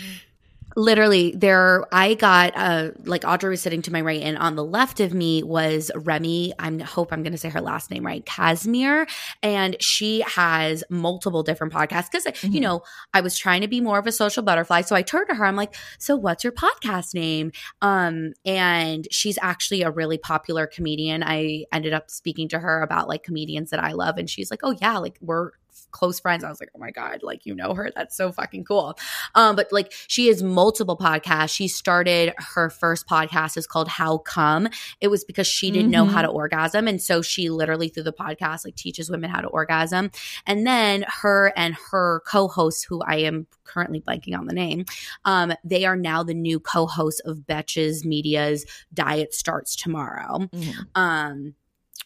literally 0.77 1.33
there 1.37 1.85
i 1.93 2.15
got 2.15 2.53
uh 2.57 2.91
like 3.05 3.25
audrey 3.25 3.51
was 3.51 3.61
sitting 3.61 3.83
to 3.83 3.93
my 3.93 4.01
right 4.01 4.23
and 4.23 4.39
on 4.39 4.57
the 4.57 4.65
left 4.65 5.01
of 5.01 5.13
me 5.15 5.43
was 5.43 5.91
remy. 5.95 6.53
I 6.59 6.71
hope 6.83 7.13
i'm 7.13 7.23
gonna 7.23 7.37
say 7.37 7.49
her 7.51 7.61
last 7.61 7.91
name 7.91 8.05
right 8.07 8.25
Kassimir. 8.25 9.09
And 9.43 9.77
she 9.81 10.21
has 10.23 10.85
multiple 10.91 11.43
different 11.43 11.73
podcasts 11.73 12.11
because 12.11 12.27
you 12.43 12.61
Mhm. 12.61 12.63
know 12.63 12.83
i 13.15 13.21
was 13.21 13.37
trying 13.37 13.61
to 13.63 13.69
be 13.69 13.81
more 13.81 13.99
of 13.99 14.07
a 14.07 14.13
social 14.13 14.43
butterfly. 14.43 14.83
So 14.83 14.97
i 14.97 15.03
turned 15.03 15.29
to 15.29 15.35
her 15.35 15.45
i'm 15.45 15.57
like 15.57 15.75
so 15.99 16.17
what's 16.17 16.45
your 16.45 16.53
podcast 16.53 17.15
name? 17.15 17.53
Um 17.81 18.33
and 18.45 19.07
she's 19.11 19.39
actually 19.43 19.83
a 19.83 19.91
really 19.91 20.19
popular 20.19 20.67
comedian. 20.67 21.23
I 21.23 21.65
ended 21.73 21.93
up 21.93 22.11
speaking 22.11 22.49
to 22.49 22.59
her 22.59 22.83
about 22.83 23.09
like 23.09 23.23
comedians 23.23 23.71
that 23.71 23.83
i 23.83 23.93
love 23.93 24.17
and 24.19 24.29
she's 24.29 24.51
like 24.51 24.61
oh 24.63 24.75
yeah 24.81 24.99
like 24.99 25.19
we're 25.21 25.51
close 25.91 26.21
friends 26.21 26.45
i 26.45 26.49
was 26.49 26.61
like 26.61 26.71
oh 26.75 26.79
my 26.79 26.91
god 26.91 27.23
like 27.23 27.45
you 27.45 27.55
know 27.55 27.75
her 27.75 27.91
that's 27.95 28.17
so 28.17 28.33
fucking 28.33 28.65
cool 28.65 28.97
um, 29.35 29.57
but 29.57 29.73
like 29.73 29.93
she 30.09 30.29
has 30.29 30.43
multiple 30.43 30.97
podcasts. 30.97 31.55
She 31.55 31.69
started 31.69 32.33
her 32.39 32.71
first 32.71 33.07
podcast 33.07 33.57
is 33.57 33.67
called 33.67 33.89
How 33.89 34.19
Come. 34.19 34.69
It 35.01 35.09
was 35.09 35.25
because 35.25 35.47
she 35.47 35.71
didn't 35.71 35.91
know 35.91 36.05
how 36.05 36.23
to 36.23 36.29
orgasm. 36.29 36.89
And 36.89 37.01
so 37.01 37.23
she 37.23 37.51
literally 37.51 37.89
through 37.89 38.03
the 38.05 38.13
podcast 38.13 38.65
like 38.65 38.77
teaches 38.77 39.11
women 39.11 39.31
how 39.31 39.41
to 39.41 39.49
orgasm. 39.49 40.11
And 40.47 40.67
then 40.67 41.05
her 41.23 41.53
and 41.57 41.77
her 41.91 42.23
co-host, 42.27 42.87
who 42.89 43.03
I 43.03 43.17
am 43.17 43.47
currently 43.65 44.01
blanking 44.01 44.37
on 44.39 44.47
the 44.47 44.55
name, 44.55 44.85
um, 45.25 45.53
they 45.65 45.85
are 45.85 45.97
now 45.97 46.23
the 46.23 46.35
new 46.35 46.61
co-hosts 46.61 47.21
of 47.21 47.39
Betches 47.39 48.05
Media's 48.05 48.67
Diet 48.93 49.35
Starts 49.35 49.77
Tomorrow 49.77 50.49
um, 50.95 51.55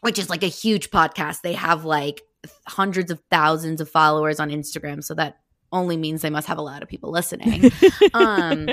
which 0.01 0.19
is 0.19 0.29
like 0.31 0.43
a 0.43 0.49
huge 0.49 0.91
podcast. 0.91 1.41
They 1.43 1.55
have 1.55 1.85
like 1.85 2.23
hundreds 2.67 3.11
of 3.11 3.21
thousands 3.31 3.81
of 3.81 3.89
followers 3.89 4.41
on 4.41 4.51
Instagram, 4.51 5.03
so 5.03 5.15
that 5.15 5.39
only 5.73 5.97
means 5.97 6.23
they 6.23 6.31
must 6.31 6.47
have 6.47 6.59
a 6.59 6.63
lot 6.63 6.83
of 6.83 6.89
people 6.89 7.11
listening. 7.11 7.71
um, 8.15 8.69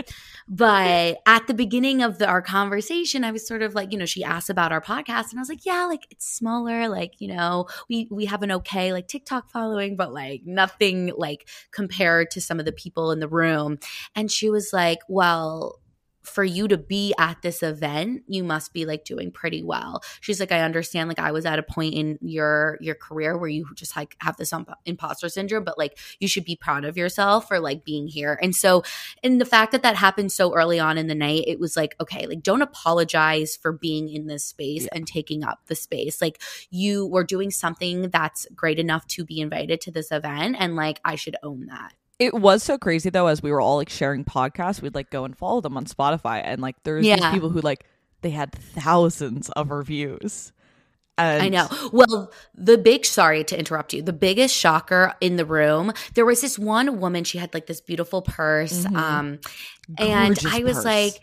but 0.48 1.18
at 1.26 1.48
the 1.48 1.54
beginning 1.54 2.02
of 2.02 2.18
the, 2.20 2.28
our 2.28 2.42
conversation, 2.42 3.24
I 3.24 3.32
was 3.32 3.48
sort 3.48 3.62
of 3.62 3.76
like, 3.76 3.92
you 3.92 3.98
know, 3.98 4.06
she 4.06 4.24
asked 4.24 4.50
about 4.50 4.72
our 4.72 4.82
podcast, 4.82 5.32
and 5.32 5.40
I 5.40 5.42
was 5.42 5.50
like, 5.50 5.66
yeah, 5.66 5.86
like 5.86 6.08
it's 6.12 6.28
smaller, 6.28 6.88
like 6.88 7.20
you 7.20 7.34
know, 7.34 7.68
we 7.90 8.08
we 8.12 8.26
have 8.26 8.44
an 8.44 8.52
okay 8.52 8.94
like 8.94 9.08
TikTok 9.08 9.50
following, 9.52 9.96
but 9.96 10.14
like 10.14 10.42
nothing 10.46 11.12
like 11.18 11.50
compared 11.72 12.32
to 12.32 12.42
some 12.42 12.60
of 12.60 12.66
the 12.66 12.72
people 12.72 13.12
in 13.12 13.20
the 13.20 13.28
room. 13.28 13.80
And 14.16 14.32
she 14.32 14.50
was 14.50 14.72
like, 14.74 15.00
well 15.08 15.80
for 16.24 16.44
you 16.44 16.68
to 16.68 16.78
be 16.78 17.14
at 17.20 17.42
this 17.42 17.62
event 17.64 18.24
you 18.28 18.44
must 18.44 18.74
be 18.74 18.86
like 18.86 19.04
doing 19.06 19.32
pretty 19.32 19.62
well. 19.64 20.02
She's 20.22 20.40
like 20.40 20.52
i 20.52 20.62
understand 20.62 21.10
like 21.10 21.20
i 21.20 21.32
was 21.32 21.46
at 21.46 21.60
a 21.60 21.64
point 21.64 21.94
in 21.94 22.18
your 22.22 22.78
your 22.82 22.96
career 22.96 23.38
where 23.38 23.50
you 23.50 23.66
just 23.76 23.96
like 23.96 24.16
have 24.20 24.38
this 24.38 24.52
um, 24.54 24.66
imposter 24.86 25.30
syndrome 25.30 25.64
but 25.64 25.78
like 25.78 25.98
you 26.20 26.28
should 26.28 26.46
be 26.46 26.56
proud 26.56 26.86
of 26.86 26.98
yourself 26.98 27.48
for 27.48 27.60
like 27.60 27.84
being 27.84 28.08
here. 28.08 28.40
And 28.42 28.56
so 28.56 28.84
and 29.24 29.40
the 29.40 29.46
fact 29.46 29.72
that 29.74 29.84
that 29.84 29.96
happened 29.96 30.32
so 30.32 30.54
early 30.54 30.80
on 30.80 30.98
in 30.98 31.08
the 31.08 31.16
night 31.16 31.44
it 31.48 31.60
was 31.60 31.76
like 31.76 31.96
okay 32.02 32.26
like 32.28 32.42
don't 32.42 32.62
apologize 32.62 33.56
for 33.56 33.72
being 33.72 34.10
in 34.10 34.28
this 34.28 34.46
space 34.46 34.84
Yeah. 34.84 34.90
and 34.94 35.08
taking 35.08 35.44
up 35.44 35.60
the 35.68 35.76
space. 35.76 36.22
Like 36.22 36.42
you 36.70 37.06
were 37.08 37.24
doing 37.24 37.52
something 37.52 38.10
that's 38.10 38.48
great 38.56 38.80
enough 38.80 39.06
to 39.08 39.26
be 39.26 39.40
invited 39.42 39.82
to 39.82 39.92
this 39.92 40.12
event 40.12 40.56
and 40.60 40.76
like 40.76 41.00
i 41.06 41.16
should 41.16 41.36
own 41.44 41.66
that 41.68 41.94
It 42.20 42.34
was 42.34 42.64
so 42.64 42.78
crazy 42.78 43.10
though, 43.10 43.28
as 43.28 43.42
we 43.42 43.52
were 43.52 43.60
all 43.62 43.78
like 43.78 43.90
sharing 43.90 44.24
podcasts, 44.24 44.82
we'd 44.82 44.96
like 44.96 45.10
go 45.10 45.26
and 45.26 45.38
follow 45.38 45.62
them 45.62 45.76
on 45.78 45.86
Spotify, 45.86 46.42
and 46.44 46.62
like 46.62 46.76
there's 46.84 47.04
these 47.04 47.26
people 47.32 47.50
who 47.50 47.60
like 47.62 47.86
they 48.22 48.30
had 48.30 48.52
thousands 48.54 49.50
of 49.50 49.72
reviews. 49.72 50.52
And 51.18 51.44
I 51.44 51.50
know. 51.50 51.68
Well, 51.92 52.32
the 52.56 52.78
big 52.78 53.06
sorry 53.06 53.44
to 53.44 53.58
interrupt 53.58 53.94
you. 53.94 54.02
The 54.02 54.14
biggest 54.14 54.56
shocker 54.56 55.14
in 55.22 55.36
the 55.36 55.46
room, 55.46 55.94
there 56.16 56.26
was 56.26 56.42
this 56.42 56.58
one 56.58 57.00
woman, 57.00 57.24
she 57.24 57.38
had 57.38 57.54
like 57.54 57.68
this 57.68 57.82
beautiful 57.82 58.22
purse. 58.22 58.86
Mhm. 58.86 58.96
Um 58.96 59.40
and 60.00 60.36
Gorgeous 60.36 60.54
I 60.54 60.64
was 60.64 60.76
purse. 60.78 60.86
like, 60.86 61.14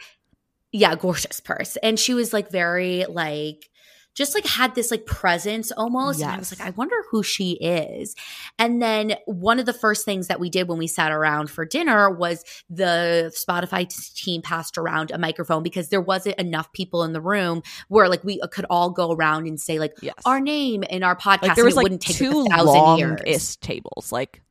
yeah, 0.73 0.95
gorgeous 0.95 1.41
purse. 1.41 1.77
And 1.83 1.99
she 1.99 2.15
was 2.15 2.33
like 2.33 2.51
very 2.51 3.05
like 3.09 3.69
just 4.15 4.35
like 4.35 4.45
had 4.45 4.75
this 4.75 4.91
like 4.91 5.07
presence 5.07 5.71
almost. 5.73 6.21
And 6.21 6.31
I 6.31 6.37
was 6.39 6.51
like, 6.57 6.67
I 6.67 6.71
wonder 6.71 6.95
who 7.11 7.23
she 7.23 7.53
is. 7.53 8.15
And 8.59 8.83
then 8.83 9.15
one 9.27 9.59
of 9.59 9.67
the 9.67 9.73
first 9.73 10.05
things 10.05 10.27
that 10.27 10.41
we 10.41 10.51
did 10.51 10.69
when 10.69 10.79
we 10.79 10.87
sat 10.87 11.13
around 11.13 11.51
for 11.51 11.65
dinner 11.65 12.11
was 12.11 12.45
the 12.69 13.33
Spotify 13.35 13.89
team 14.15 14.43
passed 14.43 14.77
around 14.77 15.11
a 15.11 15.19
microphone 15.19 15.63
because 15.63 15.89
there 15.89 16.01
wasn't 16.01 16.39
enough 16.39 16.73
people 16.73 17.05
in 17.05 17.13
the 17.13 17.21
room 17.21 17.63
where 17.89 18.09
like 18.09 18.23
we 18.25 18.41
uh, 18.41 18.47
could 18.49 18.67
all 18.69 18.91
go 18.91 19.13
around 19.13 19.47
and 19.47 19.61
say 19.61 19.79
like 19.79 19.95
yes, 20.03 20.15
our 20.27 20.41
name 20.41 20.83
in 20.83 21.03
our 21.03 21.17
podcast. 21.17 21.43
like 21.43 21.55
there 21.57 21.65
was 21.65 21.75
and 21.75 21.77
like 21.77 21.83
wouldn't 21.85 22.03
take 22.03 22.17
two 22.17 22.45
like, 22.45 22.53
a 22.53 22.57
thousand 22.57 22.99
years. 22.99 23.21
longest 23.21 23.61
tables, 23.63 24.13
like 24.13 24.43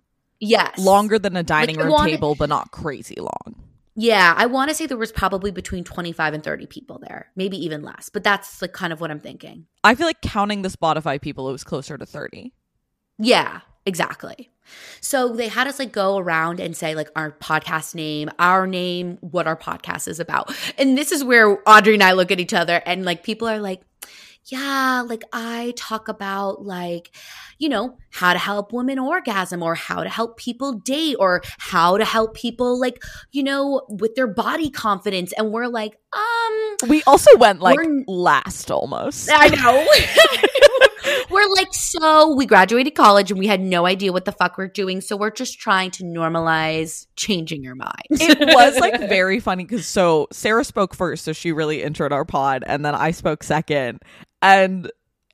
Yes, 0.42 0.80
longer 0.80 1.20
than 1.20 1.36
a 1.36 1.44
dining 1.44 1.76
Like, 1.76 1.84
room 1.84 1.92
long- 1.94 2.08
table, 2.08 2.34
but 2.34 2.48
not 2.48 2.72
crazy 2.72 3.18
long. 3.20 3.56
Yeah, 4.02 4.34
I 4.38 4.46
want 4.46 4.70
to 4.70 4.76
say 4.76 4.86
there 4.86 4.96
was 4.96 5.12
probably 5.12 5.52
between 5.52 5.84
twenty 5.84 6.14
five 6.14 6.34
and 6.34 6.42
thirty 6.42 6.66
people 6.66 7.00
there, 7.00 7.32
maybe 7.36 7.58
even 7.66 7.84
less. 7.84 8.08
But 8.08 8.24
that's 8.24 8.62
like 8.62 8.72
kind 8.72 8.94
of 8.94 9.02
what 9.02 9.12
I'm 9.12 9.20
thinking. 9.20 9.66
I 9.84 9.94
feel 9.94 10.08
like 10.08 10.22
counting 10.22 10.62
the 10.62 10.70
Spotify 10.70 11.22
people, 11.22 11.50
it 11.50 11.52
was 11.52 11.66
closer 11.66 11.98
to 11.98 12.06
thirty. 12.06 12.54
Yeah, 13.18 13.60
exactly. 13.86 14.52
So 15.02 15.36
they 15.36 15.50
had 15.50 15.68
us 15.68 15.80
like 15.80 15.92
go 15.92 16.18
around 16.18 16.62
and 16.62 16.78
say 16.78 16.96
like 16.96 17.10
our 17.14 17.32
podcast 17.32 17.94
name, 17.94 18.30
our 18.40 18.66
name, 18.66 19.18
what 19.20 19.48
our 19.48 19.58
podcast 19.58 20.08
is 20.08 20.22
about. 20.22 20.56
And 20.78 20.98
this 20.98 21.12
is 21.12 21.22
where 21.22 21.60
Audrey 21.68 21.96
and 21.96 22.04
I 22.04 22.14
look 22.14 22.32
at 22.32 22.40
each 22.40 22.54
other 22.54 22.82
and 22.86 23.04
like 23.04 23.24
people 23.24 23.50
are 23.50 23.60
like, 23.60 23.82
yeah, 24.46 25.04
like 25.08 25.24
I 25.32 25.74
talk 25.76 26.08
about 26.08 26.64
like, 26.64 27.16
you 27.58 27.70
know, 27.70 27.98
how 28.12 28.34
to 28.34 28.40
help 28.40 28.74
women 28.74 28.98
orgasm 28.98 29.62
or 29.62 29.76
how 29.76 30.04
to 30.04 30.10
help 30.10 30.38
people 30.38 30.74
date 30.74 31.16
or 31.20 31.42
how 31.60 31.98
to 31.98 32.06
help 32.06 32.36
people 32.36 32.80
like, 32.80 33.04
you 33.32 33.44
know, 33.44 33.82
with 33.90 34.16
their 34.16 34.28
body 34.28 34.70
confidence. 34.70 35.34
And 35.34 35.52
we're 35.52 35.68
like, 35.68 35.98
um, 36.14 36.90
We 36.90 37.04
also 37.04 37.36
went 37.38 37.62
like 37.62 37.78
last 38.08 38.72
almost. 38.72 39.30
I 39.32 39.50
know. 39.50 39.88
we're 41.30 41.48
like, 41.56 41.74
so 41.74 42.34
we 42.36 42.46
graduated 42.46 42.96
college 42.96 43.32
and 43.32 43.40
we 43.40 43.48
had 43.48 43.62
no 43.62 43.86
idea 43.86 44.12
what 44.12 44.26
the 44.26 44.32
fuck 44.32 44.58
we're 44.58 44.68
doing. 44.68 45.02
So 45.02 45.16
we're 45.16 45.32
just 45.32 45.60
trying 45.60 45.92
to 45.92 46.04
normalize 46.04 47.06
changing 47.16 47.64
your 47.64 47.76
mind. 47.76 48.04
it 48.10 48.40
was 48.40 48.78
like 48.80 49.00
very 49.10 49.40
funny 49.40 49.66
because 49.66 49.86
so 49.86 50.28
Sarah 50.32 50.64
spoke 50.64 50.96
first, 50.96 51.24
so 51.24 51.34
she 51.34 51.52
really 51.52 51.82
introed 51.82 52.12
our 52.12 52.26
pod, 52.26 52.64
and 52.66 52.84
then 52.84 52.96
I 52.96 53.12
spoke 53.12 53.44
second. 53.44 54.00
And 54.42 54.92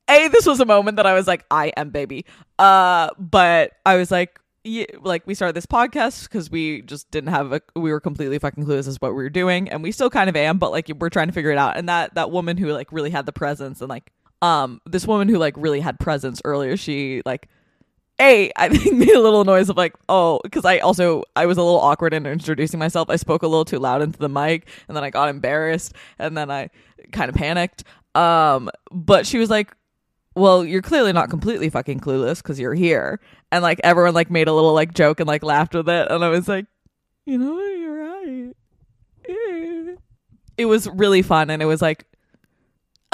a 0.10 0.28
this 0.30 0.46
was 0.46 0.60
a 0.60 0.66
moment 0.66 0.98
that 0.98 1.06
I 1.06 1.14
was 1.14 1.28
like, 1.28 1.46
I 1.52 1.68
am 1.78 1.90
baby. 1.90 2.26
Uh, 2.60 3.10
but 3.18 3.74
I 3.86 3.96
was 3.96 4.12
like. 4.12 4.40
Yeah, 4.68 4.86
like 5.04 5.28
we 5.28 5.36
started 5.36 5.56
this 5.56 5.68
podcast 5.68 6.24
because 6.24 6.50
we 6.50 6.82
just 6.82 7.12
didn't 7.12 7.30
have 7.30 7.54
a 7.54 7.62
we 7.76 7.92
were 7.92 8.00
completely 8.00 8.40
fucking 8.40 8.66
clueless 8.66 8.88
as 8.88 9.00
what 9.00 9.12
we 9.12 9.22
were 9.22 9.30
doing 9.30 9.70
and 9.70 9.84
we 9.84 9.92
still 9.92 10.10
kind 10.10 10.28
of 10.28 10.36
am 10.36 10.58
but 10.58 10.72
like 10.72 10.90
we're 11.00 11.12
trying 11.12 11.28
to 11.28 11.34
figure 11.34 11.52
it 11.52 11.58
out 11.60 11.78
and 11.78 11.88
that 11.88 12.16
that 12.16 12.32
woman 12.32 12.58
who 12.58 12.74
like 12.74 12.92
really 12.92 13.12
had 13.12 13.28
the 13.28 13.32
presence 13.32 13.80
and 13.80 13.90
like 13.90 14.12
um 14.42 14.82
this 14.88 15.06
woman 15.06 15.30
who 15.30 15.38
like 15.38 15.54
really 15.56 15.82
had 15.82 16.00
presence 16.00 16.42
earlier 16.46 16.76
she 16.76 17.22
like 17.28 17.48
a 18.20 18.52
i 18.56 18.70
think 18.70 18.96
made 18.98 19.10
a 19.10 19.20
little 19.20 19.44
noise 19.44 19.70
of 19.70 19.78
like 19.78 19.94
oh 20.10 20.40
because 20.44 20.66
i 20.66 20.78
also 20.80 21.24
i 21.36 21.46
was 21.46 21.58
a 21.58 21.62
little 21.62 21.80
awkward 21.80 22.14
in 22.14 22.26
introducing 22.26 22.80
myself 22.80 23.10
i 23.10 23.16
spoke 23.16 23.44
a 23.44 23.48
little 23.48 23.66
too 23.66 23.80
loud 23.80 24.02
into 24.02 24.20
the 24.20 24.30
mic 24.30 24.68
and 24.88 24.96
then 24.96 25.04
i 25.04 25.10
got 25.10 25.30
embarrassed 25.30 25.94
and 26.20 26.38
then 26.38 26.50
i 26.50 26.70
kind 27.12 27.30
of 27.30 27.36
panicked 27.36 27.84
um 28.16 28.70
but 28.92 29.28
she 29.28 29.38
was 29.38 29.50
like 29.50 29.76
well, 30.36 30.66
you're 30.66 30.82
clearly 30.82 31.14
not 31.14 31.30
completely 31.30 31.70
fucking 31.70 32.02
clueless 32.02 32.38
because 32.38 32.60
you're 32.60 32.74
here. 32.74 33.20
And 33.52 33.64
like 33.64 33.80
everyone 33.84 34.14
like 34.14 34.30
made 34.30 34.48
a 34.48 34.54
little 34.54 34.74
like 34.74 34.94
joke 34.94 35.20
and 35.20 35.28
like 35.28 35.44
laughed 35.44 35.74
with 35.74 35.88
it. 35.88 36.12
And 36.12 36.24
I 36.24 36.30
was 36.30 36.48
like, 36.48 36.66
you 37.26 37.38
know? 37.38 37.58
You're 37.60 37.96
right. 37.96 38.54
It 40.58 40.66
was 40.66 40.88
really 40.90 41.22
fun. 41.22 41.50
And 41.50 41.62
it 41.62 41.66
was 41.66 41.82
like, 41.82 42.06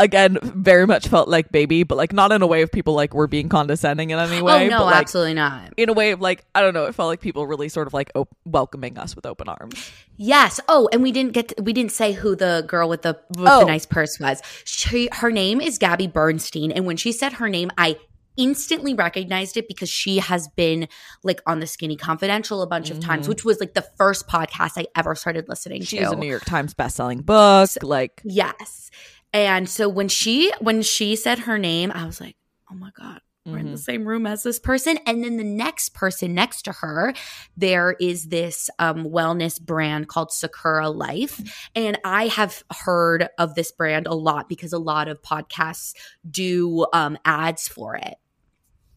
again, 0.04 0.38
very 0.42 0.86
much 0.88 1.08
felt 1.08 1.30
like 1.30 1.52
baby, 1.52 1.84
but 1.84 1.98
like 1.98 2.12
not 2.14 2.32
in 2.32 2.42
a 2.42 2.48
way 2.48 2.62
of 2.62 2.72
people 2.72 2.94
like 2.94 3.14
were 3.14 3.28
being 3.28 3.50
condescending 3.50 4.10
in 4.10 4.20
any 4.20 4.42
way. 4.42 4.66
oh 4.66 4.70
no, 4.70 4.78
but, 4.80 4.86
like, 4.86 4.96
absolutely 4.96 5.34
not. 5.34 5.74
In 5.78 5.90
a 5.90 5.94
way 5.94 6.12
of 6.12 6.22
like, 6.22 6.44
I 6.56 6.62
don't 6.62 6.74
know, 6.74 6.86
it 6.86 6.96
felt 6.96 7.08
like 7.08 7.22
people 7.22 7.48
really 7.48 7.70
sort 7.70 7.88
of 7.88 7.94
like 7.94 8.12
op- 8.16 8.36
welcoming 8.46 8.98
us 8.98 9.16
with 9.16 9.26
open 9.26 9.48
arms. 9.48 9.92
Yes. 10.18 10.60
Oh, 10.68 10.90
and 10.92 11.02
we 11.02 11.12
didn't 11.12 11.34
get 11.34 11.50
to, 11.50 11.62
we 11.64 11.74
didn't 11.74 11.92
say 11.92 12.12
who 12.12 12.36
the 12.36 12.64
girl 12.68 12.90
with 12.90 13.04
the 13.04 13.20
with 13.38 13.48
Oh. 13.48 13.62
the 13.62 13.66
nice 13.66 13.86
purse 13.86 14.20
was. 14.20 14.42
She 14.66 15.10
her 15.14 15.32
name 15.32 15.62
is 15.62 15.78
Gabby 15.78 16.08
Bernstein, 16.08 16.72
and 16.72 16.86
when 16.86 16.98
she 16.98 17.12
said 17.12 17.34
her 17.34 17.48
name, 17.50 17.72
I 17.78 17.98
instantly 18.38 18.94
recognized 18.94 19.58
it 19.58 19.68
because 19.68 19.90
she 19.90 20.20
has 20.20 20.48
been 20.56 20.88
like 21.22 21.42
on 21.46 21.60
the 21.60 21.68
Skinny 21.68 21.98
Confidential 21.98 22.62
a 22.62 22.68
bunch 22.68 22.90
of 22.90 23.00
times, 23.02 23.26
Mhm. 23.26 23.30
which 23.30 23.44
was 23.46 23.60
like 23.60 23.74
the 23.74 23.86
first 23.98 24.26
podcast 24.28 24.72
I 24.78 24.86
ever 24.96 25.16
started 25.16 25.50
listening 25.50 25.82
She 25.84 25.98
to. 25.98 26.04
is 26.04 26.12
a 26.12 26.16
New 26.16 26.28
York 26.30 26.46
Times 26.46 26.74
bestselling 26.74 27.26
book. 27.26 27.70
Like, 27.84 28.22
Yes. 28.24 28.90
And 29.34 29.70
so 29.70 29.88
when 29.88 30.08
she 30.08 30.52
when 30.60 30.82
she 30.82 31.16
said 31.16 31.40
her 31.40 31.58
name, 31.58 31.92
I 31.94 32.06
was 32.06 32.20
like, 32.20 32.36
"Oh 32.70 32.76
my 32.76 32.92
god, 32.98 33.22
we're 33.46 33.60
in 33.60 33.72
the 33.72 33.78
mhm. 33.78 33.80
same 33.80 34.08
room 34.08 34.28
as 34.28 34.44
this 34.44 34.60
person." 34.60 34.98
And 35.06 35.24
then 35.24 35.38
the 35.38 35.44
next 35.44 35.94
person 35.94 36.34
next 36.34 36.64
to 36.64 36.74
her, 36.74 37.14
there 37.56 37.96
is 38.00 38.28
this 38.28 38.70
um, 38.78 39.06
wellness 39.06 39.60
brand 39.60 40.10
called 40.10 40.32
Sakara 40.32 40.94
Life, 40.94 41.70
and 41.76 41.98
I 42.04 42.28
have 42.28 42.64
heard 42.84 43.30
of 43.38 43.56
this 43.56 43.72
brand 43.72 44.08
a 44.08 44.16
lot 44.16 44.50
because 44.50 44.74
a 44.74 44.80
lot 44.80 45.08
of 45.08 45.22
podcasts 45.22 45.94
do 46.30 46.86
um, 46.92 47.18
ads 47.24 47.68
for 47.68 47.96
it. 47.96 48.16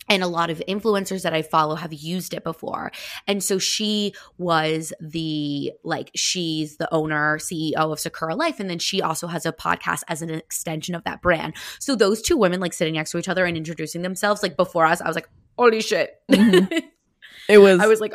And 0.08 0.22
a 0.22 0.26
lot 0.26 0.50
of 0.50 0.62
influencers 0.68 1.22
that 1.22 1.32
I 1.32 1.42
follow 1.42 1.74
have 1.76 1.92
used 1.92 2.34
it 2.34 2.44
before. 2.44 2.92
And 3.26 3.42
so 3.42 3.58
she 3.58 4.14
was 4.38 4.92
the 5.00 5.72
like 5.82 6.10
she's 6.14 6.76
the 6.76 6.92
owner 6.92 7.38
CEO 7.38 7.74
of 7.76 7.98
Sakara 7.98 8.36
Life 8.36 8.60
and 8.60 8.68
then 8.68 8.78
she 8.78 9.00
also 9.00 9.26
has 9.26 9.46
a 9.46 9.52
podcast 9.52 10.02
as 10.08 10.20
an 10.22 10.30
extension 10.30 10.94
of 10.94 11.04
that 11.04 11.22
brand. 11.22 11.54
So 11.78 11.96
those 11.96 12.20
two 12.20 12.36
women 12.36 12.60
like 12.60 12.72
sitting 12.72 12.94
next 12.94 13.12
to 13.12 13.18
each 13.18 13.28
other 13.28 13.44
and 13.46 13.56
introducing 13.56 14.02
themselves 14.02 14.42
like 14.42 14.56
before 14.56 14.84
us 14.86 15.00
I 15.00 15.06
was 15.08 15.14
like 15.14 15.28
holy 15.58 15.80
shit. 15.80 16.20
Mhm. 16.30 16.70
it 17.48 17.58
was, 17.58 17.80
I 17.80 17.86
was 17.86 18.00
like 18.00 18.14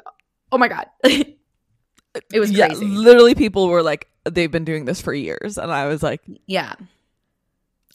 oh 0.52 0.58
my 0.58 0.68
god. 0.68 0.88
it 1.04 1.38
was 2.40 2.52
yeah, 2.52 2.68
crazy. 2.68 2.86
literally 2.86 3.36
people 3.36 3.68
were 3.68 3.84
like, 3.84 4.08
they've 4.26 4.52
been 4.52 4.66
doing 4.66 4.86
this 4.86 5.02
for 5.02 5.14
years. 5.14 5.58
And 5.58 5.72
I 5.72 5.88
was 5.88 6.04
like, 6.04 6.22
Yeah. 6.48 6.74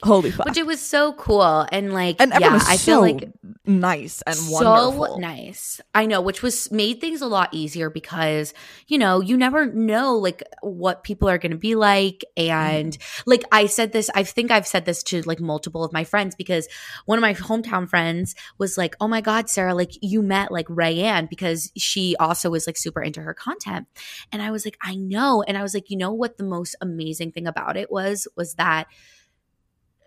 holy 0.03 0.31
fuck. 0.31 0.47
Which 0.47 0.59
it 0.59 0.67
was 0.67 0.81
so 0.81 1.13
cool 1.15 1.67
and 1.71 1.93
like 1.93 2.17
and 2.21 2.33
yeah, 2.39 2.59
I 2.67 2.77
so 2.77 2.85
feel 2.85 3.01
like 3.01 3.29
nice 3.67 4.23
and 4.23 4.37
wonderful. 4.51 4.93
so 4.93 4.99
wonderful. 4.99 5.19
nice. 5.21 5.81
I 5.95 6.07
know, 6.07 6.21
which 6.21 6.43
was 6.43 6.71
made 6.71 7.01
things 7.01 7.21
a 7.23 7.27
lot 7.27 7.49
easier 7.53 7.89
because 7.91 8.53
you 8.87 8.99
know 8.99 9.21
you 9.21 9.37
never 9.37 9.67
know 9.67 10.17
like 10.17 10.43
what 10.63 11.03
people 11.05 11.29
are 11.29 11.39
going 11.39 11.53
to 11.53 11.59
be 11.59 11.75
like, 11.75 12.25
and 12.37 12.93
Mm-hmm. 12.95 13.31
like 13.31 13.43
I 13.53 13.67
said 13.67 13.93
this, 13.93 14.11
I 14.15 14.23
think 14.25 14.51
I've 14.51 14.67
said 14.67 14.85
this 14.85 15.03
to 15.05 15.23
like 15.23 15.41
multiple 15.41 15.85
of 15.85 15.93
my 15.93 16.05
friends 16.05 16.35
because 16.35 16.69
one 17.07 17.19
of 17.19 17.23
my 17.23 17.35
hometown 17.35 17.89
friends 17.89 18.35
was 18.59 18.77
like, 18.77 18.97
"Oh 19.01 19.09
my 19.09 19.21
god, 19.21 19.49
Sarah, 19.49 19.75
like 19.75 19.93
you 20.03 20.23
met 20.23 20.53
like 20.53 20.67
Raeann 20.69 21.29
because 21.31 21.73
she 21.77 22.17
also 22.21 22.51
was 22.51 22.67
like 22.67 22.77
super 22.77 23.03
into 23.03 23.21
her 23.23 23.35
content," 23.35 23.87
and 24.33 24.43
I 24.43 24.51
was 24.51 24.65
like, 24.65 24.77
"I 24.83 24.95
know," 24.97 25.43
and 25.43 25.57
I 25.57 25.63
was 25.63 25.75
like, 25.75 25.91
"You 25.91 25.97
know 25.97 26.13
what? 26.13 26.37
The 26.37 26.45
most 26.45 26.77
amazing 26.81 27.33
thing 27.33 27.47
about 27.47 27.77
it 27.77 27.91
was 27.91 28.29
was 28.37 28.55
that." 28.55 28.87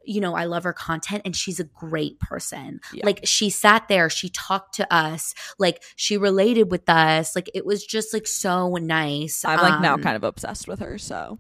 You 0.08 0.22
know, 0.22 0.36
I 0.36 0.46
love 0.46 0.64
her 0.64 0.74
content 0.74 1.24
and 1.26 1.36
she's 1.36 1.60
a 1.60 1.66
great 1.66 2.20
person. 2.20 2.80
Yeah. 2.94 3.06
Like 3.06 3.22
she 3.26 3.50
sat 3.50 3.88
there, 3.88 4.10
she 4.10 4.30
talked 4.30 4.76
to 4.76 4.94
us, 4.94 5.34
like 5.60 5.84
she 5.96 6.18
related 6.18 6.72
with 6.72 6.90
us. 6.90 7.36
Like 7.36 7.50
it 7.54 7.66
was 7.66 7.86
just 7.86 8.14
like 8.14 8.28
so 8.28 8.76
nice. 8.76 9.44
I'm 9.46 9.60
like 9.60 9.82
now 9.82 9.96
Um, 9.96 10.04
kind 10.04 10.16
of 10.16 10.24
obsessed 10.24 10.68
with 10.68 10.80
her. 10.80 10.98
So 10.98 11.40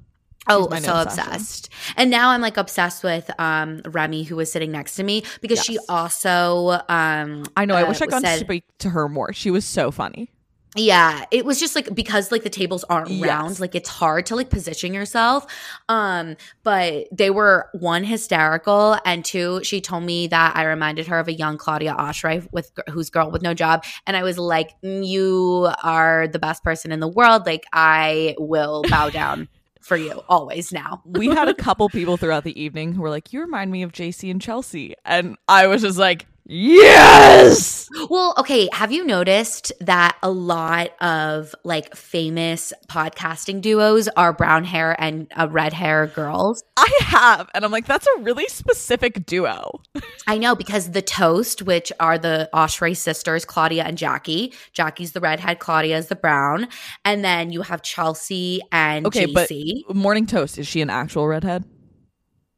Oh, 0.50 0.70
so 0.80 1.02
obsessed. 1.02 1.70
And 1.98 2.10
now 2.10 2.30
I'm 2.30 2.42
like 2.42 2.58
obsessed 2.58 3.04
with 3.04 3.30
um 3.40 3.82
Remy 3.86 4.24
who 4.24 4.36
was 4.36 4.52
sitting 4.52 4.72
next 4.72 4.96
to 4.96 5.04
me 5.04 5.24
because 5.42 5.64
she 5.64 5.78
also 5.90 6.80
um 6.90 7.44
I 7.56 7.66
know. 7.66 7.76
I 7.76 7.84
uh, 7.84 7.90
wish 7.90 8.02
I 8.02 8.06
got 8.08 8.24
to 8.24 8.38
speak 8.38 8.64
to 8.80 8.90
her 8.90 9.10
more. 9.10 9.34
She 9.34 9.52
was 9.52 9.66
so 9.66 9.92
funny. 9.92 10.32
Yeah, 10.78 11.26
it 11.32 11.44
was 11.44 11.60
just 11.60 11.76
like 11.76 11.94
because 11.96 12.32
like 12.32 12.44
the 12.44 12.50
tables 12.50 12.84
aren't 12.86 13.10
Yes. 13.10 13.28
round, 13.28 13.60
like 13.60 13.74
it's 13.76 13.90
hard 13.90 14.26
to 14.28 14.36
like 14.36 14.50
position 14.50 14.94
yourself. 14.94 15.46
Um, 15.90 16.36
but 16.64 17.08
they 17.12 17.30
were 17.32 17.70
one 17.74 18.04
hysterical, 18.04 18.98
and 19.06 19.26
two, 19.26 19.64
she 19.64 19.82
told 19.82 20.04
me 20.04 20.28
that 20.28 20.56
I 20.56 20.64
reminded 20.64 21.08
her 21.08 21.20
of 21.20 21.28
a 21.28 21.34
young 21.34 21.58
Claudia 21.58 21.96
Oshry 21.96 22.48
with 22.52 22.72
who's 22.92 23.10
girl 23.10 23.32
with 23.32 23.42
no 23.42 23.54
job, 23.54 23.84
and 24.06 24.16
I 24.16 24.24
was 24.24 24.38
like, 24.38 24.80
"Mm, 24.84 25.08
"You 25.08 25.70
are 25.84 26.28
the 26.28 26.40
best 26.40 26.64
person 26.64 26.92
in 26.92 27.00
the 27.00 27.08
world. 27.08 27.46
Like 27.46 27.66
I 27.74 28.36
will 28.38 28.84
bow 28.90 29.10
down 29.22 29.48
for 29.82 29.98
you 29.98 30.22
always." 30.30 30.72
Now, 30.72 31.02
We 31.06 31.28
had 31.30 31.48
a 31.48 31.54
couple 31.68 31.90
people 31.90 32.18
throughout 32.18 32.44
the 32.44 32.60
evening 32.62 32.94
who 32.94 33.02
were 33.02 33.10
like, 33.10 33.34
"You 33.34 33.42
remind 33.42 33.72
me 33.72 33.82
of 33.84 33.92
JC 33.94 34.30
and 34.30 34.42
Chelsea," 34.42 34.96
and 35.06 35.38
I 35.48 35.68
was 35.68 35.82
just 35.82 35.98
like, 35.98 36.28
"Yes." 36.48 37.90
Well, 38.10 38.34
okay. 38.38 38.70
Have 38.74 38.92
you 38.92 39.06
noticed 39.06 39.72
that 39.82 40.18
a 40.24 40.30
lot 40.30 40.92
of 41.02 41.54
like 41.64 41.96
famous 41.96 42.74
podcasting 42.88 43.62
duos 43.62 44.08
are 44.10 44.34
brown 44.34 44.64
hair 44.64 44.96
and 45.00 45.28
uh, 45.36 45.48
red 45.50 45.74
hair 45.74 46.08
girls? 46.08 46.64
I 46.78 46.90
have, 47.02 47.50
and 47.54 47.66
I'm 47.66 47.72
like, 47.72 47.86
that's 47.86 48.08
a 48.18 48.22
really 48.22 48.48
specific 48.48 49.26
duo. 49.26 49.82
I 50.28 50.38
know 50.38 50.56
because 50.56 50.92
the 50.92 51.02
Toast, 51.02 51.62
which 51.64 51.92
are 52.00 52.18
the 52.18 52.50
Oshry 52.54 52.96
sisters, 52.96 53.46
Claudia 53.46 53.84
and 53.84 53.98
Jackie. 53.98 54.54
Jackie's 54.74 55.14
the 55.14 55.20
redhead, 55.20 55.60
Claudia 55.60 55.98
is 55.98 56.08
the 56.08 56.16
brown, 56.16 56.68
and 57.04 57.24
then 57.24 57.52
you 57.52 57.62
have 57.62 57.82
Chelsea 57.82 58.62
and 58.72 59.06
Okay, 59.08 59.26
but 59.26 59.50
Morning 59.94 60.26
Toast 60.26 60.58
is 60.58 60.68
she 60.68 60.82
an 60.82 60.90
actual 60.90 61.28
redhead? 61.28 61.66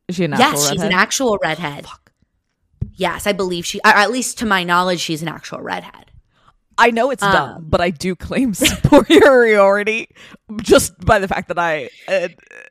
Is 0.08 0.15
she 0.15 0.25
an 0.25 0.34
actual 0.34 0.52
yes, 0.52 0.62
she's 0.62 0.78
redhead? 0.80 0.91
an 0.91 0.97
actual 0.97 1.38
redhead. 1.41 1.86
Fuck. 1.86 2.09
Yes, 3.00 3.26
I 3.26 3.32
believe 3.32 3.66
she, 3.66 3.80
at 3.86 4.12
least 4.12 4.38
to 4.40 4.46
my 4.46 4.64
knowledge, 4.66 5.00
she's 5.00 5.22
an 5.22 5.30
actual 5.30 5.62
redhead. 5.62 6.12
I 6.78 6.92
know 6.92 7.12
it's 7.12 7.24
Um, 7.24 7.32
dumb, 7.32 7.66
but 7.70 7.80
I 7.82 7.92
do 7.92 8.14
claim 8.16 8.54
superiority 9.34 10.10
just 10.62 11.00
by 11.06 11.20
the 11.20 11.28
fact 11.28 11.48
that 11.48 11.58
I. 11.60 11.90
Uh, 12.08 12.28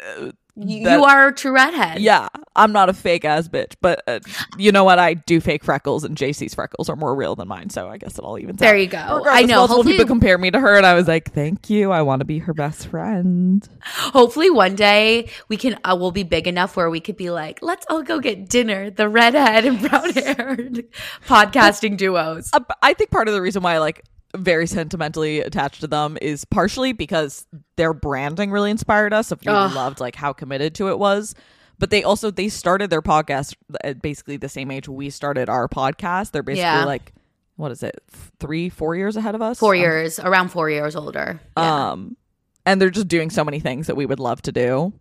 uh, 0.07 0.31
You, 0.61 0.85
that- 0.85 0.99
you 0.99 1.05
are 1.05 1.29
a 1.29 1.35
true 1.35 1.53
redhead. 1.53 2.01
Yeah, 2.01 2.29
I'm 2.57 2.73
not 2.73 2.89
a 2.89 2.93
fake 2.93 3.25
ass 3.25 3.47
bitch, 3.49 3.75
but 3.81 4.03
uh, 4.09 4.19
you 4.57 4.73
know 4.73 4.83
what? 4.83 4.99
I 4.99 5.15
do 5.15 5.41
fake 5.41 5.63
freckles, 5.63 6.03
and 6.03 6.17
JC's 6.17 6.55
freckles 6.55 6.89
are 6.89 6.97
more 6.97 7.15
real 7.15 7.37
than 7.37 7.47
mine, 7.47 7.71
so 7.71 7.89
I 7.89 7.97
guess 7.99 8.19
it 8.19 8.25
all 8.25 8.39
evens 8.39 8.59
There 8.59 8.75
out. 8.75 8.81
you 8.81 8.87
go. 8.89 8.99
Regardless, 8.99 9.33
I 9.35 9.43
know. 9.43 9.57
Multiple 9.59 9.77
Hopefully, 9.77 9.95
people 9.95 10.07
compare 10.09 10.37
me 10.39 10.51
to 10.51 10.59
her, 10.59 10.77
and 10.77 10.85
I 10.85 10.95
was 10.95 11.07
like, 11.07 11.33
"Thank 11.33 11.71
you. 11.71 11.93
I 11.93 12.03
want 12.03 12.21
to 12.21 12.25
be 12.25 12.39
her 12.41 12.53
best 12.55 12.89
friend." 12.89 13.67
hopefully 13.85 14.51
one 14.51 14.75
day 14.75 15.29
we 15.49 15.57
can. 15.57 15.79
Uh, 15.85 15.97
we'll 15.99 16.11
be 16.11 16.23
big 16.25 16.47
enough 16.49 16.77
where 16.77 16.91
we 16.91 17.01
could 17.01 17.17
be 17.17 17.31
like, 17.31 17.61
let's 17.63 17.87
all 17.89 18.03
go 18.03 18.19
get 18.21 18.49
dinner. 18.49 18.91
The 18.91 19.09
redhead 19.09 19.65
and 19.65 19.81
brown 19.81 20.11
haired 20.13 20.85
podcasting 21.27 21.97
duos. 21.97 22.51
Uh, 22.53 22.61
I 22.83 22.95
think 22.95 23.11
part 23.11 23.29
of 23.29 23.35
the 23.35 23.41
reason 23.43 23.63
why 23.63 23.75
I 23.75 23.79
like 23.79 24.05
very 24.39 24.67
sentimentally 24.67 25.41
attached 25.41 25.81
to 25.81 25.87
them 25.87 26.17
is 26.23 26.45
partially 26.45 26.93
because 26.93 27.47
their 27.77 27.93
branding 27.93 28.51
really 28.51 28.71
inspired 28.71 29.13
us. 29.13 29.31
If 29.33 29.41
we 29.45 29.49
Ugh. 29.53 29.73
loved 29.75 30.01
like 30.01 30.15
how 30.17 30.33
committed 30.33 30.75
to 30.77 30.89
it 30.89 30.99
was. 30.99 31.35
But 31.81 31.91
they 31.91 32.03
also 32.03 32.31
they 32.33 32.49
started 32.49 32.91
their 32.91 33.03
podcast 33.03 33.55
at 33.85 34.03
basically 34.03 34.37
the 34.37 34.49
same 34.49 34.71
age 34.71 34.89
we 34.89 35.11
started 35.11 35.49
our 35.49 35.69
podcast. 35.69 36.33
They're 36.33 36.43
basically 36.43 36.63
Yeah. 36.63 36.85
like 36.85 37.13
what 37.57 37.71
is 37.73 37.83
it? 37.83 38.01
Three, 38.41 38.69
four 38.69 38.95
years 38.97 39.17
ahead 39.17 39.35
of 39.35 39.43
us? 39.43 39.59
Four 39.59 39.75
Um, 39.75 39.81
years, 39.81 40.19
around 40.21 40.49
four 40.51 40.71
years 40.71 40.95
older. 40.97 41.41
Yeah, 41.57 41.91
Um 41.93 42.17
and 42.67 42.81
they're 42.81 42.91
just 42.91 43.09
doing 43.09 43.31
so 43.31 43.45
many 43.45 43.61
things 43.61 43.87
that 43.87 43.97
we 43.97 44.07
would 44.07 44.21
love 44.21 44.43
to 44.43 44.53
do. 44.53 44.93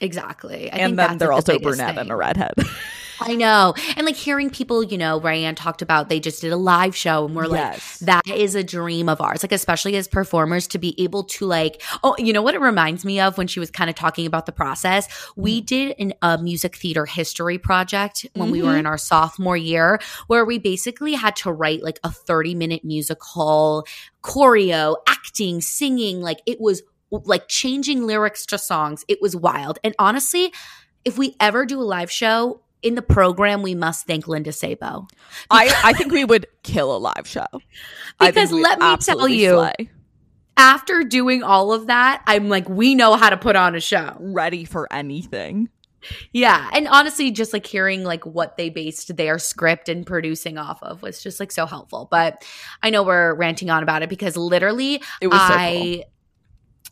exactly. 0.00 0.68
I 0.70 0.76
think 0.76 0.82
and 0.82 0.98
that's, 0.98 1.08
then 1.10 1.18
they're 1.18 1.28
the 1.28 1.34
also 1.34 1.52
biggest 1.58 1.64
brunette 1.78 1.94
thing. 1.94 1.98
and 2.02 2.10
a 2.10 2.16
redhead. 2.16 2.52
I 3.20 3.34
know. 3.34 3.74
And 3.96 4.06
like 4.06 4.16
hearing 4.16 4.50
people, 4.50 4.82
you 4.82 4.98
know, 4.98 5.20
Ryan 5.20 5.54
talked 5.54 5.82
about 5.82 6.08
they 6.08 6.20
just 6.20 6.40
did 6.40 6.52
a 6.52 6.56
live 6.56 6.94
show 6.94 7.24
and 7.26 7.34
we're 7.34 7.46
like, 7.46 7.80
that 8.00 8.26
is 8.28 8.54
a 8.54 8.62
dream 8.62 9.08
of 9.08 9.20
ours. 9.20 9.42
Like, 9.42 9.52
especially 9.52 9.96
as 9.96 10.06
performers 10.08 10.66
to 10.68 10.78
be 10.78 11.00
able 11.02 11.24
to 11.24 11.46
like, 11.46 11.82
oh, 12.04 12.14
you 12.18 12.32
know 12.32 12.42
what 12.42 12.54
it 12.54 12.60
reminds 12.60 13.04
me 13.04 13.20
of 13.20 13.36
when 13.38 13.46
she 13.46 13.60
was 13.60 13.70
kind 13.70 13.90
of 13.90 13.96
talking 13.96 14.26
about 14.26 14.46
the 14.46 14.52
process? 14.52 15.08
We 15.36 15.60
did 15.60 15.94
an, 15.98 16.14
a 16.22 16.38
music 16.38 16.76
theater 16.76 17.06
history 17.06 17.58
project 17.58 18.26
when 18.34 18.50
we 18.50 18.62
were 18.62 18.72
Mhm. 18.72 18.78
in 18.80 18.86
our 18.86 18.98
sophomore 18.98 19.56
year 19.56 19.98
where 20.26 20.44
we 20.44 20.58
basically 20.58 21.14
had 21.14 21.34
to 21.36 21.52
write 21.52 21.82
like 21.82 21.98
a 22.04 22.10
30 22.12 22.54
minute 22.54 22.84
musical 22.84 23.86
choreo, 24.22 24.96
acting, 25.06 25.60
singing. 25.60 26.20
Like 26.20 26.38
it 26.46 26.60
was 26.60 26.82
like 27.10 27.48
changing 27.48 28.06
lyrics 28.06 28.44
to 28.46 28.58
songs. 28.58 29.04
It 29.08 29.20
was 29.22 29.34
wild. 29.34 29.78
And 29.82 29.94
honestly, 29.98 30.52
if 31.04 31.16
we 31.16 31.34
ever 31.40 31.64
do 31.64 31.80
a 31.80 31.84
live 31.84 32.10
show 32.10 32.60
in 32.82 32.94
the 32.94 33.02
program, 33.02 33.62
we 33.62 33.74
must 33.74 34.06
thank 34.06 34.28
Linda 34.28 34.52
Sabo. 34.52 35.08
I, 35.50 35.74
I 35.84 35.92
think 35.92 36.12
we 36.12 36.24
would 36.24 36.46
kill 36.62 36.94
a 36.94 36.98
live 36.98 37.26
show. 37.26 37.46
Because 38.20 38.52
let 38.52 38.78
me 38.78 38.96
tell 38.98 39.28
you, 39.28 39.50
slay. 39.50 39.90
After 40.56 41.04
doing 41.04 41.42
all 41.42 41.72
of 41.72 41.86
that, 41.86 42.22
I'm 42.26 42.48
like, 42.48 42.68
we 42.68 42.94
know 42.94 43.14
how 43.16 43.30
to 43.30 43.36
put 43.36 43.56
on 43.56 43.74
a 43.74 43.80
show. 43.80 44.16
ready 44.18 44.64
for 44.64 44.92
anything. 44.92 45.68
Yeah. 46.32 46.68
And 46.72 46.88
honestly, 46.88 47.30
just 47.30 47.52
like 47.52 47.66
hearing 47.66 48.04
like 48.04 48.24
what 48.24 48.56
they 48.56 48.70
based 48.70 49.16
their 49.16 49.38
script 49.38 49.88
and 49.88 50.06
producing 50.06 50.58
off 50.58 50.82
of 50.82 51.02
was 51.02 51.22
just 51.22 51.40
like 51.40 51.52
so 51.52 51.66
helpful. 51.66 52.08
But 52.10 52.44
I 52.82 52.90
know 52.90 53.02
we're 53.02 53.34
ranting 53.34 53.70
on 53.70 53.82
about 53.82 54.02
it 54.02 54.08
because 54.08 54.36
literally 54.36 55.02
It 55.20 55.28
was 55.28 55.40
so 55.40 55.54
I 55.54 56.04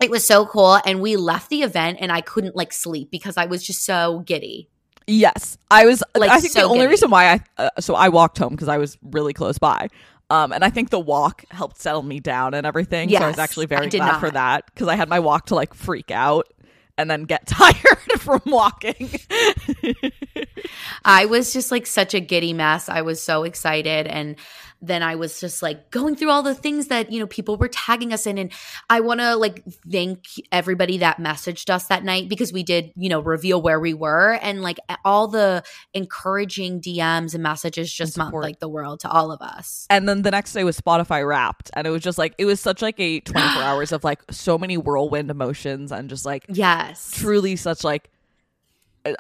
it 0.00 0.10
was 0.10 0.26
so 0.26 0.44
cool 0.44 0.78
and 0.84 1.00
we 1.00 1.16
left 1.16 1.48
the 1.48 1.62
event 1.62 1.98
and 2.00 2.12
I 2.12 2.20
couldn't 2.20 2.56
like 2.56 2.72
sleep 2.72 3.10
because 3.10 3.36
I 3.36 3.46
was 3.46 3.64
just 3.64 3.84
so 3.84 4.22
giddy. 4.26 4.68
Yes, 5.06 5.56
I 5.70 5.86
was. 5.86 6.02
Like, 6.16 6.30
I 6.30 6.40
think 6.40 6.52
so 6.52 6.60
the 6.60 6.66
only 6.66 6.78
giddy. 6.80 6.90
reason 6.90 7.10
why 7.10 7.32
I 7.32 7.40
uh, 7.58 7.70
so 7.80 7.94
I 7.94 8.08
walked 8.08 8.38
home 8.38 8.50
because 8.50 8.68
I 8.68 8.78
was 8.78 8.98
really 9.02 9.32
close 9.32 9.58
by, 9.58 9.88
um, 10.30 10.52
and 10.52 10.64
I 10.64 10.70
think 10.70 10.90
the 10.90 10.98
walk 10.98 11.44
helped 11.50 11.78
settle 11.78 12.02
me 12.02 12.18
down 12.18 12.54
and 12.54 12.66
everything. 12.66 13.08
so 13.10 13.16
I 13.16 13.28
was 13.28 13.38
actually 13.38 13.66
very 13.66 13.88
glad 13.88 14.18
for 14.18 14.30
that 14.30 14.66
because 14.66 14.88
I 14.88 14.96
had 14.96 15.08
my 15.08 15.20
walk 15.20 15.46
to 15.46 15.54
like 15.54 15.74
freak 15.74 16.10
out 16.10 16.48
and 16.98 17.10
then 17.10 17.24
get 17.24 17.46
tired 17.46 17.98
from 18.18 18.40
walking. 18.46 19.10
I 21.04 21.26
was 21.26 21.52
just 21.52 21.70
like 21.70 21.86
such 21.86 22.14
a 22.14 22.20
giddy 22.20 22.52
mess. 22.52 22.88
I 22.88 23.02
was 23.02 23.22
so 23.22 23.44
excited. 23.44 24.06
And 24.06 24.36
then 24.86 25.02
I 25.02 25.14
was 25.16 25.40
just 25.40 25.62
like 25.62 25.90
going 25.90 26.16
through 26.16 26.30
all 26.30 26.42
the 26.42 26.54
things 26.54 26.88
that, 26.88 27.10
you 27.12 27.20
know, 27.20 27.26
people 27.26 27.56
were 27.56 27.68
tagging 27.68 28.12
us 28.12 28.26
in. 28.26 28.38
And 28.38 28.52
I 28.88 29.00
want 29.00 29.20
to 29.20 29.36
like 29.36 29.64
thank 29.90 30.24
everybody 30.52 30.98
that 30.98 31.18
messaged 31.18 31.70
us 31.70 31.86
that 31.88 32.04
night 32.04 32.28
because 32.28 32.52
we 32.52 32.62
did, 32.62 32.92
you 32.96 33.08
know, 33.08 33.20
reveal 33.20 33.60
where 33.60 33.80
we 33.80 33.94
were. 33.94 34.32
And 34.42 34.62
like 34.62 34.78
all 35.04 35.28
the 35.28 35.62
encouraging 35.94 36.80
DMs 36.80 37.34
and 37.34 37.42
messages 37.42 37.92
just 37.92 38.16
meant 38.16 38.32
like 38.34 38.60
the 38.60 38.68
world 38.68 39.00
to 39.00 39.10
all 39.10 39.32
of 39.32 39.40
us. 39.40 39.86
and 39.90 40.08
then 40.08 40.22
the 40.22 40.30
next 40.30 40.52
day 40.52 40.64
was 40.64 40.78
Spotify 40.80 41.26
Wrapped, 41.26 41.70
and 41.74 41.86
it 41.86 41.90
was 41.90 42.02
just 42.02 42.18
like 42.18 42.34
it 42.38 42.44
was 42.44 42.60
such 42.60 42.82
like 42.82 42.98
a 43.00 43.20
twenty 43.30 43.48
four 43.54 43.62
hours 43.62 43.92
of 43.92 44.04
like 44.04 44.20
so 44.30 44.58
many 44.58 44.76
whirlwind 44.76 45.30
emotions 45.30 45.90
and 45.92 46.08
just 46.08 46.24
like 46.24 46.44
Yes. 46.48 47.10
truly 47.12 47.56
such 47.56 47.82
like 47.84 48.10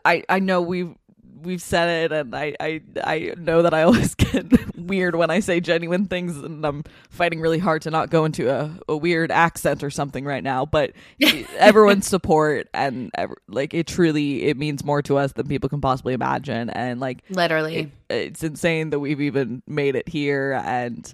I 0.04 0.22
I 0.28 0.38
know 0.40 0.60
we've 0.62 0.94
we've 1.42 1.62
said 1.62 2.04
it 2.04 2.12
and 2.12 2.34
I 2.34 2.54
I 2.60 2.80
I 3.02 3.34
know 3.36 3.62
that 3.62 3.74
I 3.74 3.82
always 3.82 4.14
get 4.16 4.76
weird 4.76 5.14
when 5.16 5.30
I 5.30 5.40
say 5.40 5.60
genuine 5.60 6.06
things 6.06 6.36
and 6.36 6.64
I'm 6.64 6.84
fighting 7.10 7.40
really 7.40 7.58
hard 7.58 7.82
to 7.82 7.90
not 7.90 8.10
go 8.10 8.24
into 8.24 8.48
a, 8.48 8.78
a 8.88 8.96
weird 8.96 9.30
accent 9.30 9.82
or 9.82 9.90
something 9.90 10.24
right 10.24 10.42
now 10.42 10.64
but 10.64 10.92
everyone's 11.58 12.06
support 12.06 12.68
and 12.72 13.10
ev- 13.14 13.34
like 13.48 13.74
it 13.74 13.86
truly 13.86 14.44
it 14.44 14.56
means 14.56 14.84
more 14.84 15.02
to 15.02 15.18
us 15.18 15.32
than 15.32 15.46
people 15.46 15.68
can 15.68 15.80
possibly 15.80 16.14
imagine 16.14 16.70
and 16.70 17.00
like 17.00 17.22
Literally. 17.30 17.76
it, 17.76 17.90
it's 18.08 18.42
insane 18.42 18.90
that 18.90 19.00
we've 19.00 19.20
even 19.20 19.62
made 19.66 19.96
it 19.96 20.08
here 20.08 20.60
and 20.64 21.12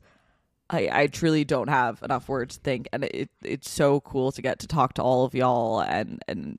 I, 0.71 0.89
I 0.91 1.07
truly 1.09 1.45
don't 1.45 1.69
have 1.69 2.03
enough 2.03 2.29
words 2.29 2.57
to 2.57 2.63
think 2.63 2.89
and 2.93 3.05
it, 3.05 3.31
it's 3.43 3.69
so 3.69 4.01
cool 4.01 4.33
to 4.33 4.41
get 4.41 4.59
to 4.61 4.67
talk 4.67 4.95
to 4.95 5.03
all 5.03 5.25
of 5.25 5.35
y'all 5.35 5.81
and 5.81 6.23
and 6.29 6.59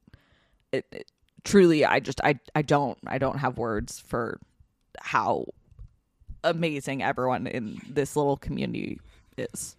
it, 0.72 0.86
it 0.92 1.12
truly 1.44 1.86
I 1.86 2.00
just 2.00 2.22
I 2.24 2.40
I 2.56 2.62
don't 2.62 2.98
I 3.08 3.18
don't 3.18 3.38
have 3.38 3.58
words 3.58 4.00
for 4.00 4.40
how 5.00 5.46
amazing 6.44 7.04
everyone 7.04 7.48
in 7.48 7.82
this 7.90 8.16
little 8.16 8.38
community 8.38 9.00
is. 9.38 9.76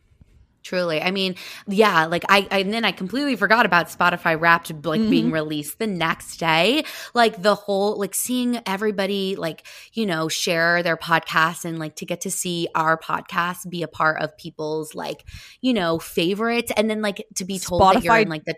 Truly. 0.64 1.02
I 1.02 1.10
mean, 1.10 1.34
yeah, 1.68 2.06
like 2.06 2.24
I, 2.26 2.48
I 2.50 2.60
and 2.60 2.72
then 2.72 2.86
I 2.86 2.92
completely 2.92 3.36
forgot 3.36 3.66
about 3.66 3.88
Spotify 3.88 4.40
Wrapped 4.40 4.70
like 4.86 4.98
mm-hmm. 4.98 5.10
being 5.10 5.30
released 5.30 5.78
the 5.78 5.86
next 5.86 6.38
day. 6.38 6.84
Like 7.12 7.42
the 7.42 7.54
whole 7.54 7.98
like 7.98 8.14
seeing 8.14 8.58
everybody 8.64 9.36
like, 9.36 9.66
you 9.92 10.06
know, 10.06 10.26
share 10.28 10.82
their 10.82 10.96
podcasts 10.96 11.66
and 11.66 11.78
like 11.78 11.96
to 11.96 12.06
get 12.06 12.22
to 12.22 12.30
see 12.30 12.66
our 12.74 12.96
podcast 12.96 13.68
be 13.68 13.82
a 13.82 13.88
part 13.88 14.22
of 14.22 14.38
people's 14.38 14.94
like, 14.94 15.26
you 15.60 15.74
know, 15.74 15.98
favorites 15.98 16.72
and 16.74 16.88
then 16.88 17.02
like 17.02 17.26
to 17.34 17.44
be 17.44 17.58
told 17.58 17.82
that 17.82 18.02
you're 18.02 18.16
in 18.16 18.30
like 18.30 18.46
the 18.46 18.54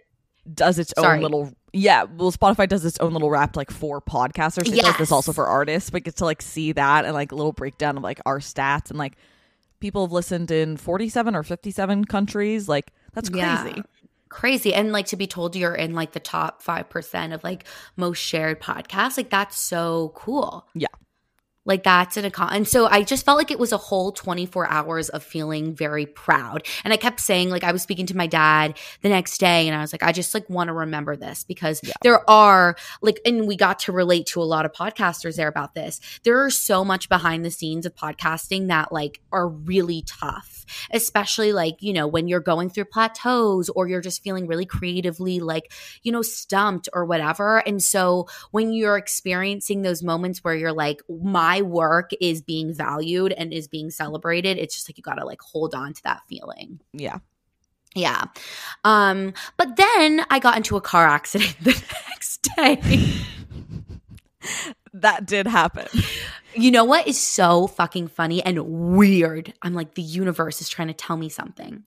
Does 0.54 0.78
its 0.78 0.92
Sorry. 0.96 1.16
own 1.16 1.22
little 1.22 1.52
yeah, 1.76 2.04
well 2.04 2.32
Spotify 2.32 2.68
does 2.68 2.84
its 2.84 2.98
own 2.98 3.12
little 3.12 3.30
wrapped 3.30 3.56
like 3.56 3.70
for 3.70 4.00
podcasters. 4.00 4.72
It 4.72 4.80
does 4.80 4.96
this 4.96 5.12
also 5.12 5.32
for 5.32 5.46
artists, 5.46 5.90
but 5.90 6.04
get 6.04 6.16
to 6.16 6.24
like 6.24 6.40
see 6.42 6.72
that 6.72 7.04
and 7.04 7.14
like 7.14 7.32
a 7.32 7.34
little 7.34 7.52
breakdown 7.52 7.96
of 7.96 8.02
like 8.02 8.20
our 8.24 8.38
stats 8.38 8.90
and 8.90 8.98
like 8.98 9.16
people 9.80 10.06
have 10.06 10.12
listened 10.12 10.50
in 10.50 10.76
47 10.78 11.34
or 11.36 11.42
57 11.42 12.04
countries. 12.06 12.68
Like 12.68 12.92
that's 13.12 13.28
Yeah. 13.30 13.62
crazy. 13.62 13.82
crazy 14.28 14.74
and 14.74 14.90
like 14.92 15.06
to 15.06 15.16
be 15.16 15.26
told 15.26 15.54
you're 15.56 15.74
in 15.74 15.94
like 15.94 16.12
the 16.12 16.20
top 16.20 16.62
5% 16.62 17.34
of 17.34 17.42
like 17.44 17.64
most 17.96 18.18
shared 18.18 18.60
podcasts 18.60 19.16
like 19.16 19.30
that's 19.30 19.58
so 19.58 20.12
cool 20.14 20.66
Yeah. 20.74 20.88
Like 21.66 21.82
that's 21.82 22.16
an 22.16 22.24
account 22.24 22.54
and 22.54 22.66
so 22.66 22.86
i 22.86 23.02
just 23.02 23.24
felt 23.24 23.36
like 23.36 23.50
it 23.50 23.58
was 23.58 23.72
a 23.72 23.76
whole 23.76 24.12
24 24.12 24.66
hours 24.68 25.08
of 25.10 25.22
feeling 25.22 25.74
very 25.74 26.06
proud. 26.06 26.66
And 26.84 26.92
i 26.94 26.96
kept 26.96 27.20
saying 27.20 27.50
like 27.50 27.64
i 27.64 27.72
was 27.72 27.82
speaking 27.82 28.06
to 28.06 28.16
my 28.16 28.26
dad 28.26 28.78
the 29.02 29.08
next 29.10 29.38
day 29.38 29.66
and 29.68 29.76
i 29.76 29.80
was 29.80 29.92
like 29.92 30.02
i 30.02 30.12
just 30.12 30.32
like 30.32 30.48
want 30.48 30.68
to 30.68 30.72
remember 30.72 31.16
this 31.16 31.44
because 31.44 31.80
Yeah. 31.82 31.92
there 32.02 32.28
are 32.30 32.76
like 33.02 33.20
and 33.26 33.46
we 33.46 33.56
got 33.56 33.80
to 33.80 33.92
relate 33.92 34.26
to 34.28 34.40
a 34.40 34.44
lot 34.44 34.64
of 34.64 34.72
podcasters 34.72 35.36
there 35.36 35.48
about 35.48 35.74
this. 35.74 36.00
There 36.22 36.42
are 36.44 36.50
so 36.50 36.84
much 36.84 37.08
behind 37.08 37.44
the 37.44 37.50
scenes 37.50 37.84
of 37.84 37.94
podcasting 37.94 38.68
that 38.68 38.92
like 38.92 39.20
are 39.32 39.48
really 39.48 40.02
tough 40.06 40.55
especially 40.92 41.52
like 41.52 41.76
you 41.80 41.92
know 41.92 42.06
when 42.06 42.28
you're 42.28 42.40
going 42.40 42.68
through 42.70 42.84
plateaus 42.84 43.68
or 43.70 43.88
you're 43.88 44.00
just 44.00 44.22
feeling 44.22 44.46
really 44.46 44.66
creatively 44.66 45.40
like 45.40 45.72
you 46.02 46.12
know 46.12 46.22
stumped 46.22 46.88
or 46.92 47.04
whatever 47.04 47.58
and 47.66 47.82
so 47.82 48.26
when 48.50 48.72
you're 48.72 48.96
experiencing 48.96 49.82
those 49.82 50.02
moments 50.02 50.42
where 50.44 50.54
you're 50.54 50.72
like 50.72 51.00
my 51.08 51.62
work 51.62 52.10
is 52.20 52.40
being 52.42 52.72
valued 52.72 53.32
and 53.32 53.52
is 53.52 53.68
being 53.68 53.90
celebrated 53.90 54.58
it's 54.58 54.74
just 54.74 54.88
like 54.88 54.96
you 54.96 55.02
got 55.02 55.14
to 55.14 55.24
like 55.24 55.40
hold 55.40 55.74
on 55.74 55.92
to 55.92 56.02
that 56.02 56.20
feeling 56.28 56.80
Yeah. 56.92 57.18
yeah 57.94 58.24
um 58.84 59.32
but 59.56 59.76
then 59.76 60.24
i 60.30 60.38
got 60.38 60.56
into 60.56 60.76
a 60.76 60.80
car 60.80 61.06
accident 61.06 61.56
the 61.62 61.82
next 62.10 62.48
day 62.56 62.80
That 64.92 65.26
did 65.26 65.46
happen. 65.46 65.88
You 66.56 66.70
know 66.70 66.84
what 66.84 67.06
is 67.06 67.18
so 67.20 67.66
fucking 67.66 68.08
funny 68.08 68.42
and 68.42 68.58
weird? 68.96 69.52
I'm 69.62 69.74
like 69.74 69.94
the 69.94 70.02
universe 70.02 70.60
is 70.60 70.68
trying 70.68 70.88
to 70.88 70.94
tell 70.94 71.16
me 71.16 71.28
something. 71.28 71.84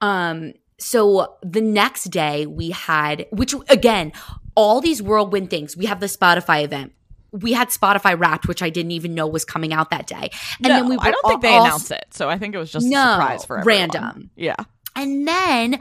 Um 0.00 0.52
so 0.78 1.36
the 1.42 1.60
next 1.62 2.04
day 2.04 2.46
we 2.46 2.70
had 2.70 3.26
which 3.30 3.54
again, 3.68 4.12
all 4.54 4.80
these 4.80 5.02
whirlwind 5.02 5.50
things. 5.50 5.76
We 5.76 5.86
have 5.86 6.00
the 6.00 6.06
Spotify 6.06 6.64
event. 6.64 6.92
We 7.32 7.52
had 7.52 7.68
Spotify 7.68 8.18
Wrapped, 8.18 8.48
which 8.48 8.62
I 8.62 8.70
didn't 8.70 8.92
even 8.92 9.14
know 9.14 9.26
was 9.26 9.44
coming 9.44 9.72
out 9.72 9.90
that 9.90 10.06
day. 10.06 10.30
And 10.58 10.68
no, 10.68 10.68
then 10.68 10.88
we 10.88 10.96
I 10.98 11.10
don't 11.10 11.24
were 11.24 11.30
think 11.30 11.42
they 11.42 11.48
all- 11.54 11.64
announced 11.66 11.90
it. 11.90 12.06
So 12.10 12.28
I 12.30 12.38
think 12.38 12.54
it 12.54 12.58
was 12.58 12.70
just 12.72 12.86
No, 12.86 12.98
a 12.98 13.12
surprise 13.12 13.44
for 13.44 13.58
everyone. 13.58 13.80
random. 13.92 14.30
Yeah. 14.36 14.54
And 14.94 15.28
then 15.28 15.80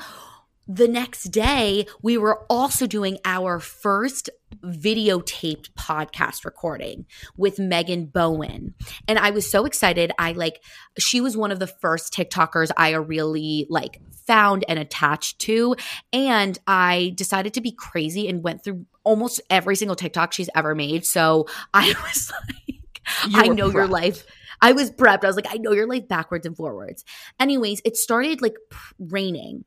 the 0.67 0.87
next 0.87 1.25
day, 1.25 1.85
we 2.01 2.17
were 2.17 2.45
also 2.49 2.87
doing 2.87 3.17
our 3.23 3.59
first 3.59 4.29
videotaped 4.63 5.69
podcast 5.77 6.45
recording 6.45 7.05
with 7.37 7.59
Megan 7.59 8.05
Bowen. 8.05 8.73
And 9.07 9.19
I 9.19 9.31
was 9.31 9.49
so 9.49 9.65
excited. 9.65 10.11
I 10.17 10.31
like, 10.31 10.63
she 10.97 11.21
was 11.21 11.37
one 11.37 11.51
of 11.51 11.59
the 11.59 11.67
first 11.67 12.13
TikTokers 12.13 12.71
I 12.77 12.91
really 12.91 13.67
like 13.69 14.01
found 14.25 14.65
and 14.67 14.79
attached 14.79 15.39
to. 15.39 15.75
And 16.11 16.57
I 16.65 17.13
decided 17.15 17.53
to 17.55 17.61
be 17.61 17.71
crazy 17.71 18.27
and 18.27 18.43
went 18.43 18.63
through 18.63 18.85
almost 19.03 19.41
every 19.49 19.75
single 19.75 19.95
TikTok 19.95 20.33
she's 20.33 20.49
ever 20.55 20.73
made. 20.73 21.05
So 21.05 21.47
I 21.73 21.93
was 22.03 22.31
like, 22.47 23.01
I 23.35 23.47
know 23.49 23.69
your 23.69 23.87
life. 23.87 24.25
I 24.61 24.71
was 24.71 24.89
prepped. 24.89 25.23
I 25.23 25.27
was 25.27 25.35
like, 25.35 25.47
I 25.49 25.57
know 25.57 25.73
your 25.73 25.87
life 25.87 26.07
backwards 26.07 26.45
and 26.45 26.55
forwards. 26.55 27.03
Anyways, 27.39 27.81
it 27.85 27.97
started 27.97 28.41
like 28.41 28.55
raining. 28.97 29.65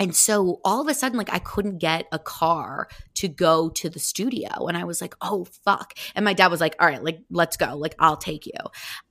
And 0.00 0.14
so 0.14 0.60
all 0.64 0.80
of 0.80 0.88
a 0.88 0.94
sudden, 0.94 1.16
like 1.16 1.32
I 1.32 1.38
couldn't 1.38 1.78
get 1.78 2.06
a 2.10 2.18
car 2.18 2.88
to 3.14 3.28
go 3.28 3.68
to 3.70 3.88
the 3.88 4.00
studio. 4.00 4.66
And 4.66 4.76
I 4.76 4.84
was 4.84 5.00
like, 5.00 5.14
oh 5.20 5.44
fuck. 5.64 5.94
And 6.14 6.24
my 6.24 6.34
dad 6.34 6.50
was 6.50 6.60
like, 6.60 6.74
all 6.80 6.88
right, 6.88 7.02
like, 7.02 7.20
let's 7.30 7.56
go. 7.56 7.76
Like, 7.76 7.94
I'll 7.98 8.16
take 8.16 8.46
you. 8.46 8.52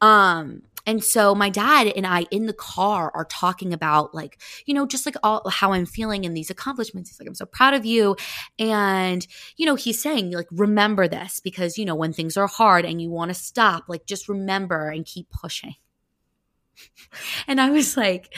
Um, 0.01 0.63
and 0.85 1.01
so 1.01 1.33
my 1.33 1.49
dad 1.49 1.87
and 1.87 2.05
I 2.05 2.25
in 2.29 2.45
the 2.45 2.53
car 2.53 3.09
are 3.15 3.25
talking 3.25 3.73
about 3.73 4.13
like, 4.13 4.41
you 4.65 4.73
know, 4.73 4.85
just 4.85 5.05
like 5.05 5.15
all 5.23 5.47
how 5.49 5.71
I'm 5.71 5.85
feeling 5.85 6.25
in 6.25 6.33
these 6.33 6.49
accomplishments. 6.49 7.09
He's 7.09 7.19
like, 7.19 7.27
I'm 7.27 7.35
so 7.35 7.45
proud 7.45 7.73
of 7.73 7.85
you. 7.85 8.17
And, 8.59 9.25
you 9.55 9.65
know, 9.65 9.75
he's 9.75 10.01
saying, 10.01 10.31
like, 10.31 10.47
remember 10.51 11.07
this 11.07 11.39
because, 11.39 11.77
you 11.77 11.85
know, 11.85 11.95
when 11.95 12.11
things 12.11 12.35
are 12.35 12.47
hard 12.47 12.83
and 12.83 13.01
you 13.01 13.09
want 13.09 13.29
to 13.29 13.35
stop, 13.35 13.85
like, 13.87 14.05
just 14.05 14.27
remember 14.27 14.89
and 14.89 15.05
keep 15.05 15.29
pushing. 15.29 15.75
and 17.47 17.61
I 17.61 17.69
was 17.69 17.95
like, 17.95 18.35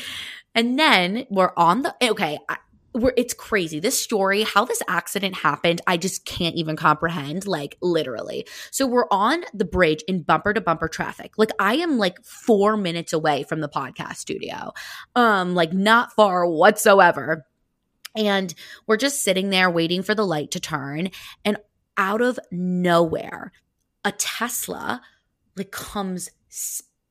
and 0.56 0.80
then 0.80 1.28
we're 1.30 1.52
on 1.56 1.84
the, 1.84 1.96
okay, 2.02 2.40
we're, 2.94 3.14
it's 3.18 3.34
crazy. 3.34 3.80
This 3.80 4.00
story, 4.00 4.44
how 4.44 4.64
this 4.64 4.82
accident 4.88 5.36
happened, 5.36 5.82
I 5.86 5.98
just 5.98 6.26
can't 6.26 6.56
even 6.56 6.78
comprehend, 6.78 7.46
like, 7.46 7.78
literally. 7.82 8.48
So 8.72 8.88
we're 8.88 9.08
on 9.12 9.44
the 9.54 9.66
bridge 9.66 10.02
in 10.08 10.22
bumper 10.22 10.54
to 10.54 10.62
bumper 10.62 10.88
traffic. 10.88 11.34
Like, 11.38 11.52
I 11.60 11.76
am 11.76 11.98
like 11.98 12.24
four 12.24 12.78
minutes 12.78 13.12
away 13.12 13.44
from 13.44 13.60
the 13.60 13.70
podcast 13.70 14.16
studio, 14.16 14.72
um, 15.16 15.54
like, 15.54 15.74
not 15.74 16.14
far 16.14 16.48
whatsoever. 16.48 17.46
And 18.16 18.54
we're 18.88 18.98
just 18.98 19.24
sitting 19.24 19.50
there 19.50 19.70
waiting 19.70 20.02
for 20.02 20.16
the 20.16 20.26
light 20.26 20.52
to 20.52 20.62
turn. 20.62 21.10
And 21.44 21.58
out 21.98 22.22
of 22.22 22.40
nowhere, 22.50 23.52
a 24.06 24.14
Tesla 24.14 25.02
like 25.58 25.72
comes 25.72 26.30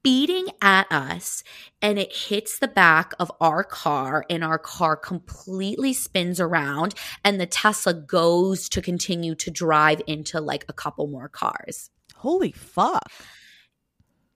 speeding 0.05 0.49
at 0.61 0.87
us 0.93 1.43
and 1.81 1.99
it 1.99 2.15
hits 2.15 2.59
the 2.59 2.69
back 2.69 3.15
of 3.19 3.33
our 3.41 3.65
car 3.65 4.23
and 4.29 4.45
our 4.45 4.59
car 4.59 4.97
completely 4.97 5.95
spins 5.95 6.39
around 6.39 6.93
and 7.25 7.41
the 7.41 7.47
Tesla 7.47 7.95
goes 7.95 8.69
to 8.69 8.83
continue 8.83 9.35
to 9.35 9.51
drive 9.51 10.03
into 10.07 10.43
like 10.43 10.67
a 10.69 10.75
couple 10.75 11.07
more 11.07 11.31
cars. 11.31 11.89
Holy 12.17 12.53
fuck. 12.53 13.11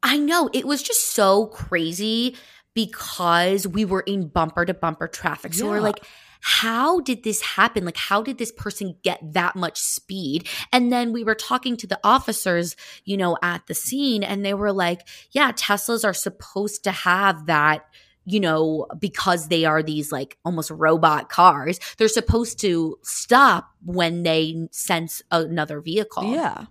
I 0.03 0.17
know 0.17 0.49
it 0.55 0.67
was 0.67 0.83
just 0.83 1.11
so 1.11 1.49
crazy 1.49 2.35
because 2.73 3.67
we 3.67 3.85
were 3.85 4.01
in 4.01 4.29
bumper 4.29 4.65
to 4.65 4.73
bumper 4.73 5.07
traffic. 5.07 5.53
So 5.53 5.69
we're 5.69 5.83
like, 5.83 6.03
how 6.41 7.01
did 7.01 7.25
this 7.25 7.43
happen? 7.43 7.85
Like, 7.85 7.97
how 7.97 8.23
did 8.23 8.39
this 8.39 8.53
person 8.53 8.97
get 9.03 9.21
that 9.33 9.57
much 9.57 9.79
speed? 9.79 10.49
And 10.73 10.93
then 10.93 11.13
we 11.13 11.25
were 11.25 11.35
talking 11.35 11.77
to 11.79 11.87
the 11.87 11.99
officers, 12.05 12.77
you 13.05 13.17
know, 13.17 13.37
at 13.43 13.67
the 13.67 13.75
scene, 13.75 14.23
and 14.23 14.45
they 14.45 14.55
were 14.55 14.73
like, 14.73 15.07
yeah, 15.33 15.53
Teslas 15.53 16.05
are 16.05 16.15
supposed 16.15 16.85
to 16.85 16.91
have 16.91 17.47
that. 17.47 17.85
You 18.31 18.41
know, 18.41 18.87
because 18.99 19.49
they 19.49 19.65
are 19.65 19.83
these 19.83 20.13
like 20.13 20.37
almost 20.45 20.71
robot 20.71 21.31
cars, 21.31 21.81
they're 21.97 22.09
supposed 22.09 22.61
to 22.61 22.99
stop 23.03 23.71
when 23.83 24.23
they 24.23 24.69
sense 24.71 25.23
another 25.31 25.81
vehicle 25.81 26.25
Yeah. 26.25 26.67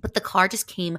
but 0.00 0.14
the 0.14 0.20
car 0.20 0.46
just 0.46 0.68
came 0.68 0.98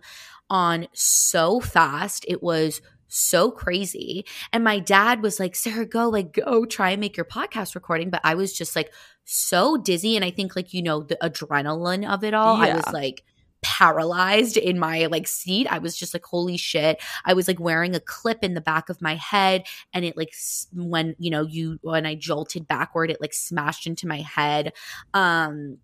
on 0.50 0.88
so 0.92 1.62
fast. 1.62 2.26
It 2.28 2.44
was 2.44 2.82
so 3.08 3.52
crazy. 3.52 4.26
And 4.52 4.64
my 4.64 4.80
dad 4.80 5.22
was 5.22 5.40
like, 5.40 5.56
Sarah, 5.56 5.86
go, 5.86 6.10
like, 6.10 6.34
go 6.34 6.66
try 6.66 6.92
and 6.92 7.02
make 7.02 7.18
your 7.18 7.26
podcast 7.26 7.76
recording. 7.76 8.10
But 8.10 8.22
I 8.24 8.36
was 8.36 8.54
just 8.54 8.76
like 8.76 8.94
so 9.26 9.78
dizzy. 9.78 10.16
And 10.16 10.26
I 10.26 10.32
think, 10.32 10.56
like, 10.56 10.74
you 10.74 10.82
know, 10.82 11.02
the 11.02 11.18
adrenaline 11.22 12.08
of 12.08 12.24
it 12.24 12.34
all, 12.34 12.58
I 12.58 12.74
was 12.74 12.94
like, 12.94 13.24
paralyzed 13.64 14.56
in 14.56 14.78
my 14.78 15.08
like 15.08 15.28
seat 15.28 15.66
i 15.72 15.80
was 15.80 15.98
just 15.98 16.14
like 16.14 16.24
holy 16.24 16.58
shit 16.58 17.02
i 17.26 17.34
was 17.34 17.48
like 17.48 17.60
wearing 17.60 17.96
a 17.96 18.00
clip 18.00 18.44
in 18.44 18.54
the 18.54 18.62
back 18.62 18.88
of 18.88 19.02
my 19.02 19.16
head 19.16 19.64
and 19.94 20.06
it 20.06 20.16
like 20.16 20.32
when 20.74 21.16
you 21.18 21.32
know 21.32 21.42
you 21.42 21.80
when 21.82 22.06
i 22.06 22.14
jolted 22.14 22.68
backward 22.68 23.10
it 23.10 23.20
like 23.20 23.34
smashed 23.34 23.88
into 23.88 24.08
my 24.08 24.22
head 24.22 24.74
um 25.16 25.80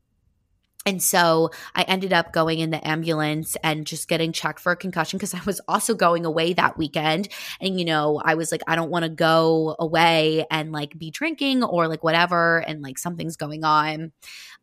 and 0.86 1.02
so 1.02 1.52
I 1.76 1.84
ended 1.84 2.12
up 2.12 2.34
going 2.34 2.60
in 2.60 2.70
the 2.70 2.86
ambulance 2.86 3.56
and 3.64 3.88
just 3.88 4.10
getting 4.10 4.34
checked 4.34 4.60
for 4.60 4.74
a 4.74 4.76
concussion 4.76 5.18
because 5.18 5.34
I 5.34 5.40
was 5.46 5.62
also 5.66 5.96
going 5.96 6.26
away 6.26 6.52
that 6.54 6.78
weekend. 6.78 7.30
And, 7.62 7.80
you 7.80 7.86
know, 7.86 8.22
I 8.24 8.36
was 8.36 8.52
like, 8.52 8.64
I 8.68 8.76
don't 8.76 8.92
want 8.92 9.04
to 9.04 9.10
go 9.10 9.78
away 9.80 10.46
and 10.52 10.74
like 10.74 10.98
be 10.98 11.10
drinking 11.10 11.64
or 11.64 11.88
like 11.88 12.04
whatever. 12.04 12.60
And 12.60 12.82
like 12.82 12.98
something's 12.98 13.38
going 13.38 13.64
on. 13.64 14.12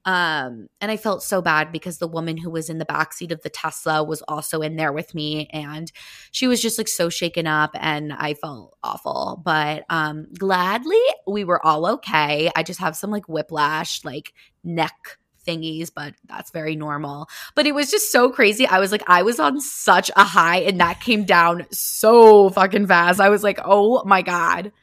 Um, 0.05 0.69
and 0.83 0.91
I 0.91 0.99
felt 0.99 1.23
so 1.23 1.41
bad 1.41 1.73
because 1.73 1.99
the 1.99 2.09
woman 2.09 2.37
who 2.37 2.51
was 2.51 2.69
in 2.69 2.77
the 2.77 2.87
backseat 2.87 3.33
of 3.33 3.43
the 3.43 3.51
Tesla 3.51 4.05
was 4.05 4.23
also 4.29 4.61
in 4.61 4.77
there 4.77 4.93
with 4.93 5.15
me. 5.15 5.49
And 5.55 5.91
she 6.33 6.47
was 6.47 6.61
just 6.61 6.77
like 6.77 6.89
so 6.89 7.09
shaken 7.09 7.47
up 7.47 7.71
and 7.75 8.13
I 8.13 8.35
felt 8.35 8.77
awful. 8.83 9.41
But 9.43 9.85
um, 9.89 10.27
gladly, 10.39 11.01
we 11.27 11.45
were 11.45 11.65
all 11.65 11.87
okay. 11.87 12.51
I 12.55 12.63
just 12.63 12.81
have 12.81 12.95
some 12.95 13.11
like 13.11 13.27
whiplash, 13.27 14.05
like 14.05 14.35
neck 14.63 15.19
thingies, 15.47 15.91
but 15.95 16.15
that's 16.27 16.51
very 16.51 16.77
normal. 16.77 17.29
But 17.55 17.67
it 17.67 17.75
was 17.75 17.91
just 17.91 18.13
so 18.13 18.31
crazy. 18.31 18.67
I 18.67 18.79
was 18.79 18.93
like, 18.93 19.05
I 19.07 19.23
was 19.23 19.41
on 19.41 19.61
such 19.61 20.11
a 20.17 20.25
high 20.25 20.59
and 20.61 20.81
that 20.81 21.01
came 21.01 21.25
down 21.25 21.67
so 21.71 22.51
fucking 22.51 22.87
fast. 22.87 23.21
I 23.21 23.29
was 23.29 23.43
like, 23.43 23.61
oh 23.65 24.03
my 24.05 24.23
God. 24.23 24.73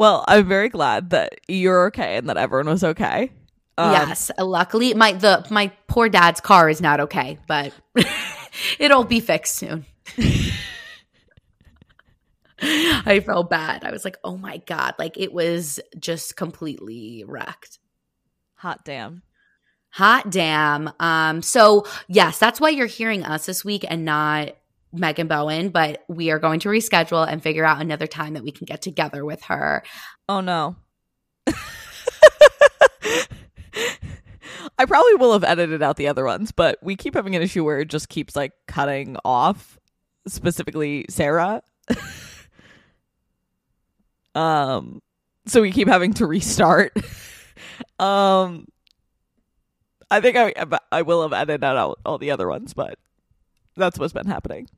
Well, 0.00 0.24
I'm 0.26 0.48
very 0.48 0.70
glad 0.70 1.10
that 1.10 1.40
you're 1.46 1.88
okay 1.88 2.16
and 2.16 2.30
that 2.30 2.38
everyone 2.38 2.68
was 2.68 2.82
okay. 2.82 3.32
Um, 3.76 3.92
yes. 3.92 4.30
Luckily, 4.38 4.94
my 4.94 5.12
the 5.12 5.46
my 5.50 5.72
poor 5.88 6.08
dad's 6.08 6.40
car 6.40 6.70
is 6.70 6.80
not 6.80 7.00
okay, 7.00 7.38
but 7.46 7.74
it'll 8.78 9.04
be 9.04 9.20
fixed 9.20 9.56
soon. 9.56 9.84
I 12.62 13.20
felt 13.20 13.50
bad. 13.50 13.84
I 13.84 13.90
was 13.90 14.06
like, 14.06 14.16
oh 14.24 14.38
my 14.38 14.56
God. 14.58 14.94
Like 14.98 15.18
it 15.18 15.34
was 15.34 15.80
just 15.98 16.34
completely 16.34 17.24
wrecked. 17.26 17.78
Hot 18.60 18.84
damn. 18.84 19.22
Hot 19.88 20.30
damn. 20.30 20.92
Um, 21.00 21.40
so 21.40 21.86
yes, 22.08 22.38
that's 22.38 22.60
why 22.60 22.68
you're 22.68 22.84
hearing 22.84 23.24
us 23.24 23.46
this 23.46 23.64
week 23.64 23.86
and 23.88 24.04
not 24.04 24.54
Megan 24.92 25.28
Bowen, 25.28 25.70
but 25.70 26.04
we 26.08 26.30
are 26.30 26.38
going 26.38 26.60
to 26.60 26.68
reschedule 26.68 27.26
and 27.26 27.42
figure 27.42 27.64
out 27.64 27.80
another 27.80 28.06
time 28.06 28.34
that 28.34 28.44
we 28.44 28.52
can 28.52 28.66
get 28.66 28.82
together 28.82 29.24
with 29.24 29.42
her. 29.44 29.82
Oh 30.28 30.42
no. 30.42 30.76
I 34.78 34.84
probably 34.86 35.14
will 35.14 35.32
have 35.32 35.44
edited 35.44 35.82
out 35.82 35.96
the 35.96 36.08
other 36.08 36.26
ones, 36.26 36.52
but 36.52 36.78
we 36.82 36.96
keep 36.96 37.14
having 37.14 37.34
an 37.34 37.40
issue 37.40 37.64
where 37.64 37.80
it 37.80 37.88
just 37.88 38.10
keeps 38.10 38.36
like 38.36 38.52
cutting 38.68 39.16
off 39.24 39.78
specifically 40.26 41.06
Sarah. 41.08 41.62
um 44.34 45.00
so 45.46 45.62
we 45.62 45.72
keep 45.72 45.88
having 45.88 46.12
to 46.12 46.26
restart. 46.26 46.94
um 48.00 48.66
I 50.10 50.20
think 50.20 50.36
I 50.36 50.54
I 50.90 51.02
will 51.02 51.22
have 51.22 51.32
edited 51.32 51.64
out 51.64 51.98
all 52.04 52.18
the 52.18 52.30
other 52.32 52.48
ones, 52.48 52.74
but 52.74 52.98
that's 53.76 53.98
what's 53.98 54.12
been 54.12 54.26
happening. 54.26 54.68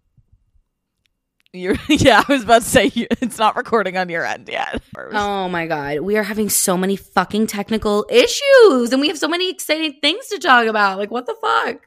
You're 1.54 1.76
yeah, 1.88 2.22
I 2.26 2.32
was 2.32 2.44
about 2.44 2.62
to 2.62 2.68
say 2.68 2.90
it's 2.94 3.38
not 3.38 3.56
recording 3.56 3.96
on 3.96 4.08
your 4.08 4.24
end 4.24 4.48
yet. 4.48 4.82
Oh 5.16 5.48
my 5.48 5.66
God. 5.66 6.00
We 6.00 6.16
are 6.16 6.22
having 6.22 6.48
so 6.48 6.76
many 6.76 6.96
fucking 6.96 7.46
technical 7.46 8.06
issues 8.11 8.92
and 8.92 9.00
we 9.00 9.08
have 9.08 9.18
so 9.18 9.28
many 9.28 9.50
exciting 9.50 9.98
things 10.00 10.28
to 10.28 10.38
talk 10.38 10.66
about. 10.66 10.98
Like, 10.98 11.11
what 11.11 11.26
the 11.26 11.37
fuck? 11.40 11.87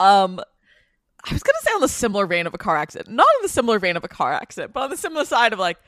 Um, 0.00 0.40
I 1.24 1.32
was 1.32 1.42
gonna 1.42 1.58
say 1.62 1.72
on 1.72 1.80
the 1.80 1.88
similar 1.88 2.26
vein 2.26 2.46
of 2.46 2.54
a 2.54 2.58
car 2.58 2.76
accident, 2.76 3.10
not 3.10 3.26
on 3.26 3.42
the 3.42 3.48
similar 3.48 3.78
vein 3.78 3.96
of 3.96 4.04
a 4.04 4.08
car 4.08 4.32
accident, 4.32 4.72
but 4.72 4.82
on 4.84 4.90
the 4.90 4.96
similar 4.96 5.24
side 5.24 5.52
of 5.52 5.58
like 5.58 5.78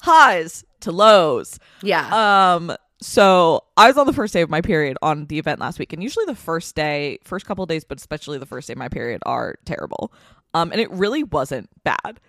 highs 0.00 0.64
to 0.80 0.92
lows. 0.92 1.58
Yeah. 1.82 2.54
Um, 2.54 2.76
so 3.02 3.64
I 3.76 3.88
was 3.88 3.96
on 3.96 4.06
the 4.06 4.12
first 4.12 4.34
day 4.34 4.42
of 4.42 4.50
my 4.50 4.60
period 4.60 4.98
on 5.00 5.26
the 5.26 5.38
event 5.38 5.60
last 5.60 5.78
week, 5.78 5.92
and 5.92 6.02
usually 6.02 6.26
the 6.26 6.34
first 6.34 6.74
day, 6.74 7.18
first 7.24 7.46
couple 7.46 7.62
of 7.62 7.68
days, 7.68 7.84
but 7.84 7.98
especially 7.98 8.38
the 8.38 8.46
first 8.46 8.66
day 8.68 8.72
of 8.72 8.78
my 8.78 8.88
period 8.88 9.22
are 9.24 9.56
terrible. 9.64 10.12
Um, 10.52 10.70
and 10.72 10.80
it 10.80 10.90
really 10.90 11.22
wasn't 11.22 11.70
bad. 11.82 12.20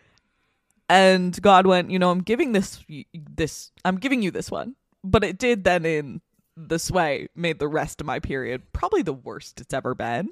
And 0.87 1.39
God 1.41 1.67
went, 1.67 1.91
you 1.91 1.99
know, 1.99 2.11
I'm 2.11 2.21
giving 2.21 2.51
this, 2.53 2.83
this, 3.13 3.71
I'm 3.83 3.97
giving 3.97 4.21
you 4.21 4.31
this 4.31 4.51
one, 4.51 4.75
but 5.03 5.23
it 5.23 5.37
did 5.37 5.63
then 5.63 5.85
in 5.85 6.21
this 6.55 6.91
way 6.91 7.27
made 7.35 7.59
the 7.59 7.67
rest 7.67 8.01
of 8.01 8.07
my 8.07 8.19
period 8.19 8.61
probably 8.73 9.01
the 9.01 9.13
worst 9.13 9.61
it's 9.61 9.73
ever 9.73 9.95
been. 9.95 10.29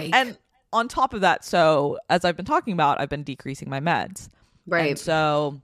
And 0.12 0.38
on 0.72 0.88
top 0.88 1.14
of 1.14 1.20
that, 1.20 1.44
so 1.44 1.98
as 2.08 2.24
I've 2.24 2.36
been 2.36 2.46
talking 2.46 2.72
about, 2.72 3.00
I've 3.00 3.10
been 3.10 3.22
decreasing 3.22 3.68
my 3.70 3.80
meds. 3.80 4.28
right. 4.66 4.90
And 4.90 4.98
so 4.98 5.60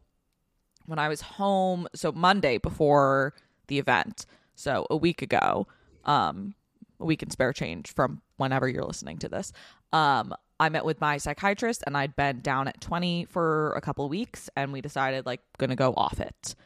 when 0.87 0.99
I 0.99 1.09
was 1.09 1.21
home, 1.21 1.89
so 1.95 2.13
Monday 2.13 2.59
before 2.59 3.35
the 3.69 3.79
event, 3.79 4.27
so 4.55 4.87
a 4.91 4.97
week 4.97 5.23
ago, 5.23 5.67
um, 6.05 6.55
a 7.01 7.05
week 7.05 7.23
and 7.23 7.31
spare 7.31 7.53
change 7.53 7.95
from 7.95 8.21
whenever 8.37 8.69
you're 8.69 8.85
listening 8.85 9.19
to 9.19 9.29
this, 9.29 9.53
um, 9.93 10.35
I 10.61 10.69
met 10.69 10.85
with 10.85 11.01
my 11.01 11.19
psychiatrist 11.19 11.85
and 11.87 11.97
I'd 11.97 12.17
been 12.17 12.41
down 12.41 12.67
at 12.67 12.81
20 12.81 13.27
for 13.27 13.73
a 13.75 13.81
couple 13.81 14.09
weeks 14.09 14.51
and 14.57 14.73
we 14.73 14.81
decided 14.81 15.25
like 15.25 15.41
gonna 15.57 15.77
go 15.77 15.95
off 15.97 16.21
it. 16.21 16.57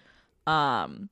Um, 0.46 1.10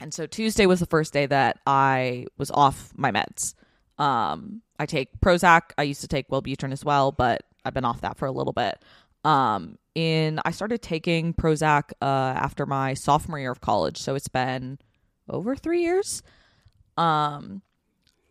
and 0.00 0.14
so 0.14 0.26
Tuesday 0.26 0.66
was 0.66 0.80
the 0.80 0.86
first 0.86 1.12
day 1.12 1.26
that 1.26 1.58
I 1.66 2.26
was 2.36 2.50
off 2.50 2.92
my 2.96 3.10
meds. 3.10 3.54
Um, 3.98 4.62
I 4.78 4.86
take 4.86 5.20
Prozac. 5.20 5.72
I 5.76 5.82
used 5.82 6.00
to 6.02 6.08
take 6.08 6.28
Wellbutrin 6.28 6.72
as 6.72 6.84
well, 6.84 7.12
but 7.12 7.42
I've 7.64 7.74
been 7.74 7.84
off 7.84 8.00
that 8.02 8.16
for 8.16 8.26
a 8.26 8.32
little 8.32 8.52
bit. 8.52 8.80
Um, 9.24 9.76
in 9.98 10.38
I 10.44 10.52
started 10.52 10.80
taking 10.80 11.34
Prozac 11.34 11.90
uh, 12.00 12.04
after 12.04 12.66
my 12.66 12.94
sophomore 12.94 13.40
year 13.40 13.50
of 13.50 13.60
college, 13.60 13.98
so 13.98 14.14
it's 14.14 14.28
been 14.28 14.78
over 15.28 15.56
three 15.56 15.82
years. 15.82 16.22
Um, 16.96 17.62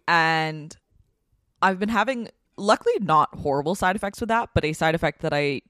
and 0.07 0.75
I've 1.61 1.77
been 1.77 1.89
having 1.89 2.29
luckily 2.55 2.93
not 3.01 3.35
horrible 3.35 3.75
side 3.75 3.97
effects 3.97 4.21
with 4.21 4.29
that, 4.29 4.51
but 4.55 4.63
a 4.63 4.71
side 4.71 4.95
effect 4.95 5.21
that 5.23 5.33
I 5.33 5.61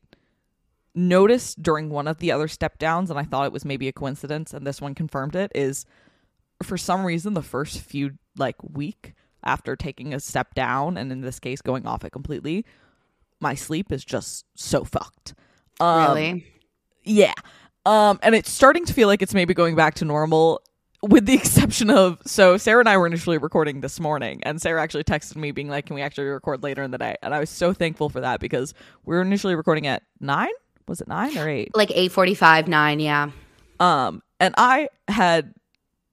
noticed 0.94 1.64
during 1.64 1.90
one 1.90 2.08
of 2.08 2.20
the 2.20 2.32
other 2.32 2.48
step 2.48 2.78
downs, 2.78 3.10
and 3.10 3.20
I 3.20 3.24
thought 3.24 3.48
it 3.48 3.52
was 3.52 3.66
maybe 3.66 3.88
a 3.88 3.92
coincidence, 3.94 4.54
and 4.54 4.68
this 4.68 4.80
one 4.80 4.94
confirmed 4.94 5.36
it, 5.36 5.52
is 5.56 5.84
for 6.62 6.78
some 6.78 7.06
reason 7.06 7.34
the 7.34 7.42
first 7.42 7.82
few 7.82 8.20
like 8.38 8.58
week 8.62 9.16
after 9.44 9.76
taking 9.76 10.14
a 10.14 10.20
step 10.20 10.54
down, 10.54 10.96
and 10.96 11.12
in 11.12 11.22
this 11.22 11.40
case 11.40 11.64
going 11.64 11.88
off 11.88 12.06
it 12.06 12.12
completely, 12.12 12.66
my 13.40 13.56
sleep 13.56 13.92
is 13.92 14.06
just 14.06 14.46
so 14.54 14.84
fucked. 14.84 15.34
Um, 15.80 16.08
really? 16.08 16.46
yeah. 17.04 17.34
Um, 17.86 18.20
and 18.22 18.36
it's 18.36 18.52
starting 18.52 18.86
to 18.86 18.94
feel 18.94 19.08
like 19.08 19.22
it's 19.22 19.34
maybe 19.34 19.54
going 19.54 19.76
back 19.76 19.96
to 19.96 20.06
normal, 20.06 20.62
with 21.02 21.26
the 21.26 21.34
exception 21.42 21.90
of 21.90 22.20
so 22.26 22.58
Sarah 22.58 22.80
and 22.80 22.90
I 22.90 22.98
were 22.98 23.08
initially 23.08 23.38
recording 23.38 23.82
this 23.82 24.00
morning, 24.00 24.42
and 24.44 24.62
Sarah 24.62 24.82
actually 24.82 25.06
texted 25.06 25.38
me 25.38 25.52
being 25.52 25.70
like, 25.70 25.86
"Can 25.86 25.96
we 25.96 26.02
actually 26.02 26.26
record 26.28 26.64
later 26.64 26.84
in 26.84 26.92
the 26.92 26.98
day?" 26.98 27.16
And 27.22 27.34
I 27.34 27.40
was 27.40 27.50
so 27.50 27.72
thankful 27.74 28.10
for 28.10 28.20
that 28.22 28.40
because 28.40 28.74
we 29.06 29.16
were 29.16 29.22
initially 29.22 29.56
recording 29.56 29.88
at 29.88 30.04
nine. 30.20 30.50
Was 30.88 31.00
it 31.02 31.08
nine 31.08 31.38
or 31.38 31.48
eight? 31.50 31.76
Like 31.76 31.92
845, 31.92 32.68
9. 32.68 33.00
Yeah. 33.00 33.32
Um, 33.80 34.22
and 34.40 34.54
I 34.58 34.90
had 35.08 35.54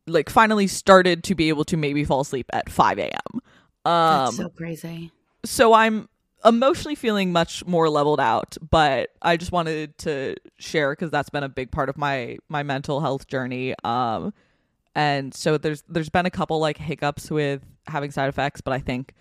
like 0.06 0.28
finally 0.28 0.66
started 0.66 1.24
to 1.24 1.34
be 1.34 1.48
able 1.48 1.64
to 1.64 1.76
maybe 1.76 2.04
fall 2.04 2.20
asleep 2.20 2.46
at 2.52 2.70
five 2.70 2.98
a.m. 2.98 3.40
Um, 3.84 4.24
That's 4.24 4.36
so 4.36 4.48
crazy. 4.48 5.12
so 5.44 5.72
I'm 5.72 6.08
emotionally 6.44 6.94
feeling 6.94 7.32
much 7.32 7.64
more 7.66 7.88
leveled 7.88 8.20
out, 8.20 8.56
but 8.70 9.10
I 9.22 9.36
just 9.36 9.52
wanted 9.52 9.96
to 9.98 10.36
share 10.58 10.92
because 10.92 11.10
that's 11.10 11.30
been 11.30 11.42
a 11.42 11.48
big 11.48 11.70
part 11.70 11.88
of 11.88 11.96
my 11.96 12.38
my 12.48 12.62
mental 12.62 13.00
health 13.00 13.26
journey. 13.26 13.74
Um, 13.84 14.32
and 14.94 15.34
so 15.34 15.58
there's 15.58 15.82
there's 15.88 16.10
been 16.10 16.26
a 16.26 16.30
couple 16.30 16.58
like 16.58 16.78
hiccups 16.78 17.30
with 17.30 17.62
having 17.86 18.10
side 18.10 18.28
effects, 18.28 18.60
but 18.60 18.72
I 18.72 18.78
think 18.78 19.14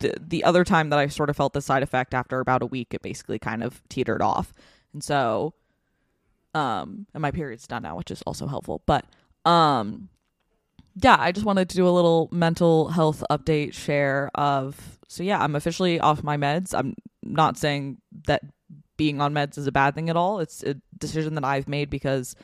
the 0.00 0.14
the 0.20 0.44
other 0.44 0.64
time 0.64 0.90
that 0.90 0.98
I 0.98 1.06
sort 1.06 1.30
of 1.30 1.36
felt 1.36 1.52
the 1.52 1.62
side 1.62 1.82
effect 1.82 2.14
after 2.14 2.40
about 2.40 2.62
a 2.62 2.66
week, 2.66 2.92
it 2.92 3.02
basically 3.02 3.38
kind 3.38 3.62
of 3.62 3.82
teetered 3.88 4.22
off, 4.22 4.52
and 4.92 5.02
so 5.02 5.54
um, 6.54 7.06
and 7.14 7.22
my 7.22 7.30
period's 7.30 7.66
done 7.66 7.82
now, 7.82 7.96
which 7.96 8.10
is 8.10 8.22
also 8.22 8.46
helpful, 8.46 8.82
but 8.86 9.06
um 9.44 10.08
yeah, 10.94 11.16
I 11.18 11.32
just 11.32 11.46
wanted 11.46 11.70
to 11.70 11.76
do 11.76 11.88
a 11.88 11.90
little 11.90 12.28
mental 12.30 12.88
health 12.88 13.24
update 13.30 13.72
share 13.72 14.30
of 14.34 14.98
so 15.12 15.22
yeah, 15.22 15.40
I'm 15.42 15.54
officially 15.54 16.00
off 16.00 16.22
my 16.22 16.36
meds. 16.36 16.74
I'm 16.76 16.94
not 17.22 17.56
saying 17.56 17.98
that 18.26 18.42
being 18.96 19.20
on 19.20 19.32
meds 19.34 19.58
is 19.58 19.66
a 19.66 19.72
bad 19.72 19.94
thing 19.94 20.10
at 20.10 20.16
all. 20.16 20.38
It's 20.40 20.62
a 20.62 20.76
decision 20.98 21.34
that 21.34 21.44
I've 21.44 21.68
made 21.68 21.90
because 21.90 22.34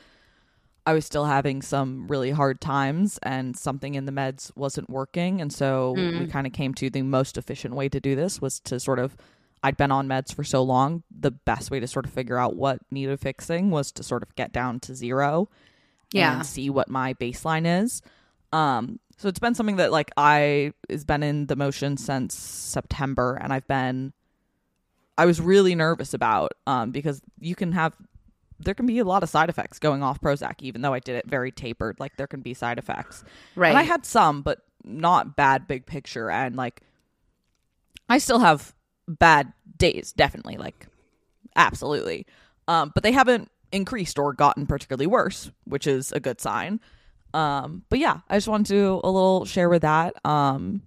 I 0.85 0.93
was 0.93 1.05
still 1.05 1.25
having 1.25 1.61
some 1.61 2.07
really 2.07 2.31
hard 2.31 2.59
times 2.61 3.19
and 3.21 3.55
something 3.57 3.95
in 3.95 4.05
the 4.05 4.11
meds 4.11 4.51
wasn't 4.55 4.89
working 4.89 5.41
and 5.41 5.51
so 5.53 5.93
Mm. 5.97 6.19
we 6.21 6.27
kind 6.27 6.47
of 6.47 6.53
came 6.53 6.73
to 6.75 6.89
the 6.89 7.01
most 7.03 7.37
efficient 7.37 7.75
way 7.75 7.89
to 7.89 7.99
do 7.99 8.15
this 8.15 8.41
was 8.41 8.59
to 8.61 8.79
sort 8.79 8.99
of 8.99 9.15
I'd 9.61 9.75
been 9.77 9.91
on 9.91 10.07
meds 10.07 10.33
for 10.33 10.45
so 10.45 10.63
long, 10.63 11.03
the 11.11 11.31
best 11.31 11.69
way 11.69 11.81
to 11.81 11.87
sort 11.87 12.05
of 12.05 12.13
figure 12.13 12.37
out 12.37 12.55
what 12.55 12.79
needed 12.91 13.19
fixing 13.19 13.71
was 13.71 13.91
to 13.93 14.03
sort 14.03 14.23
of 14.23 14.33
get 14.35 14.53
down 14.53 14.79
to 14.81 14.95
zero 14.95 15.49
Yeah. 16.13 16.37
and 16.37 16.45
see 16.45 16.69
what 16.69 16.89
my 16.89 17.13
baseline 17.15 17.83
is. 17.83 18.01
Um, 18.53 18.99
so 19.19 19.27
it's 19.27 19.37
been 19.39 19.53
something 19.53 19.75
that 19.75 19.91
like 19.91 20.09
I 20.17 20.71
has 20.89 21.03
been 21.03 21.21
in 21.23 21.45
the 21.47 21.55
motion 21.55 21.97
since 21.97 22.33
September, 22.35 23.37
and 23.39 23.51
I've 23.53 23.67
been, 23.67 24.13
I 25.17 25.25
was 25.25 25.39
really 25.41 25.75
nervous 25.75 26.13
about 26.13 26.53
um 26.65 26.91
because 26.91 27.21
you 27.39 27.53
can 27.53 27.73
have, 27.73 27.93
there 28.59 28.73
can 28.73 28.85
be 28.85 28.97
a 28.99 29.03
lot 29.03 29.21
of 29.21 29.29
side 29.29 29.49
effects 29.49 29.77
going 29.77 30.01
off 30.01 30.19
Prozac, 30.21 30.61
even 30.61 30.81
though 30.81 30.93
I 30.93 30.99
did 30.99 31.15
it 31.17 31.27
very 31.27 31.51
tapered. 31.51 31.99
Like 31.99 32.15
there 32.17 32.27
can 32.27 32.39
be 32.41 32.53
side 32.53 32.77
effects, 32.79 33.23
Right. 33.55 33.69
and 33.69 33.77
I 33.77 33.83
had 33.83 34.05
some, 34.05 34.41
but 34.41 34.59
not 34.83 35.35
bad 35.35 35.67
big 35.67 35.85
picture, 35.85 36.31
and 36.31 36.55
like 36.55 36.81
I 38.07 38.17
still 38.17 38.39
have 38.39 38.73
bad 39.07 39.51
days, 39.77 40.13
definitely, 40.13 40.57
like 40.57 40.87
absolutely. 41.55 42.25
Um, 42.67 42.91
but 42.93 43.03
they 43.03 43.11
haven't 43.11 43.51
increased 43.71 44.17
or 44.17 44.33
gotten 44.33 44.65
particularly 44.65 45.07
worse, 45.07 45.51
which 45.65 45.85
is 45.87 46.11
a 46.11 46.19
good 46.19 46.39
sign. 46.39 46.79
Um, 47.33 47.83
but 47.89 47.99
yeah, 47.99 48.19
I 48.29 48.37
just 48.37 48.47
wanted 48.47 48.67
to 48.67 48.73
do 48.73 49.01
a 49.03 49.11
little 49.11 49.45
share 49.45 49.69
with 49.69 49.83
that. 49.83 50.13
Um, 50.25 50.83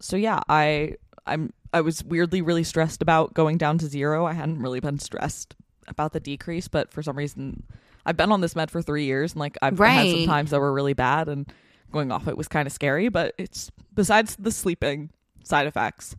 so 0.00 0.16
yeah, 0.16 0.40
I 0.48 0.96
I'm 1.26 1.52
I 1.72 1.82
was 1.82 2.02
weirdly 2.02 2.42
really 2.42 2.64
stressed 2.64 3.02
about 3.02 3.34
going 3.34 3.58
down 3.58 3.78
to 3.78 3.86
zero. 3.86 4.26
I 4.26 4.32
hadn't 4.32 4.60
really 4.60 4.80
been 4.80 4.98
stressed 4.98 5.54
about 5.86 6.12
the 6.12 6.20
decrease, 6.20 6.68
but 6.68 6.92
for 6.92 7.02
some 7.02 7.16
reason, 7.16 7.64
I've 8.06 8.16
been 8.16 8.32
on 8.32 8.40
this 8.40 8.56
med 8.56 8.70
for 8.70 8.82
three 8.82 9.04
years, 9.04 9.32
and 9.32 9.40
like 9.40 9.56
I've 9.62 9.78
had 9.78 10.10
some 10.10 10.26
times 10.26 10.50
that 10.50 10.60
were 10.60 10.72
really 10.72 10.94
bad, 10.94 11.28
and 11.28 11.50
going 11.92 12.10
off 12.10 12.28
it 12.28 12.36
was 12.36 12.48
kind 12.48 12.66
of 12.66 12.72
scary. 12.72 13.08
But 13.08 13.34
it's 13.38 13.70
besides 13.94 14.36
the 14.36 14.50
sleeping 14.50 15.10
side 15.44 15.66
effects, 15.66 16.16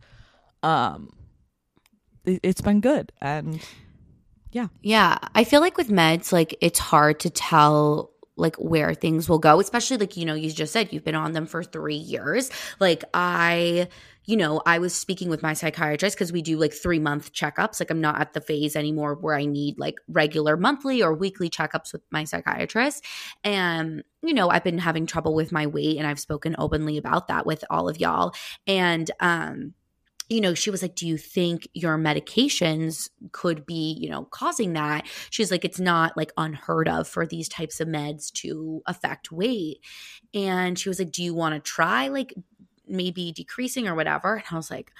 um, 0.62 1.10
it, 2.24 2.40
it's 2.42 2.60
been 2.60 2.80
good, 2.80 3.12
and 3.20 3.60
yeah, 4.52 4.68
Yeah, 4.82 5.18
I 5.34 5.44
feel 5.44 5.60
like 5.60 5.76
with 5.76 5.88
meds, 5.88 6.32
like 6.32 6.56
it's 6.60 6.78
hard 6.78 7.20
to 7.20 7.30
tell 7.30 8.11
like 8.36 8.56
where 8.56 8.94
things 8.94 9.28
will 9.28 9.38
go, 9.38 9.60
especially 9.60 9.98
like 9.98 10.16
you 10.16 10.24
know 10.24 10.34
you 10.34 10.50
just 10.50 10.72
said 10.72 10.92
you've 10.92 11.04
been 11.04 11.14
on 11.14 11.32
them 11.32 11.46
for 11.46 11.62
3 11.62 11.94
years. 11.94 12.50
Like 12.80 13.04
I 13.14 13.88
you 14.24 14.36
know, 14.36 14.62
I 14.64 14.78
was 14.78 14.94
speaking 14.94 15.28
with 15.28 15.42
my 15.42 15.52
psychiatrist 15.52 16.16
because 16.16 16.32
we 16.32 16.42
do 16.42 16.56
like 16.56 16.72
three 16.72 16.98
month 16.98 17.32
checkups. 17.32 17.80
Like, 17.80 17.90
I'm 17.90 18.00
not 18.00 18.20
at 18.20 18.34
the 18.34 18.40
phase 18.40 18.76
anymore 18.76 19.14
where 19.14 19.34
I 19.34 19.46
need 19.46 19.78
like 19.78 19.96
regular 20.08 20.56
monthly 20.56 21.02
or 21.02 21.12
weekly 21.12 21.50
checkups 21.50 21.92
with 21.92 22.02
my 22.10 22.24
psychiatrist. 22.24 23.04
And, 23.42 24.04
you 24.22 24.34
know, 24.34 24.48
I've 24.48 24.64
been 24.64 24.78
having 24.78 25.06
trouble 25.06 25.34
with 25.34 25.50
my 25.50 25.66
weight 25.66 25.98
and 25.98 26.06
I've 26.06 26.20
spoken 26.20 26.54
openly 26.58 26.98
about 26.98 27.28
that 27.28 27.46
with 27.46 27.64
all 27.68 27.88
of 27.88 27.98
y'all. 27.98 28.32
And, 28.66 29.10
um, 29.18 29.74
you 30.28 30.40
know, 30.40 30.54
she 30.54 30.70
was 30.70 30.82
like, 30.82 30.94
Do 30.94 31.06
you 31.06 31.16
think 31.16 31.68
your 31.74 31.98
medications 31.98 33.10
could 33.32 33.66
be, 33.66 33.96
you 34.00 34.10
know, 34.10 34.24
causing 34.24 34.72
that? 34.74 35.06
She's 35.30 35.50
like, 35.50 35.64
It's 35.64 35.80
not 35.80 36.16
like 36.16 36.32
unheard 36.36 36.88
of 36.88 37.08
for 37.08 37.26
these 37.26 37.48
types 37.48 37.80
of 37.80 37.88
meds 37.88 38.32
to 38.34 38.82
affect 38.86 39.32
weight. 39.32 39.78
And 40.34 40.78
she 40.78 40.88
was 40.88 40.98
like, 40.98 41.12
Do 41.12 41.22
you 41.22 41.34
want 41.34 41.54
to 41.54 41.60
try 41.60 42.08
like 42.08 42.34
maybe 42.86 43.32
decreasing 43.32 43.88
or 43.88 43.94
whatever? 43.94 44.36
And 44.36 44.44
I 44.50 44.56
was 44.56 44.70
like, 44.70 44.92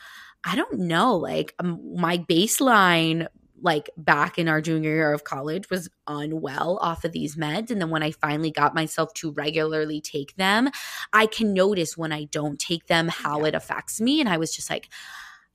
I 0.45 0.57
don't 0.57 0.81
know. 0.81 1.17
Like, 1.17 1.55
um, 1.59 1.95
my 1.95 2.19
baseline 2.19 3.29
like 3.63 3.89
back 3.97 4.39
in 4.39 4.49
our 4.49 4.61
junior 4.61 4.91
year 4.91 5.13
of 5.13 5.25
college 5.25 5.71
was 5.71 5.89
unwell 6.07 6.79
off 6.83 7.05
of 7.05 7.13
these 7.13 7.37
meds. 7.37 7.71
And 7.71 7.81
then 7.81 7.91
when 7.91 8.03
i 8.03 8.11
finally 8.11 8.51
got 8.51 8.75
myself 8.75 9.15
to 9.15 9.33
regularly 9.33 10.01
take 10.01 10.35
them 10.37 10.69
i 11.13 11.27
can 11.27 11.55
notice 11.55 11.97
when 11.97 12.13
i 12.13 12.25
don't 12.25 12.59
take 12.59 12.87
them 12.89 13.09
how 13.09 13.41
Yeah. 13.41 13.47
it 13.49 13.55
affects 13.55 14.01
me. 14.01 14.21
And 14.21 14.29
i 14.29 14.37
was 14.37 14.55
just 14.55 14.69
like 14.71 14.89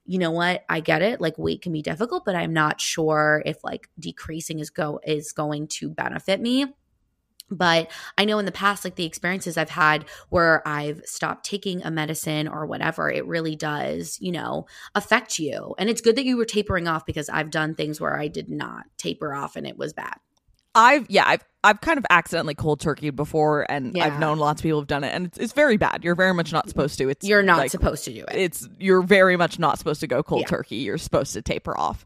you 0.10 0.20
know 0.20 0.32
what? 0.32 0.64
I 0.70 0.80
get 0.80 1.02
it. 1.02 1.20
Like 1.20 1.38
weight 1.38 1.62
can 1.62 1.74
be 1.74 1.82
difficult 1.82 2.24
but 2.26 2.36
i'm 2.36 2.54
not 2.54 2.80
sure 2.80 3.44
if 3.46 3.64
like 3.64 3.90
decreasing 4.00 4.60
is 4.60 4.70
go 4.70 5.00
is 5.06 5.34
going 5.34 5.68
to 5.68 5.90
benefit 5.90 6.40
me 6.40 6.66
but 7.50 7.90
I 8.18 8.26
know 8.26 8.40
in 8.40 8.46
the 8.46 8.52
past, 8.52 8.84
like 8.84 8.96
the 8.96 9.06
experiences 9.06 9.58
I've 9.58 9.70
had 9.70 10.06
where 10.30 10.68
I've 10.68 11.02
stopped 11.06 11.46
taking 11.46 11.84
a 11.84 11.92
medicine 11.92 12.48
or 12.48 12.66
whatever, 12.66 13.10
it 13.10 13.26
really 13.26 13.56
does, 13.56 14.18
you 14.20 14.32
know, 14.32 14.66
affect 14.96 15.40
you. 15.40 15.76
And 15.78 15.90
it's 15.90 16.02
good 16.02 16.16
that 16.16 16.26
you 16.26 16.38
were 16.38 16.46
tapering 16.46 16.88
off 16.88 17.06
because 17.06 17.30
I've 17.30 17.50
done 17.50 17.76
things 17.76 18.02
where 18.02 18.18
I 18.20 18.28
did 18.28 18.50
not 18.50 18.86
taper 18.98 19.34
off 19.34 19.56
and 19.56 19.66
it 19.66 19.78
was 19.78 19.94
bad. 19.94 20.16
I've 20.76 21.08
yeah, 21.10 21.24
I've 21.26 21.44
I've 21.64 21.82
kind 21.82 21.98
of 21.98 22.06
accidentally 22.12 22.54
cold 22.54 22.80
turkeyed 22.80 23.16
before, 23.16 23.70
and 23.70 23.96
Yeah. 23.96 24.06
I've 24.06 24.20
known 24.20 24.38
lots 24.38 24.62
of 24.62 24.64
people 24.64 24.80
have 24.80 24.88
done 24.88 25.04
it, 25.04 25.10
and 25.14 25.26
it's, 25.26 25.38
it's 25.40 25.54
very 25.54 25.76
bad. 25.76 26.04
You're 26.04 26.14
very 26.16 26.34
much 26.34 26.54
not 26.54 26.70
supposed 26.70 27.00
to. 27.00 27.10
It's 27.10 27.28
You're 27.28 27.42
not 27.42 27.58
like, 27.58 27.72
supposed 27.72 28.06
to 28.06 28.14
do 28.14 28.24
it. 28.26 28.36
It's 28.36 28.70
you're 28.80 29.02
very 29.02 29.38
much 29.38 29.58
not 29.58 29.80
supposed 29.80 30.02
to 30.02 30.08
go 30.08 30.22
cold 30.22 30.42
Yeah. 30.42 30.48
turkey. 30.48 30.76
You're 30.78 31.00
supposed 31.00 31.34
to 31.34 31.42
taper 31.42 31.76
off. 31.78 32.06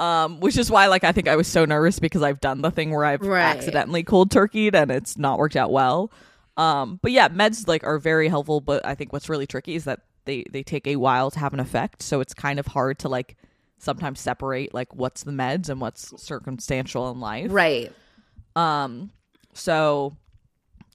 Um, 0.00 0.38
which 0.40 0.56
is 0.56 0.70
why 0.70 0.86
like 0.86 1.02
I 1.04 1.10
think 1.12 1.26
I 1.26 1.34
was 1.36 1.48
so 1.48 1.64
nervous 1.64 1.98
because 1.98 2.22
I've 2.22 2.40
done 2.40 2.62
the 2.62 2.70
thing 2.70 2.90
where 2.92 3.04
I've 3.04 3.20
Right. 3.20 3.42
accidentally 3.42 4.04
cold 4.04 4.30
turkeyed 4.30 4.74
and 4.74 4.90
it's 4.92 5.18
not 5.18 5.38
worked 5.38 5.56
out 5.56 5.72
well. 5.72 6.12
Um, 6.56 7.00
but 7.02 7.10
yeah, 7.12 7.28
meds 7.28 7.66
like 7.66 7.82
are 7.84 7.98
very 7.98 8.28
helpful, 8.28 8.60
but 8.60 8.86
I 8.86 8.94
think 8.94 9.12
what's 9.12 9.28
really 9.28 9.46
tricky 9.46 9.74
is 9.74 9.84
that 9.84 10.00
they 10.24 10.44
they 10.50 10.62
take 10.62 10.86
a 10.86 10.96
while 10.96 11.30
to 11.32 11.38
have 11.38 11.52
an 11.52 11.60
effect, 11.60 12.02
so 12.02 12.20
it's 12.20 12.34
kind 12.34 12.58
of 12.60 12.66
hard 12.68 12.98
to 13.00 13.08
like 13.08 13.36
sometimes 13.78 14.20
separate 14.20 14.74
like 14.74 14.94
what's 14.94 15.22
the 15.24 15.30
meds 15.32 15.68
and 15.68 15.80
what's 15.80 16.12
circumstantial 16.22 17.10
in 17.10 17.18
life. 17.20 17.50
right. 17.52 17.92
Um, 18.56 19.10
so 19.52 20.16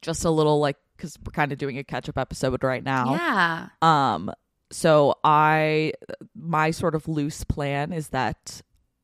just 0.02 0.26
a 0.26 0.30
little 0.30 0.60
like 0.60 0.78
because 0.98 1.18
we're 1.26 1.32
kind 1.32 1.52
of 1.52 1.58
doing 1.58 1.78
a 1.78 1.84
catch 1.84 2.08
up 2.10 2.18
episode 2.18 2.64
right 2.64 2.84
now. 2.84 3.16
Yeah. 3.16 3.68
Um, 3.82 4.32
so 4.72 5.16
I 5.24 5.94
my 6.36 6.72
sort 6.72 6.96
of 6.96 7.08
loose 7.08 7.44
plan 7.44 7.92
is 7.94 8.10
that 8.10 8.62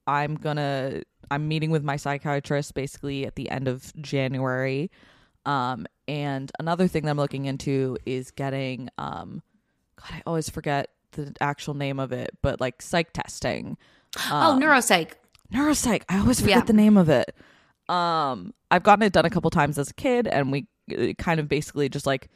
I'm 0.10 0.36
gonna 0.36 1.01
I'm 1.32 1.47
meeting 1.47 1.70
with 1.72 1.84
my 1.84 1.95
psychiatrist 1.95 2.74
basically 2.74 3.26
at 3.26 3.36
the 3.36 3.49
end 3.49 3.68
of 3.68 3.93
January. 4.01 4.89
Um, 5.45 5.86
and 6.07 6.51
another 6.60 6.88
thing 6.88 7.03
that 7.05 7.12
I'm 7.12 7.18
looking 7.18 7.45
into 7.45 7.97
is 8.05 8.32
getting 8.32 8.89
um, 8.97 9.41
God, 9.95 10.10
I 10.18 10.22
always 10.26 10.49
forget 10.49 10.89
the 11.12 11.34
actual 11.41 11.74
name 11.76 11.99
of 11.99 12.12
it, 12.12 12.32
but 12.41 12.60
like 12.60 12.82
psych 12.82 13.14
testing. 13.14 13.78
oh, 14.32 14.53
Um, 14.53 14.60
neuropsych. 14.62 15.12
neuropsych 15.53 16.03
i 16.10 16.20
always 16.20 16.39
forget 16.41 16.57
Yeah. 16.57 16.64
the 16.66 16.74
name 16.74 16.95
of 16.97 17.10
it 17.10 17.36
um 17.89 18.53
i've 18.72 18.84
gotten 18.84 19.01
it 19.03 19.14
done 19.14 19.26
a 19.26 19.30
couple 19.32 19.49
times 19.49 19.78
as 19.80 19.89
a 19.89 19.93
kid 19.95 20.28
and 20.28 20.51
we 20.51 20.68
kind 21.18 21.39
of 21.39 21.47
basically 21.47 21.89
just 21.89 22.05
like 22.05 22.28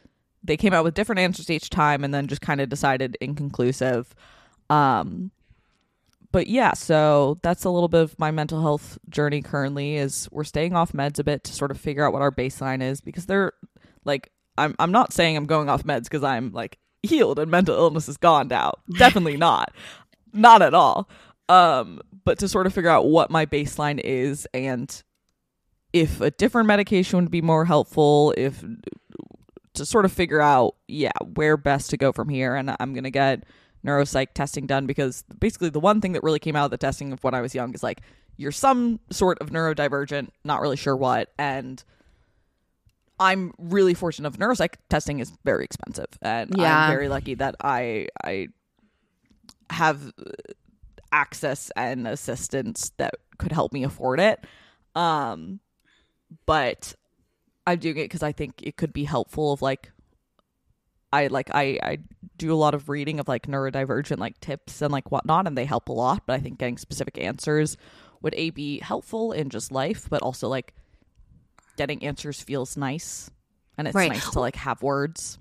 they 0.43 0.57
came 0.57 0.73
out 0.73 0.83
with 0.83 0.93
different 0.95 1.19
answers 1.19 1.49
each 1.49 1.69
time 1.69 2.03
and 2.03 2.11
then 2.13 2.25
just 2.27 2.41
kind 2.41 2.59
of 2.61 2.69
decided 2.69 3.15
inconclusive 3.21 4.15
um 4.71 5.29
but 6.33 6.47
yeah 6.47 6.73
so 6.73 7.39
that's 7.41 7.63
a 7.63 7.69
little 7.69 7.87
bit 7.87 8.01
of 8.01 8.19
my 8.19 8.31
mental 8.31 8.61
health 8.61 8.97
journey 9.07 9.41
currently 9.41 9.95
is 9.95 10.27
we're 10.31 10.43
staying 10.43 10.75
off 10.75 10.91
meds 10.91 11.19
a 11.19 11.23
bit 11.23 11.45
to 11.45 11.53
sort 11.53 11.71
of 11.71 11.79
figure 11.79 12.05
out 12.05 12.11
what 12.11 12.21
our 12.21 12.31
baseline 12.31 12.81
is 12.81 12.99
because 12.99 13.25
they're 13.25 13.53
like 14.03 14.29
i'm 14.57 14.75
i'm 14.79 14.91
not 14.91 15.13
saying 15.13 15.37
i'm 15.37 15.45
going 15.45 15.69
off 15.69 15.83
meds 15.83 16.03
because 16.03 16.23
i'm 16.23 16.51
like 16.51 16.77
healed 17.03 17.37
and 17.37 17.51
mental 17.51 17.75
illness 17.75 18.07
is 18.07 18.17
gone 18.17 18.47
now. 18.47 18.73
Definitely 18.97 19.37
not. 19.37 19.73
Not 20.31 20.61
at 20.61 20.73
all. 20.73 21.09
Um 21.49 22.01
but 22.25 22.39
to 22.39 22.47
sort 22.47 22.65
of 22.65 22.73
figure 22.73 22.89
out 22.89 23.07
what 23.07 23.29
my 23.29 23.45
baseline 23.45 23.99
is 23.99 24.47
and 24.53 25.03
if 25.91 26.21
a 26.21 26.31
different 26.31 26.67
medication 26.67 27.19
would 27.19 27.29
be 27.29 27.41
more 27.41 27.65
helpful 27.65 28.33
if 28.37 28.63
to 29.73 29.85
sort 29.85 30.05
of 30.05 30.11
figure 30.11 30.39
out 30.39 30.75
yeah 30.87 31.11
where 31.35 31.57
best 31.57 31.89
to 31.91 31.97
go 31.97 32.11
from 32.11 32.29
here. 32.29 32.55
And 32.55 32.75
i'm 32.79 32.93
gonna 32.93 33.11
get 33.11 33.43
neuropsych 33.85 34.27
testing 34.33 34.65
done 34.65 34.85
because 34.85 35.23
basically 35.39 35.69
the 35.69 35.79
one 35.79 35.99
thing 36.01 36.13
that 36.13 36.23
really 36.23 36.39
came 36.39 36.55
out 36.55 36.65
of 36.65 36.71
the 36.71 36.77
testing 36.77 37.11
of 37.13 37.23
when 37.23 37.33
i 37.33 37.41
was 37.41 37.53
young 37.53 37.73
is 37.73 37.83
like 37.83 38.01
you're 38.37 38.51
some 38.51 38.99
sort 39.11 39.37
of 39.39 39.49
neurodivergent 39.49 40.29
not 40.43 40.61
really 40.61 40.77
sure 40.77 40.95
what 40.95 41.31
and 41.37 41.83
i'm 43.19 43.53
really 43.57 43.93
fortunate 43.93 44.27
of 44.27 44.37
neuropsych 44.37 44.75
testing 44.89 45.19
is 45.19 45.31
very 45.43 45.63
expensive 45.65 46.07
and 46.21 46.51
Yeah. 46.57 46.85
i'm 46.85 46.91
very 46.91 47.09
lucky 47.09 47.35
that 47.35 47.55
i 47.61 48.07
i 48.23 48.47
have 49.69 50.11
access 51.11 51.71
and 51.75 52.07
assistance 52.07 52.91
that 52.97 53.13
could 53.37 53.51
help 53.51 53.71
me 53.71 53.83
afford 53.83 54.19
it. 54.19 54.43
Um, 54.95 55.59
but 56.45 56.95
I'm 57.65 57.79
doing 57.79 57.97
it 57.97 58.05
because 58.05 58.23
I 58.23 58.31
think 58.31 58.61
it 58.61 58.77
could 58.77 58.93
be 58.93 59.03
helpful. 59.05 59.53
Of 59.53 59.61
like, 59.61 59.91
I 61.13 61.27
like 61.27 61.49
I 61.53 61.79
I 61.83 61.97
do 62.37 62.51
a 62.51 62.55
lot 62.55 62.73
of 62.73 62.89
reading 62.89 63.19
of 63.19 63.27
like 63.27 63.45
neurodivergent 63.47 64.17
like 64.17 64.39
tips 64.39 64.81
and 64.81 64.91
like 64.91 65.11
whatnot, 65.11 65.47
and 65.47 65.57
they 65.57 65.65
help 65.65 65.89
a 65.89 65.93
lot. 65.93 66.23
But 66.25 66.33
I 66.33 66.39
think 66.39 66.57
getting 66.57 66.77
specific 66.77 67.17
answers 67.19 67.77
would 68.21 68.33
a 68.35 68.49
be 68.49 68.79
helpful 68.79 69.31
in 69.31 69.49
just 69.49 69.71
life, 69.71 70.09
but 70.09 70.21
also 70.23 70.47
like 70.47 70.73
getting 71.77 72.03
answers 72.03 72.41
feels 72.41 72.75
nice, 72.75 73.29
and 73.77 73.87
it's 73.87 73.95
Right. 73.95 74.11
nice 74.11 74.29
to 74.31 74.39
like 74.39 74.55
have 74.55 74.81
words. 74.81 75.37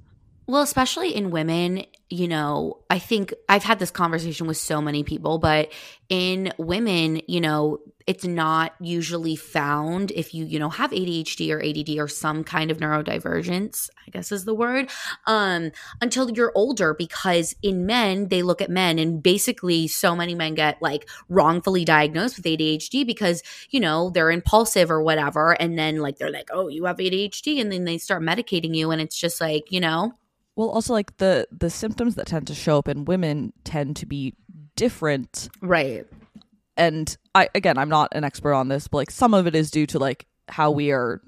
Well, 0.46 0.62
especially 0.62 1.14
in 1.14 1.30
women, 1.30 1.84
you 2.10 2.26
know, 2.28 2.78
I 2.90 2.98
think 2.98 3.32
I've 3.48 3.62
had 3.62 3.78
this 3.78 3.92
conversation 3.92 4.46
with 4.46 4.56
so 4.56 4.82
many 4.82 5.04
people, 5.04 5.38
but 5.38 5.72
in 6.08 6.52
women, 6.58 7.22
you 7.28 7.40
know, 7.40 7.78
it's 8.07 8.24
not 8.24 8.74
usually 8.80 9.36
found 9.36 10.11
if 10.12 10.34
you, 10.34 10.44
you 10.44 10.59
know, 10.59 10.70
have 10.70 10.90
ADHD 10.90 11.50
or 11.50 11.62
ADD 11.62 11.98
or 11.98 12.09
some 12.09 12.44
kind 12.44 12.70
of 12.70 12.78
neurodivergence, 12.78 13.88
I 14.07 14.11
guess 14.11 14.32
is 14.32 14.44
the 14.44 14.55
word, 14.55 14.90
um, 15.26 15.70
until 16.00 16.30
you're 16.30 16.53
older 16.55 16.94
because 16.94 17.55
in 17.62 17.86
men, 17.86 18.28
they 18.28 18.42
look 18.42 18.61
at 18.61 18.70
men 18.70 18.98
and 18.98 19.22
basically 19.22 19.88
so 19.88 20.16
many 20.16 20.34
men 20.34 20.55
get 20.55 20.80
like 20.80 21.09
wrongfully 21.28 21.84
diagnosed 21.84 22.36
with 22.36 22.46
ADHD 22.46 23.07
because, 23.07 23.42
you 23.70 23.80
know, 23.80 24.11
they're 24.11 24.30
impulsive 24.30 24.90
or 24.90 25.03
whatever. 25.03 25.53
And 25.53 25.78
then 25.78 25.96
like 25.98 26.18
they're 26.18 26.30
like, 26.30 26.50
oh, 26.53 26.68
you 26.68 26.84
have 26.84 26.96
ADHD. 26.96 27.61
And 27.61 27.70
then 27.70 27.84
they 27.84 27.98
start 27.98 28.22
medicating 28.22 28.74
you. 28.74 28.90
And 28.90 29.00
it's 29.00 29.18
just 29.18 29.40
like, 29.40 29.70
you 29.70 29.80
know, 29.80 30.14
Well, 30.57 30.68
also 30.68 30.92
like 30.92 31.16
the 31.16 31.46
the 31.50 31.70
symptoms 31.70 32.14
that 32.16 32.26
tend 32.26 32.46
to 32.48 32.55
show 32.55 32.78
up 32.78 32.88
in 32.88 33.05
women 33.05 33.53
tend 33.64 33.96
to 33.96 34.07
be 34.07 34.34
different 34.76 35.48
right. 35.61 36.07
And 36.76 37.16
I 37.34 37.48
again, 37.54 37.78
I'm 37.78 37.88
not 37.88 38.08
an 38.12 38.24
expert 38.24 38.54
on 38.54 38.68
this, 38.68 38.88
but 38.88 38.98
like 38.98 39.10
some 39.10 39.34
of 39.34 39.46
it 39.46 39.54
is 39.54 39.70
due 39.70 39.86
to 39.86 39.98
like 39.98 40.26
how 40.48 40.70
we 40.70 40.90
are 40.92 41.20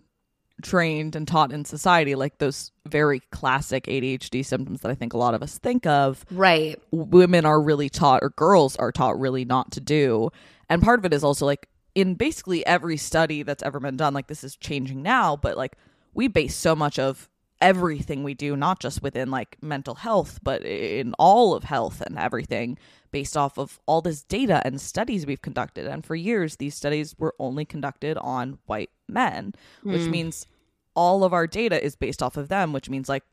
trained 0.62 1.16
and 1.16 1.26
taught 1.26 1.52
in 1.52 1.64
society, 1.64 2.14
like 2.14 2.38
those 2.38 2.72
very 2.86 3.20
classic 3.30 3.84
ADHD 3.84 4.44
symptoms 4.44 4.80
that 4.80 4.90
I 4.90 4.94
think 4.94 5.12
a 5.12 5.18
lot 5.18 5.34
of 5.34 5.42
us 5.42 5.58
think 5.58 5.86
of. 5.86 6.24
Right. 6.30 6.80
Women 6.90 7.44
are 7.44 7.60
really 7.60 7.88
taught, 7.88 8.22
or 8.22 8.30
girls 8.30 8.76
are 8.76 8.92
taught, 8.92 9.18
really 9.18 9.44
not 9.44 9.72
to 9.72 9.80
do. 9.80 10.30
And 10.68 10.82
part 10.82 10.98
of 10.98 11.04
it 11.04 11.12
is 11.12 11.24
also 11.24 11.46
like 11.46 11.68
in 11.94 12.14
basically 12.14 12.64
every 12.66 12.96
study 12.96 13.42
that's 13.42 13.62
ever 13.62 13.80
been 13.80 13.96
done, 13.96 14.14
like 14.14 14.26
this 14.26 14.44
is 14.44 14.56
changing 14.56 15.02
now, 15.02 15.36
but 15.36 15.56
like 15.56 15.76
we 16.14 16.28
base 16.28 16.54
so 16.54 16.74
much 16.74 16.98
of 16.98 17.28
everything 17.64 18.22
we 18.24 18.34
do, 18.34 18.56
not 18.56 18.78
just 18.80 19.02
within 19.02 19.30
like 19.30 19.56
mental 19.62 19.94
health, 19.96 20.38
but 20.42 20.62
in 20.64 21.14
all 21.18 21.54
of 21.54 21.64
health 21.64 22.00
and 22.00 22.18
everything, 22.18 22.78
based 23.10 23.36
off 23.36 23.58
of 23.58 23.80
all 23.86 24.00
this 24.02 24.22
data 24.22 24.60
and 24.64 24.80
studies 24.80 25.24
we've 25.26 25.42
conducted. 25.42 25.86
And 25.86 26.04
for 26.04 26.14
years, 26.14 26.56
these 26.56 26.74
studies 26.74 27.14
were 27.18 27.34
only 27.38 27.64
conducted 27.64 28.16
on 28.18 28.58
white 28.66 28.90
men, 29.08 29.54
which 29.82 30.02
Mm. 30.02 30.10
means 30.10 30.46
all 30.94 31.24
of 31.24 31.32
our 31.32 31.46
data 31.46 31.82
is 31.84 31.96
based 31.96 32.22
off 32.22 32.36
of 32.36 32.48
them, 32.48 32.72
which 32.72 32.88
means 32.90 33.08
like 33.08 33.24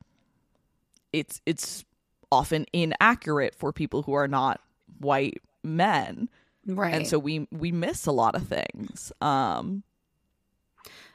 it's 1.13 1.41
it's 1.45 1.83
often 2.31 2.65
inaccurate 2.73 3.53
for 3.55 3.73
people 3.73 4.03
who 4.03 4.13
are 4.13 4.27
not 4.27 4.61
white 4.99 5.41
men 5.63 6.29
Right. 6.65 6.93
and 6.93 7.05
so 7.07 7.19
we 7.19 7.47
we 7.51 7.71
miss 7.71 8.05
a 8.05 8.11
lot 8.11 8.35
of 8.35 8.47
things 8.47 9.11
um 9.19 9.83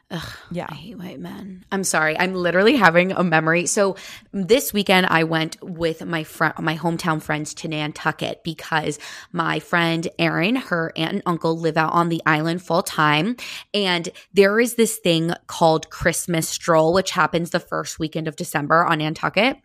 Ugh, 0.08 0.32
yeah 0.52 0.66
I 0.68 0.74
hate 0.74 0.98
white 0.98 1.18
men. 1.18 1.64
I'm 1.72 1.82
sorry. 1.82 2.16
I'm 2.16 2.32
literally 2.32 2.76
having 2.76 3.10
a 3.10 3.24
memory. 3.24 3.66
So 3.66 3.96
this 4.32 4.72
weekend 4.72 5.06
I 5.06 5.24
went 5.24 5.60
with 5.60 6.04
my 6.04 6.22
friend, 6.22 6.54
my 6.60 6.76
hometown 6.76 7.20
friends 7.20 7.54
to 7.54 7.68
Nantucket 7.68 8.44
because 8.44 9.00
my 9.32 9.58
friend 9.58 10.06
Erin, 10.16 10.54
her 10.56 10.92
aunt 10.94 11.14
and 11.14 11.22
uncle 11.26 11.58
live 11.58 11.76
out 11.76 11.92
on 11.92 12.08
the 12.08 12.22
island 12.24 12.62
full 12.62 12.82
time, 12.82 13.36
and 13.74 14.08
there 14.32 14.60
is 14.60 14.74
this 14.74 14.96
thing 14.98 15.32
called 15.48 15.90
Christmas 15.90 16.48
Stroll, 16.48 16.92
which 16.92 17.10
happens 17.10 17.50
the 17.50 17.58
first 17.58 17.98
weekend 17.98 18.28
of 18.28 18.36
December 18.36 18.84
on 18.84 18.98
Nantucket. 18.98 19.58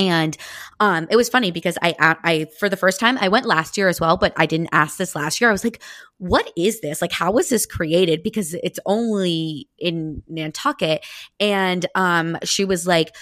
And 0.00 0.34
um, 0.80 1.06
it 1.10 1.16
was 1.16 1.28
funny 1.28 1.50
because 1.50 1.76
I, 1.82 1.94
I, 2.00 2.46
for 2.58 2.70
the 2.70 2.76
first 2.76 2.98
time, 2.98 3.18
I 3.20 3.28
went 3.28 3.44
last 3.44 3.76
year 3.76 3.86
as 3.86 4.00
well, 4.00 4.16
but 4.16 4.32
I 4.34 4.46
didn't 4.46 4.70
ask 4.72 4.96
this 4.96 5.14
last 5.14 5.40
year. 5.40 5.50
I 5.50 5.52
was 5.52 5.62
like, 5.62 5.82
what 6.16 6.50
is 6.56 6.80
this? 6.80 7.02
Like, 7.02 7.12
how 7.12 7.32
was 7.32 7.50
this 7.50 7.66
created? 7.66 8.22
Because 8.22 8.54
it's 8.54 8.80
only 8.86 9.68
in 9.78 10.22
Nantucket. 10.26 11.04
And 11.38 11.84
um, 11.94 12.38
she 12.44 12.64
was 12.64 12.86
like, 12.86 13.14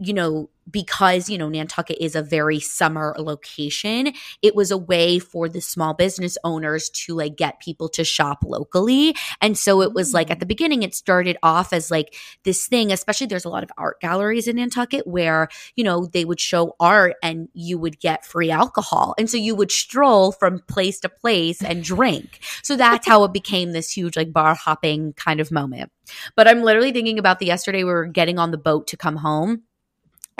you 0.00 0.14
know, 0.14 0.48
because, 0.70 1.28
you 1.28 1.36
know, 1.36 1.48
Nantucket 1.48 1.98
is 2.00 2.14
a 2.14 2.22
very 2.22 2.58
summer 2.58 3.14
location, 3.18 4.12
it 4.40 4.54
was 4.54 4.70
a 4.70 4.78
way 4.78 5.18
for 5.18 5.48
the 5.48 5.60
small 5.60 5.94
business 5.94 6.38
owners 6.44 6.88
to 6.90 7.14
like 7.14 7.36
get 7.36 7.60
people 7.60 7.88
to 7.90 8.04
shop 8.04 8.38
locally. 8.44 9.14
And 9.42 9.58
so 9.58 9.82
it 9.82 9.92
was 9.92 10.14
like 10.14 10.30
at 10.30 10.38
the 10.38 10.46
mm. 10.46 10.50
beginning, 10.50 10.82
it 10.82 10.94
started 10.94 11.36
off 11.42 11.72
as 11.72 11.90
like 11.90 12.14
this 12.44 12.66
thing, 12.66 12.92
especially 12.92 13.26
there's 13.26 13.44
a 13.44 13.50
lot 13.50 13.62
of 13.62 13.70
art 13.76 14.00
galleries 14.00 14.48
in 14.48 14.56
Nantucket 14.56 15.06
where, 15.06 15.48
you 15.76 15.84
know, 15.84 16.06
they 16.06 16.24
would 16.24 16.40
show 16.40 16.76
art 16.80 17.16
and 17.22 17.48
you 17.52 17.78
would 17.78 18.00
get 18.00 18.24
free 18.24 18.50
alcohol. 18.50 19.14
And 19.18 19.28
so 19.28 19.36
you 19.36 19.54
would 19.54 19.72
stroll 19.72 20.32
from 20.32 20.60
place 20.60 21.00
to 21.00 21.08
place 21.08 21.62
and 21.62 21.84
drink. 21.84 22.40
So 22.62 22.76
that's 22.76 23.06
how 23.06 23.24
it 23.24 23.32
became 23.32 23.72
this 23.72 23.90
huge 23.90 24.16
like 24.16 24.32
bar 24.32 24.54
hopping 24.54 25.12
kind 25.14 25.40
of 25.40 25.50
moment. 25.50 25.90
But 26.36 26.48
I'm 26.48 26.62
literally 26.62 26.92
thinking 26.92 27.18
about 27.18 27.38
the 27.38 27.46
yesterday 27.46 27.84
we 27.84 27.92
were 27.92 28.06
getting 28.06 28.38
on 28.38 28.50
the 28.50 28.58
boat 28.58 28.86
to 28.88 28.96
come 28.96 29.16
home 29.16 29.62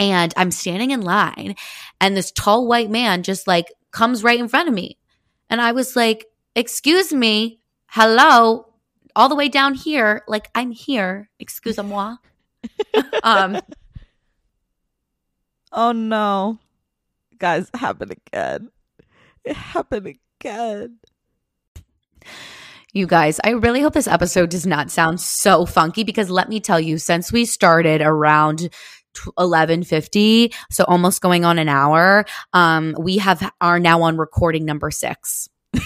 and 0.01 0.33
I'm 0.35 0.49
standing 0.49 0.89
in 0.89 1.01
line 1.01 1.55
and 2.01 2.17
this 2.17 2.31
tall 2.31 2.67
white 2.67 2.89
man 2.89 3.21
just 3.21 3.45
like 3.45 3.71
comes 3.91 4.23
right 4.23 4.39
in 4.39 4.47
front 4.47 4.67
of 4.67 4.73
me. 4.73 4.97
And 5.49 5.61
I 5.61 5.73
was 5.73 5.95
like, 5.95 6.25
"Excuse 6.55 7.13
me. 7.13 7.59
Hello." 7.85 8.65
All 9.15 9.29
the 9.29 9.35
way 9.35 9.47
down 9.49 9.73
here, 9.75 10.23
like 10.27 10.49
I'm 10.55 10.71
here. 10.71 11.29
Excuse-moi. 11.39 12.15
um 13.23 13.59
oh 15.71 15.91
no 15.91 16.59
guys 17.39 17.69
it 17.73 17.77
happened 17.77 18.11
again 18.11 18.69
it 19.43 19.55
happened 19.55 20.05
again 20.05 20.99
You 22.93 23.07
guys, 23.07 23.39
I 23.41 23.51
really 23.51 23.79
hope 23.81 23.93
this 23.93 24.07
episode 24.07 24.49
does 24.49 24.67
not 24.67 24.91
sound 24.91 25.21
so 25.21 25.65
funky 25.65 26.03
because 26.03 26.29
let 26.29 26.49
me 26.49 26.59
tell 26.59 26.79
you, 26.79 26.97
since 26.97 27.31
we 27.31 27.45
started 27.45 28.01
around 28.01 28.69
eleven 29.37 29.83
fifty, 29.83 30.53
so 30.69 30.83
almost 30.87 31.21
going 31.21 31.45
on 31.45 31.59
an 31.59 31.69
hour, 31.69 32.25
um, 32.53 32.95
we 32.99 33.17
have 33.17 33.51
are 33.61 33.79
now 33.79 34.01
on 34.01 34.17
recording 34.17 34.65
number 34.65 34.91
six. 34.91 35.49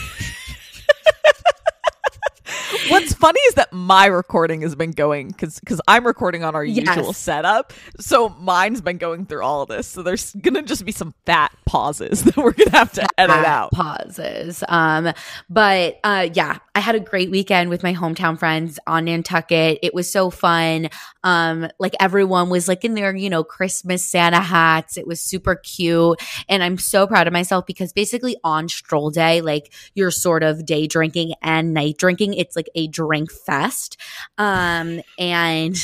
what's 2.90 3.14
funny 3.14 3.40
is 3.48 3.56
that 3.56 3.72
my 3.74 4.06
recording 4.06 4.62
has 4.62 4.76
been 4.76 4.92
going 4.92 5.28
because 5.30 5.60
because 5.60 5.82
i'm 5.88 6.06
recording 6.06 6.44
on 6.44 6.56
our 6.56 6.64
Yes. 6.64 6.96
usual 6.96 7.14
setup 7.14 7.74
so 8.00 8.30
mine's 8.30 8.82
been 8.82 8.98
going 8.98 9.26
through 9.26 9.44
all 9.44 9.62
of 9.62 9.70
this 9.70 9.88
so 9.88 10.04
there's 10.04 10.34
gonna 10.36 10.62
just 10.62 10.86
be 10.86 10.92
some 10.92 11.14
fat 11.26 11.52
pauses 11.66 12.24
that 12.26 12.38
we're 12.38 12.52
gonna 12.52 12.72
have 12.72 12.92
to 12.94 13.08
edit 13.18 13.36
out 13.36 13.72
pauses. 13.72 14.64
Um, 14.68 15.12
but 15.50 16.00
uh, 16.04 16.30
yeah, 16.34 16.58
I 16.76 16.80
had 16.80 16.96
a 16.96 17.00
great 17.00 17.32
weekend 17.32 17.70
with 17.70 17.84
my 17.84 17.94
hometown 17.94 18.38
friends 18.38 18.80
on 18.88 19.06
Nantucket. 19.06 19.80
It 19.82 19.94
was 19.94 20.12
so 20.12 20.30
fun. 20.30 20.90
Um, 21.24 21.68
like 21.80 21.96
everyone 22.00 22.50
was 22.50 22.68
like 22.68 22.86
in 22.86 22.94
their, 22.94 23.16
you 23.16 23.30
know, 23.30 23.44
Christmas 23.44 24.06
Santa 24.06 24.40
hats. 24.40 24.98
It 24.98 25.08
was 25.08 25.20
super 25.22 25.56
cute. 25.56 26.22
And 26.48 26.64
I'm 26.64 26.78
so 26.78 27.08
proud 27.08 27.28
of 27.28 27.34
myself 27.34 27.66
because 27.66 27.94
basically 27.94 28.38
on 28.44 28.70
stroll 28.70 29.10
day, 29.10 29.42
like 29.42 29.74
you're 29.96 30.12
sort 30.12 30.44
of 30.44 30.66
day 30.66 30.88
drinking 30.88 31.34
and 31.42 31.74
night 31.74 31.98
drinking. 31.98 32.36
It's 32.36 32.56
like 32.56 32.70
a 32.76 32.88
drink 32.88 33.32
fest. 33.32 33.98
Um, 34.38 35.02
and 35.18 35.76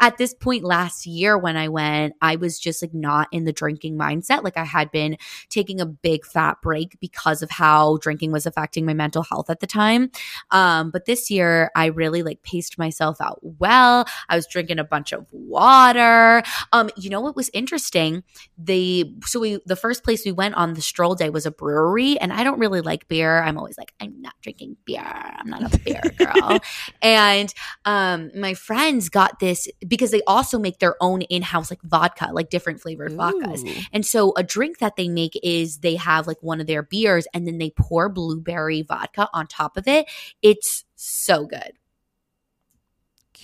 at 0.00 0.18
this 0.18 0.34
point 0.34 0.64
last 0.64 1.06
year 1.06 1.38
when 1.38 1.56
I 1.56 1.68
went, 1.68 2.14
I 2.20 2.36
was 2.36 2.58
just 2.58 2.82
like 2.82 2.94
not 2.94 3.28
in 3.32 3.44
the 3.44 3.52
drinking 3.52 3.98
mindset. 3.98 4.44
Like 4.44 4.56
I 4.56 4.64
had 4.64 4.90
been 4.90 5.16
taking 5.48 5.80
a 5.80 5.86
big 5.86 6.24
fat 6.24 6.58
break 6.62 6.98
because 7.00 7.42
of 7.42 7.50
how 7.50 7.98
drinking 7.98 8.32
was 8.32 8.46
affecting 8.46 8.86
my 8.86 8.94
mental 8.94 9.22
health 9.22 9.50
at 9.50 9.60
the 9.60 9.66
time. 9.66 10.10
Um, 10.50 10.90
but 10.90 11.06
this 11.06 11.30
year 11.30 11.70
I 11.74 11.86
really 11.86 12.22
like 12.22 12.42
paced 12.42 12.78
myself 12.78 13.20
out 13.20 13.38
well. 13.42 14.06
I 14.28 14.36
was 14.36 14.46
drinking 14.46 14.78
a 14.78 14.84
bunch 14.84 15.12
of 15.12 15.26
water. 15.32 16.42
Um, 16.72 16.90
you 16.96 17.10
know 17.10 17.20
what 17.20 17.36
was 17.36 17.50
interesting? 17.52 18.22
The 18.58 19.12
so 19.24 19.40
we 19.40 19.58
the 19.66 19.76
first 19.76 20.04
place 20.04 20.24
we 20.24 20.32
went 20.32 20.54
on 20.54 20.74
the 20.74 20.82
stroll 20.82 21.14
day 21.14 21.30
was 21.30 21.46
a 21.46 21.50
brewery, 21.50 22.18
and 22.18 22.32
I 22.32 22.44
don't 22.44 22.58
really 22.58 22.80
like 22.80 23.08
beer. 23.08 23.42
I'm 23.42 23.58
always 23.58 23.78
like, 23.78 23.92
I'm 24.00 24.20
not 24.20 24.34
drinking 24.42 24.76
beer. 24.84 25.02
I'm 25.04 25.48
not 25.48 25.74
a 25.74 25.78
beer 25.78 26.02
girl. 26.18 26.58
and 27.02 27.52
um, 27.84 28.30
my 28.34 28.54
friends 28.54 29.08
got 29.08 29.38
this 29.40 29.63
because 29.86 30.10
they 30.10 30.22
also 30.26 30.58
make 30.58 30.78
their 30.78 30.96
own 31.00 31.22
in-house 31.22 31.70
like 31.70 31.82
vodka, 31.82 32.30
like 32.32 32.50
different 32.50 32.80
flavored 32.80 33.12
vodkas. 33.12 33.86
And 33.92 34.04
so 34.04 34.32
a 34.36 34.42
drink 34.42 34.78
that 34.78 34.96
they 34.96 35.08
make 35.08 35.38
is 35.42 35.78
they 35.78 35.96
have 35.96 36.26
like 36.26 36.42
one 36.42 36.60
of 36.60 36.66
their 36.66 36.82
beers 36.82 37.26
and 37.34 37.46
then 37.46 37.58
they 37.58 37.70
pour 37.70 38.08
blueberry 38.08 38.82
vodka 38.82 39.28
on 39.32 39.46
top 39.46 39.76
of 39.76 39.86
it. 39.88 40.06
It's 40.42 40.84
so 40.96 41.46
good. 41.46 41.72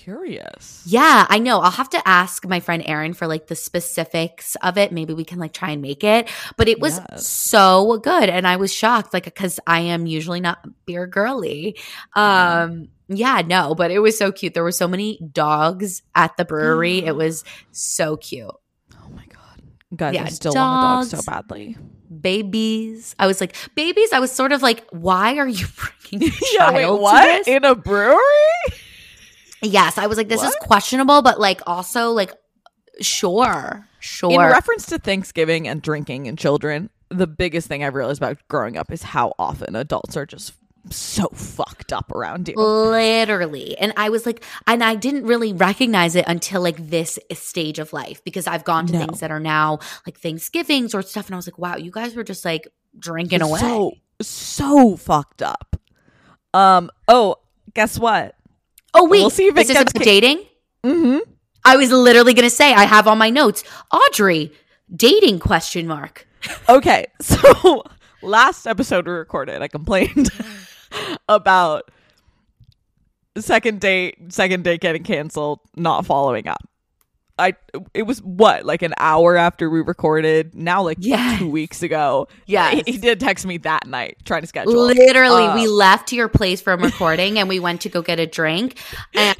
Curious. 0.04 0.82
Yeah, 0.86 1.26
I 1.28 1.38
know. 1.38 1.60
I'll 1.60 1.70
have 1.70 1.90
to 1.90 2.08
ask 2.08 2.46
my 2.46 2.60
friend 2.60 2.82
Erin 2.86 3.12
for 3.12 3.26
like 3.26 3.46
the 3.48 3.54
specifics 3.56 4.56
of 4.62 4.78
it. 4.78 4.92
Maybe 4.92 5.12
we 5.14 5.24
can 5.24 5.38
like 5.38 5.52
try 5.52 5.70
and 5.70 5.82
make 5.82 6.02
it. 6.04 6.28
But 6.56 6.68
it 6.68 6.80
was 6.80 6.98
Yes. 7.10 7.26
so 7.26 7.98
good. 7.98 8.28
And 8.28 8.46
I 8.46 8.56
was 8.56 8.72
shocked, 8.72 9.12
like, 9.12 9.24
because 9.24 9.60
I 9.66 9.80
am 9.80 10.06
usually 10.06 10.40
not 10.40 10.58
beer 10.86 11.06
girly. 11.06 11.76
Um, 12.14 12.88
yeah, 13.08 13.42
no, 13.46 13.74
but 13.74 13.90
it 13.90 13.98
was 13.98 14.16
so 14.16 14.32
cute. 14.32 14.54
There 14.54 14.62
were 14.62 14.72
so 14.72 14.88
many 14.88 15.18
dogs 15.32 16.02
at 16.14 16.36
the 16.36 16.44
brewery. 16.44 16.98
it 17.04 17.14
was 17.16 17.44
so 17.72 18.16
cute. 18.16 18.46
Oh 18.48 19.08
my 19.14 19.26
god, 19.26 19.62
guys, 19.94 20.14
Yeah, 20.14 20.24
I 20.24 20.28
still 20.28 20.54
want 20.54 20.78
a 20.78 21.10
dog 21.10 21.10
dogs. 21.10 21.24
so 21.24 21.30
badly. 21.30 21.76
Babies. 22.20 23.14
I 23.18 23.26
was 23.26 23.40
like, 23.40 23.56
babies. 23.74 24.12
I 24.12 24.20
was 24.20 24.30
sort 24.32 24.52
of 24.52 24.62
like, 24.62 24.84
why 24.90 25.36
are 25.38 25.48
you 25.48 25.66
bringing 26.10 26.28
a 26.28 26.32
Yeah, 26.52 26.58
child 26.70 26.74
wait, 26.74 26.86
to 26.86 26.94
what 26.96 27.24
this? 27.26 27.48
in 27.48 27.64
a 27.64 27.74
brewery? 27.74 28.16
Yes, 29.62 29.98
I 29.98 30.06
was 30.06 30.16
like, 30.18 30.28
this 30.28 30.42
is 30.42 30.54
questionable, 30.56 31.22
but 31.22 31.38
like 31.38 31.60
also 31.66 32.10
like, 32.12 32.32
sure, 33.00 33.86
sure. 33.98 34.32
In 34.32 34.38
reference 34.40 34.86
to 34.86 34.98
Thanksgiving 34.98 35.68
and 35.68 35.82
drinking 35.82 36.28
and 36.28 36.38
children, 36.38 36.90
the 37.10 37.26
biggest 37.26 37.68
thing 37.68 37.84
I've 37.84 37.94
realized 37.94 38.20
about 38.20 38.38
growing 38.48 38.76
up 38.76 38.90
is 38.92 39.02
how 39.02 39.34
often 39.38 39.76
adults 39.76 40.16
are 40.16 40.26
just 40.26 40.54
so 40.88 41.28
fucked 41.34 41.92
up 41.92 42.10
around 42.12 42.48
you. 42.48 42.54
Literally. 42.56 43.76
And 43.76 43.92
I 43.96 44.08
was 44.08 44.24
like, 44.24 44.42
and 44.66 44.82
I 44.82 44.94
didn't 44.94 45.26
really 45.26 45.52
recognize 45.52 46.16
it 46.16 46.24
until 46.26 46.62
like 46.62 46.76
this 46.78 47.18
stage 47.32 47.78
of 47.78 47.92
life 47.92 48.24
because 48.24 48.46
I've 48.46 48.64
gone 48.64 48.86
to 48.86 48.94
No. 48.94 49.00
things 49.00 49.20
that 49.20 49.30
are 49.30 49.40
now 49.40 49.80
like 50.06 50.18
Thanksgivings 50.18 50.94
or 50.94 51.02
stuff. 51.02 51.26
And 51.26 51.34
I 51.34 51.36
was 51.36 51.46
like, 51.46 51.58
wow, 51.58 51.76
you 51.76 51.90
guys 51.90 52.14
were 52.16 52.24
just 52.24 52.44
like 52.46 52.66
drinking 52.98 53.42
away. 53.42 53.60
So 53.60 53.92
so 54.22 54.96
fucked 54.96 55.42
up. 55.42 55.76
Um. 56.54 56.90
Oh, 57.08 57.36
guess 57.74 57.98
what? 57.98 58.34
Oh, 58.94 59.08
wait. 59.08 59.20
we'll 59.20 59.30
see 59.30 59.46
if 59.46 59.56
it 59.56 59.62
is 59.62 59.68
this 59.68 59.76
gets 59.76 59.90
about 59.92 60.00
ca- 60.00 60.04
dating? 60.04 60.44
Mm-hmm. 60.84 61.18
I 61.64 61.76
was 61.76 61.90
literally 61.90 62.34
going 62.34 62.48
to 62.48 62.54
say, 62.54 62.72
I 62.72 62.84
have 62.84 63.06
on 63.06 63.18
my 63.18 63.30
notes, 63.30 63.62
Audrey, 63.92 64.52
dating 64.94 65.38
question 65.38 65.86
mark. 65.86 66.26
Okay, 66.70 67.06
so 67.20 67.82
last 68.22 68.66
episode 68.66 69.06
we 69.06 69.12
recorded, 69.12 69.60
I 69.60 69.68
complained 69.68 70.30
about 71.28 71.90
second 73.36 73.80
date, 73.80 74.32
second 74.32 74.64
date 74.64 74.80
getting 74.80 75.02
canceled, 75.02 75.60
not 75.76 76.06
following 76.06 76.48
up. 76.48 76.66
I 77.40 77.54
it 77.94 78.02
was 78.02 78.20
what 78.22 78.64
like 78.66 78.82
an 78.82 78.92
hour 78.98 79.36
after 79.36 79.70
we 79.70 79.80
recorded. 79.80 80.54
Now 80.54 80.82
like 80.82 80.98
Yes. 81.00 81.38
two 81.38 81.48
weeks 81.50 81.82
ago. 81.82 82.28
Yeah, 82.46 82.70
he, 82.70 82.82
he 82.86 82.98
did 82.98 83.18
text 83.18 83.46
me 83.46 83.56
that 83.58 83.86
night 83.86 84.18
trying 84.24 84.42
to 84.42 84.46
schedule. 84.46 84.74
Literally, 84.74 85.44
Uh, 85.44 85.54
we 85.54 85.66
left 85.66 86.12
your 86.12 86.28
place 86.28 86.60
from 86.60 86.82
recording 86.82 87.38
and 87.38 87.48
we 87.48 87.58
went 87.58 87.80
to 87.82 87.88
go 87.88 88.02
get 88.02 88.20
a 88.20 88.26
drink. 88.26 88.78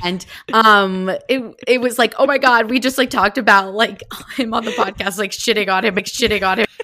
And 0.03 0.25
um 0.53 1.11
it 1.29 1.55
it 1.69 1.81
was 1.81 1.99
like, 1.99 2.15
oh 2.19 2.27
my 2.27 2.39
God, 2.39 2.71
we 2.71 2.81
just 2.81 2.97
like 2.99 3.11
talked 3.11 3.37
about 3.39 3.75
like 3.75 4.03
him 4.37 4.55
on 4.55 4.65
the 4.65 4.73
podcast, 4.73 5.19
like 5.19 5.31
shitting 5.33 5.69
on 5.73 5.85
him, 5.85 5.95
like 5.95 6.07
shitting 6.07 6.43
on 6.47 6.61
him. 6.61 6.67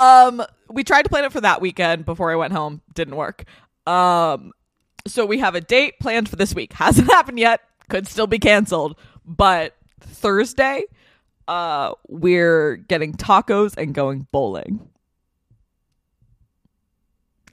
Um, 0.00 0.42
we 0.68 0.82
tried 0.82 1.02
to 1.02 1.08
plan 1.08 1.24
it 1.24 1.32
for 1.32 1.40
that 1.40 1.60
weekend 1.60 2.04
before 2.04 2.32
I 2.32 2.34
went 2.36 2.52
home. 2.52 2.82
Didn't 2.94 3.14
work. 3.14 3.44
Um, 3.86 4.52
so 5.06 5.24
we 5.26 5.38
have 5.38 5.54
a 5.54 5.60
date 5.60 5.94
planned 6.00 6.28
for 6.28 6.34
this 6.36 6.54
week. 6.54 6.72
Hasn't 6.72 7.06
happened 7.12 7.38
yet. 7.38 7.60
Could 7.88 8.08
still 8.08 8.26
be 8.26 8.38
canceled. 8.40 8.98
But 9.24 9.76
Thursday, 10.00 10.82
uh, 11.48 11.92
we're 12.08 12.76
getting 12.76 13.12
tacos 13.14 13.76
and 13.76 13.94
going 13.94 14.26
bowling. 14.32 14.88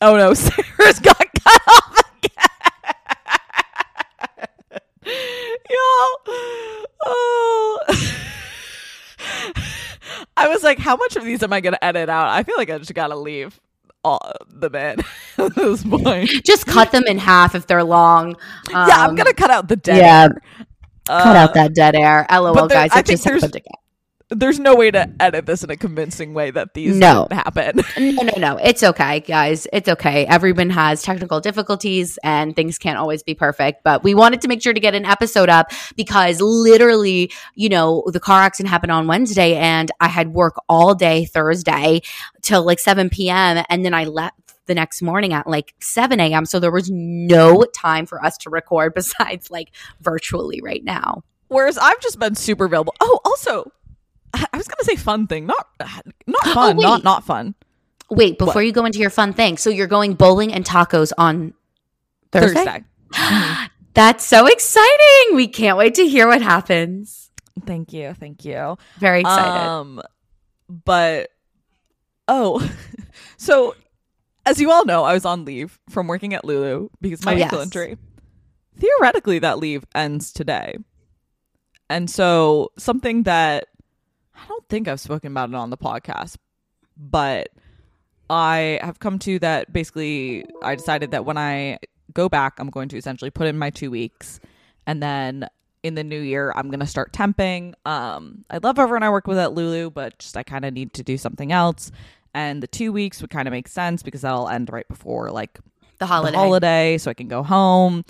Oh 0.02 0.16
no, 0.18 0.34
Sarah's 0.36 1.00
got 1.00 1.18
cut 1.44 1.62
off 1.68 2.02
again. 2.24 2.32
Y'all. 5.70 6.18
Oh. 7.06 7.80
I 10.38 10.48
was 10.48 10.64
like, 10.64 10.80
how 10.80 10.96
much 10.96 11.16
of 11.18 11.26
these 11.26 11.44
am 11.44 11.52
I 11.52 11.60
going 11.60 11.74
to 11.74 11.84
edit 11.84 12.08
out? 12.10 12.30
I 12.30 12.44
feel 12.44 12.56
like 12.58 12.70
I 12.70 12.78
just 12.78 12.94
got 12.94 13.08
to 13.08 13.16
leave 13.16 13.60
all 14.06 14.32
the 14.48 14.70
bit 14.70 15.02
at 15.38 15.56
this 15.56 15.84
point. 15.84 16.30
Just 16.46 16.66
cut 16.66 16.92
them 16.94 17.04
in 17.08 17.18
half 17.18 17.56
if 17.56 17.68
they're 17.68 17.84
long. 17.84 18.38
yeah, 18.70 18.86
I'm 18.88 19.10
Um, 19.10 19.16
going 19.16 19.28
to 19.28 19.34
cut 19.34 19.50
out 19.52 19.68
the 19.68 19.76
dead 19.76 19.98
yeah. 19.98 20.28
Cut 21.10 21.36
Uh, 21.36 21.40
out 21.40 21.54
that 21.56 21.74
dead 21.74 21.96
air. 21.96 22.26
LOL, 22.32 22.54
there- 22.54 22.68
guys. 22.68 22.92
I 22.94 23.00
It 23.00 23.06
just 23.08 23.24
there's- 23.24 23.42
happened 23.42 23.56
again. 23.58 23.74
There's 24.32 24.60
no 24.60 24.76
way 24.76 24.92
to 24.92 25.10
edit 25.20 25.48
this 25.48 25.64
in 25.64 25.72
a 25.72 25.76
convincing 25.76 26.36
way 26.36 26.52
that 26.52 26.76
these 26.76 26.96
No. 26.96 27.28
happen. 27.32 27.82
No, 27.98 28.22
no, 28.22 28.34
no. 28.38 28.58
It's 28.58 28.84
okay, 28.84 29.22
guys. 29.22 29.66
It's 29.74 29.90
okay. 29.90 30.28
Everyone 30.28 30.70
has 30.70 31.02
technical 31.02 31.40
difficulties 31.40 32.20
and 32.24 32.56
things 32.56 32.78
can't 32.78 33.00
always 33.00 33.24
be 33.24 33.34
perfect. 33.34 33.84
But 33.84 34.04
we 34.04 34.14
wanted 34.14 34.42
to 34.42 34.48
make 34.48 34.62
sure 34.62 34.72
to 34.72 34.80
get 34.80 34.94
an 34.94 35.04
episode 35.04 35.50
up 35.50 35.72
because 35.96 36.42
literally, 36.42 37.32
you 37.56 37.70
know, 37.70 38.04
the 38.06 38.20
car 38.20 38.44
accident 38.44 38.70
happened 38.70 38.92
on 38.92 39.08
Wednesday 39.08 39.56
and 39.56 39.90
I 40.00 40.08
had 40.10 40.28
work 40.32 40.58
all 40.70 40.94
day 40.94 41.26
Thursday 41.26 42.02
till 42.44 42.62
like 42.64 42.78
7 42.78 43.10
p.m. 43.10 43.66
And 43.68 43.84
then 43.84 43.96
I 43.96 44.04
left 44.04 44.36
the 44.70 44.76
next 44.76 45.02
morning 45.02 45.34
at 45.34 45.48
like 45.48 45.74
7 45.82 46.20
a.m. 46.20 46.46
So 46.46 46.60
there 46.60 46.72
was 46.72 46.90
no 46.90 47.66
time 47.76 48.06
for 48.06 48.24
us 48.24 48.38
to 48.38 48.50
record 48.50 48.94
besides 48.96 49.52
like 49.52 49.72
virtually 50.00 50.62
right 50.62 50.84
now. 50.84 51.24
Whereas 51.50 51.78
I've 51.78 52.00
just 52.00 52.20
been 52.20 52.36
super 52.36 52.66
available. 52.66 52.94
Oh, 53.02 53.20
also, 53.26 53.72
I 54.34 54.46
was 54.54 54.68
going 54.68 54.78
to 54.78 54.86
say 54.86 54.96
fun 54.96 55.26
thing, 55.28 55.48
not 55.48 55.68
not 56.28 56.42
Oh, 56.46 56.54
fun, 56.54 56.78
wait. 56.78 56.84
not 56.84 57.04
not 57.04 57.24
fun. 57.26 57.56
Wait, 58.12 58.38
before 58.38 58.56
What? 58.56 58.66
you 58.66 58.72
go 58.72 58.86
into 58.86 59.00
your 59.00 59.10
fun 59.10 59.34
thing. 59.34 59.58
So 59.58 59.70
you're 59.70 59.88
going 59.88 60.14
bowling 60.14 60.54
and 60.54 60.64
tacos 60.64 61.12
on 61.18 61.54
Thursday? 62.32 62.64
Thursday. 62.64 62.84
That's 63.96 64.24
so 64.26 64.46
exciting. 64.46 65.36
We 65.36 65.48
can't 65.48 65.78
wait 65.78 65.96
to 65.96 66.08
hear 66.08 66.28
what 66.28 66.42
happens. 66.42 67.32
Thank 67.66 67.92
you, 67.92 68.14
thank 68.14 68.46
you. 68.46 68.78
Very 69.00 69.22
excited. 69.22 69.68
Um, 69.68 70.02
but 70.70 71.32
oh, 72.28 72.68
so 73.38 73.76
as 74.50 74.60
you 74.60 74.72
all 74.72 74.86
know, 74.86 75.04
I 75.04 75.14
was 75.14 75.26
on 75.26 75.46
leave 75.46 75.80
from 75.90 76.08
working 76.08 76.34
at 76.34 76.44
Lulu 76.44 76.90
because 77.02 77.24
my 77.24 77.34
Oh, 77.34 77.38
ankle 77.38 77.58
yes. 77.60 77.68
injury. 77.68 77.98
Theoretically, 78.78 79.40
that 79.40 79.60
leave 79.60 79.86
ends 79.94 80.32
today, 80.32 80.78
and 81.90 82.10
so 82.10 82.72
something 82.78 83.24
that 83.24 83.68
I 84.36 84.48
don't 84.48 84.68
think 84.70 84.88
I've 84.88 85.02
spoken 85.02 85.32
about 85.34 85.50
it 85.50 85.56
on 85.56 85.70
the 85.70 85.78
podcast, 85.78 86.38
but 86.96 87.50
I 88.30 88.80
have 88.82 89.00
come 89.00 89.20
to 89.20 89.38
that 89.40 89.74
basically 89.74 90.46
I 90.64 90.76
decided 90.76 91.12
that 91.12 91.26
when 91.26 91.38
I 91.38 91.80
go 92.14 92.30
back, 92.30 92.60
I'm 92.60 92.70
going 92.70 92.88
to 92.90 92.98
essentially 92.98 93.32
put 93.32 93.48
in 93.48 93.58
my 93.58 93.70
two 93.70 93.92
weeks 93.92 94.40
and 94.88 95.04
then 95.04 95.48
in 95.84 95.96
the 95.96 96.04
new 96.04 96.20
year 96.20 96.54
I'm 96.56 96.70
gonna 96.70 96.88
start 96.88 97.12
temping. 97.12 97.74
Um 97.86 98.46
I 98.50 98.60
love 98.60 98.80
everyone 98.80 99.04
I 99.04 99.10
work 99.10 99.28
with 99.28 99.38
at 99.40 99.54
Lulu, 99.54 99.90
but 99.90 100.20
just 100.20 100.38
I 100.38 100.44
kinda 100.44 100.72
need 100.72 100.94
to 100.94 101.04
do 101.04 101.18
something 101.18 101.52
else. 101.52 101.92
And 102.34 102.62
the 102.64 102.68
two 102.68 102.92
weeks 102.92 103.22
would 103.22 103.30
kind 103.32 103.48
of 103.48 103.52
make 103.52 103.68
sense 103.68 104.04
because 104.04 104.22
that'll 104.22 104.48
end 104.50 104.70
right 104.72 104.88
before 104.88 105.32
like 105.32 105.60
the 105.98 106.06
holiday. 106.06 106.32
the 106.32 106.38
holiday 106.38 106.98
so 106.98 107.10
I 107.12 107.14
can 107.14 107.28
go 107.28 107.44
home. 107.44 108.06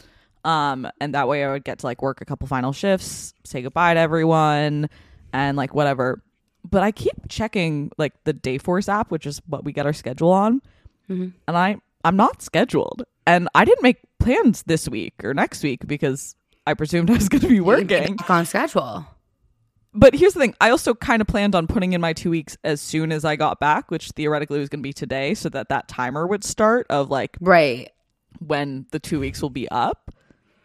Um, 0.46 0.88
and 1.02 1.14
that 1.16 1.28
way 1.28 1.44
I 1.44 1.52
would 1.52 1.64
get 1.64 1.80
to 1.80 1.86
like 1.86 2.02
work 2.02 2.22
a 2.22 2.26
couple 2.26 2.48
final 2.48 2.72
shifts, 2.72 3.34
say 3.44 3.62
goodbye 3.62 3.94
to 3.94 4.00
everyone, 4.00 4.90
and 5.34 5.58
like 5.58 5.74
whatever. 5.74 6.22
But 6.70 6.84
I 6.84 6.92
keep 6.92 7.14
checking 7.30 7.92
like 7.98 8.14
the 8.26 8.34
Dayforce 8.34 8.88
app, 8.90 9.12
which 9.12 9.26
is 9.26 9.42
what 9.48 9.64
we 9.64 9.72
get 9.72 9.86
our 9.86 9.94
schedule 9.94 10.32
on, 10.32 10.62
Mhm. 11.10 11.34
and 11.48 11.58
I 11.58 11.78
I'm 12.06 12.16
not 12.16 12.42
scheduled, 12.42 13.04
and 13.28 13.50
I 13.54 13.66
didn't 13.66 13.84
make 13.84 13.98
plans 14.20 14.64
this 14.64 14.88
week 14.88 15.14
or 15.24 15.34
next 15.34 15.64
week 15.64 15.86
because 15.88 16.36
I 16.66 16.74
presumed 16.74 17.10
I 17.12 17.16
was 17.16 17.28
going 17.28 17.42
to 17.42 17.48
be 17.50 17.60
working. 17.60 18.18
On 18.30 18.46
schedule. 18.46 19.06
But 19.94 20.14
here's 20.14 20.34
the 20.34 20.40
thing: 20.40 20.56
I 20.62 20.70
also 20.70 20.94
kind 20.94 21.22
of 21.22 21.28
planned 21.28 21.56
on 21.56 21.66
putting 21.68 21.94
in 21.94 22.02
my 22.02 22.14
two 22.14 22.30
weeks 22.30 22.58
as 22.64 22.80
soon 22.82 23.12
as 23.12 23.26
I 23.26 23.36
got 23.36 23.60
back, 23.60 23.90
which 23.90 24.12
theoretically 24.12 24.60
was 24.60 24.70
going 24.70 24.82
to 24.82 24.88
be 24.88 24.94
today, 24.94 25.34
so 25.34 25.50
that 25.50 25.70
that 25.70 25.88
timer 25.88 26.28
would 26.28 26.44
start 26.44 26.86
of 26.90 27.10
like 27.10 27.38
Right. 27.40 27.90
when 28.40 28.86
the 28.92 29.00
two 29.00 29.20
weeks 29.20 29.42
will 29.42 29.50
be 29.50 29.68
up 29.70 30.14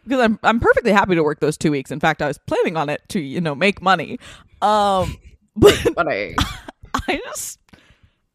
because 0.03 0.19
I'm 0.21 0.39
I'm 0.43 0.59
perfectly 0.59 0.91
happy 0.91 1.15
to 1.15 1.23
work 1.23 1.39
those 1.39 1.57
two 1.57 1.71
weeks. 1.71 1.89
In 1.91 1.99
fact, 1.99 2.21
I 2.21 2.27
was 2.27 2.37
planning 2.37 2.77
on 2.77 2.89
it 2.89 3.01
to 3.09 3.19
you 3.19 3.41
know 3.41 3.55
make 3.55 3.81
money, 3.81 4.19
um, 4.61 5.17
but 5.55 6.07
I, 6.07 6.35
I 6.93 7.19
just 7.25 7.59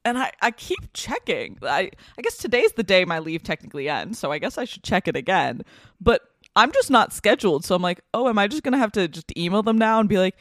and 0.05 0.19
I 0.19 0.33
I 0.43 0.51
keep 0.51 0.93
checking. 0.93 1.59
I 1.63 1.91
I 2.19 2.23
guess 2.23 2.37
today's 2.37 2.73
the 2.73 2.83
day 2.83 3.05
my 3.05 3.21
leave 3.21 3.45
technically 3.45 3.89
ends, 3.89 4.19
so 4.19 4.33
I 4.33 4.39
guess 4.39 4.59
I 4.59 4.65
should 4.65 4.83
check 4.83 5.07
it 5.07 5.15
again. 5.15 5.63
But 6.01 6.23
I'm 6.57 6.73
just 6.73 6.91
not 6.91 7.13
scheduled, 7.13 7.65
so 7.65 7.77
I'm 7.77 7.83
like, 7.83 8.01
oh, 8.13 8.29
am 8.29 8.39
I 8.41 8.49
just 8.49 8.65
gonna 8.65 8.79
have 8.79 8.91
to 8.93 9.07
just 9.07 9.33
email 9.39 9.63
them 9.63 9.79
now 9.79 10.01
and 10.01 10.09
be 10.09 10.19
like. 10.19 10.35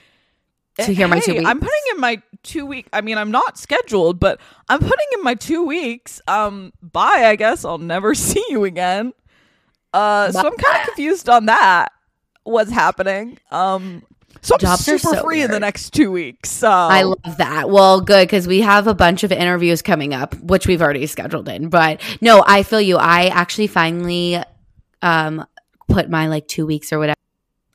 To 0.85 0.93
hear 0.93 1.07
my 1.07 1.19
two 1.19 1.33
"Hey, 1.33 1.45
I'm 1.45 1.59
putting 1.59 1.81
in 1.93 1.99
my 1.99 2.21
two 2.43 2.65
week. 2.65 2.87
I 2.93 3.01
mean, 3.01 3.17
I'm 3.17 3.31
not 3.31 3.57
scheduled, 3.57 4.19
but 4.19 4.39
I'm 4.67 4.79
putting 4.79 5.07
in 5.15 5.23
my 5.23 5.35
two 5.35 5.65
weeks. 5.65 6.21
Um, 6.27 6.73
bye. 6.81 7.25
I 7.25 7.35
guess 7.35 7.65
I'll 7.65 7.77
never 7.77 8.15
see 8.15 8.43
you 8.49 8.63
again. 8.63 9.13
Uh, 9.93 10.31
so 10.31 10.39
I'm 10.39 10.55
kind 10.55 10.81
of 10.81 10.87
confused 10.87 11.29
on 11.29 11.47
that. 11.47 11.89
What's 12.43 12.71
happening? 12.71 13.37
Um, 13.51 14.03
so 14.41 14.55
I'm 14.55 14.59
Jobs 14.59 14.87
are 14.87 14.97
super 14.97 15.15
so 15.15 15.23
free 15.23 15.41
in 15.41 15.51
the 15.51 15.59
next 15.59 15.91
two 15.91 16.11
weeks. 16.11 16.49
So 16.49 16.69
I 16.69 17.01
love 17.03 17.37
that. 17.37 17.69
Well, 17.69 17.99
good 18.01 18.27
because 18.27 18.47
we 18.47 18.61
have 18.61 18.87
a 18.87 18.93
bunch 18.93 19.23
of 19.23 19.31
interviews 19.31 19.81
coming 19.81 20.13
up, 20.13 20.35
which 20.39 20.67
we've 20.67 20.81
already 20.81 21.05
scheduled 21.07 21.49
in. 21.49 21.69
But 21.69 22.01
no, 22.21 22.43
I 22.45 22.63
feel 22.63 22.81
you. 22.81 22.97
I 22.97 23.27
actually 23.27 23.67
finally 23.67 24.41
um 25.01 25.45
put 25.87 26.09
my 26.09 26.27
like 26.27 26.47
two 26.47 26.65
weeks 26.65 26.93
or 26.93 26.99
whatever. 26.99 27.17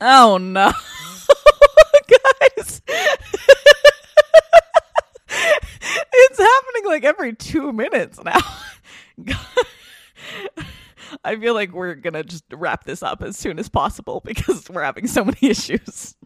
Oh 0.00 0.38
no. 0.38 0.72
it's 6.38 6.40
happening 6.40 6.90
like 6.90 7.04
every 7.04 7.34
two 7.34 7.72
minutes 7.72 8.18
now. 8.22 8.40
I 11.24 11.36
feel 11.36 11.54
like 11.54 11.72
we're 11.72 11.94
gonna 11.94 12.24
just 12.24 12.44
wrap 12.52 12.84
this 12.84 13.02
up 13.02 13.22
as 13.22 13.36
soon 13.36 13.58
as 13.58 13.68
possible 13.68 14.20
because 14.24 14.68
we're 14.70 14.82
having 14.82 15.06
so 15.06 15.24
many 15.24 15.38
issues. 15.42 16.16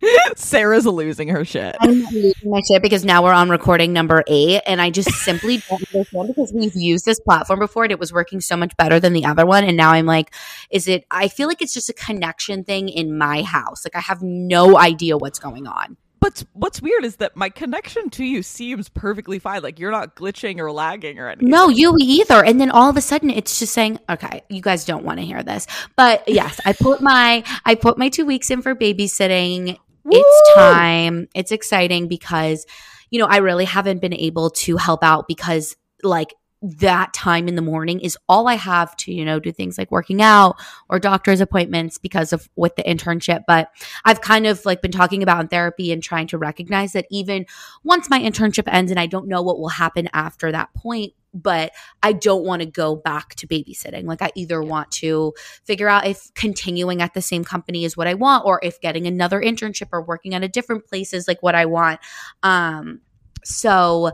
Sarah's 0.36 0.86
losing 0.86 1.28
her 1.28 1.44
shit. 1.44 1.74
I'm 1.80 2.04
losing 2.04 2.50
my 2.50 2.60
shit 2.60 2.82
because 2.82 3.04
now 3.04 3.24
we're 3.24 3.32
on 3.32 3.48
recording 3.48 3.92
number 3.92 4.22
eight, 4.28 4.62
and 4.66 4.80
I 4.80 4.90
just 4.90 5.10
simply 5.10 5.62
don't 5.68 5.82
understand 5.92 6.28
because 6.28 6.52
we've 6.52 6.76
used 6.76 7.04
this 7.04 7.18
platform 7.18 7.58
before 7.58 7.84
and 7.84 7.90
it 7.90 7.98
was 7.98 8.12
working 8.12 8.40
so 8.40 8.56
much 8.56 8.76
better 8.76 9.00
than 9.00 9.12
the 9.12 9.24
other 9.24 9.44
one. 9.44 9.64
And 9.64 9.76
now 9.76 9.90
I'm 9.90 10.06
like, 10.06 10.32
is 10.70 10.86
it? 10.86 11.04
I 11.10 11.28
feel 11.28 11.48
like 11.48 11.62
it's 11.62 11.74
just 11.74 11.88
a 11.88 11.94
connection 11.94 12.62
thing 12.62 12.88
in 12.88 13.16
my 13.16 13.42
house. 13.42 13.84
Like 13.84 13.96
I 13.96 14.00
have 14.00 14.22
no 14.22 14.78
idea 14.78 15.16
what's 15.16 15.38
going 15.38 15.66
on. 15.66 15.96
But 16.20 16.44
what's 16.52 16.82
weird 16.82 17.04
is 17.04 17.16
that 17.16 17.36
my 17.36 17.48
connection 17.48 18.10
to 18.10 18.24
you 18.24 18.42
seems 18.42 18.88
perfectly 18.88 19.38
fine. 19.38 19.62
Like 19.62 19.78
you're 19.78 19.90
not 19.90 20.16
glitching 20.16 20.58
or 20.58 20.72
lagging 20.72 21.18
or 21.18 21.28
anything. 21.28 21.48
No, 21.48 21.68
you 21.68 21.94
either. 22.00 22.44
And 22.44 22.60
then 22.60 22.70
all 22.70 22.90
of 22.90 22.96
a 22.96 23.00
sudden 23.00 23.30
it's 23.30 23.58
just 23.58 23.72
saying, 23.72 23.98
okay, 24.08 24.42
you 24.48 24.60
guys 24.60 24.84
don't 24.84 25.04
want 25.04 25.20
to 25.20 25.24
hear 25.24 25.42
this. 25.42 25.66
But 25.96 26.28
yes, 26.28 26.60
I 26.64 26.72
put 26.72 27.00
my 27.00 27.44
I 27.64 27.74
put 27.74 27.98
my 27.98 28.08
two 28.08 28.26
weeks 28.26 28.50
in 28.50 28.62
for 28.62 28.74
babysitting. 28.74 29.78
Woo! 30.04 30.12
It's 30.14 30.54
time. 30.54 31.28
It's 31.34 31.52
exciting 31.52 32.08
because, 32.08 32.66
you 33.10 33.18
know, 33.18 33.26
I 33.26 33.38
really 33.38 33.66
haven't 33.66 34.00
been 34.00 34.14
able 34.14 34.50
to 34.50 34.76
help 34.76 35.04
out 35.04 35.28
because 35.28 35.76
like 36.02 36.34
that 36.60 37.12
time 37.12 37.46
in 37.46 37.54
the 37.54 37.62
morning 37.62 38.00
is 38.00 38.18
all 38.28 38.48
I 38.48 38.54
have 38.54 38.96
to, 38.96 39.12
you 39.12 39.24
know, 39.24 39.38
do 39.38 39.52
things 39.52 39.78
like 39.78 39.90
working 39.90 40.20
out 40.20 40.56
or 40.88 40.98
doctor's 40.98 41.40
appointments 41.40 41.98
because 41.98 42.32
of 42.32 42.48
with 42.56 42.74
the 42.76 42.82
internship. 42.82 43.44
But 43.46 43.70
I've 44.04 44.20
kind 44.20 44.46
of 44.46 44.64
like 44.64 44.82
been 44.82 44.90
talking 44.90 45.22
about 45.22 45.40
in 45.40 45.48
therapy 45.48 45.92
and 45.92 46.02
trying 46.02 46.26
to 46.28 46.38
recognize 46.38 46.92
that 46.92 47.06
even 47.10 47.46
once 47.84 48.10
my 48.10 48.18
internship 48.18 48.64
ends 48.66 48.90
and 48.90 48.98
I 48.98 49.06
don't 49.06 49.28
know 49.28 49.42
what 49.42 49.58
will 49.58 49.68
happen 49.68 50.08
after 50.12 50.50
that 50.50 50.74
point, 50.74 51.12
but 51.32 51.72
I 52.02 52.12
don't 52.12 52.44
want 52.44 52.60
to 52.62 52.66
go 52.66 52.96
back 52.96 53.34
to 53.36 53.46
babysitting. 53.46 54.04
Like 54.04 54.22
I 54.22 54.32
either 54.34 54.60
want 54.60 54.90
to 54.92 55.34
figure 55.64 55.88
out 55.88 56.06
if 56.06 56.32
continuing 56.34 57.02
at 57.02 57.14
the 57.14 57.22
same 57.22 57.44
company 57.44 57.84
is 57.84 57.96
what 57.96 58.08
I 58.08 58.14
want 58.14 58.46
or 58.46 58.58
if 58.62 58.80
getting 58.80 59.06
another 59.06 59.40
internship 59.40 59.88
or 59.92 60.02
working 60.02 60.34
at 60.34 60.42
a 60.42 60.48
different 60.48 60.86
place 60.86 61.12
is 61.12 61.28
like 61.28 61.42
what 61.42 61.54
I 61.54 61.66
want. 61.66 62.00
Um 62.42 63.00
so 63.48 64.12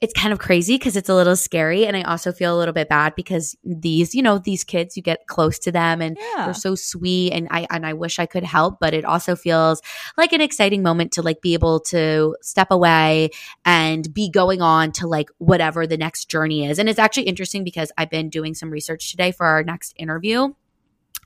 it's 0.00 0.12
kind 0.14 0.32
of 0.32 0.40
crazy 0.40 0.74
because 0.74 0.96
it's 0.96 1.08
a 1.08 1.14
little 1.14 1.36
scary. 1.36 1.86
And 1.86 1.96
I 1.96 2.02
also 2.02 2.32
feel 2.32 2.56
a 2.56 2.58
little 2.58 2.74
bit 2.74 2.88
bad 2.88 3.14
because 3.14 3.54
these, 3.62 4.16
you 4.16 4.22
know, 4.22 4.38
these 4.38 4.64
kids, 4.64 4.96
you 4.96 5.02
get 5.02 5.28
close 5.28 5.60
to 5.60 5.70
them 5.70 6.02
and 6.02 6.18
Yeah. 6.18 6.46
they're 6.46 6.54
so 6.54 6.74
sweet. 6.74 7.32
And 7.32 7.46
I, 7.52 7.68
and 7.70 7.86
I 7.86 7.92
wish 7.92 8.18
I 8.18 8.26
could 8.26 8.42
help, 8.42 8.80
but 8.80 8.94
it 8.94 9.04
also 9.04 9.36
feels 9.36 9.80
like 10.18 10.32
an 10.32 10.40
exciting 10.40 10.82
moment 10.82 11.12
to 11.12 11.22
like 11.22 11.40
be 11.40 11.54
able 11.54 11.78
to 11.80 12.36
step 12.42 12.72
away 12.72 13.30
and 13.64 14.12
be 14.12 14.28
going 14.28 14.60
on 14.60 14.90
to 14.92 15.06
like 15.06 15.30
whatever 15.38 15.86
the 15.86 15.96
next 15.96 16.28
journey 16.28 16.66
is. 16.66 16.80
And 16.80 16.88
it's 16.88 16.98
actually 16.98 17.28
interesting 17.28 17.62
because 17.62 17.92
I've 17.96 18.10
been 18.10 18.28
doing 18.28 18.54
some 18.54 18.70
research 18.70 19.08
today 19.12 19.30
for 19.30 19.46
our 19.46 19.62
next 19.62 19.94
interview. 19.96 20.52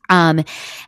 Um, 0.08 0.44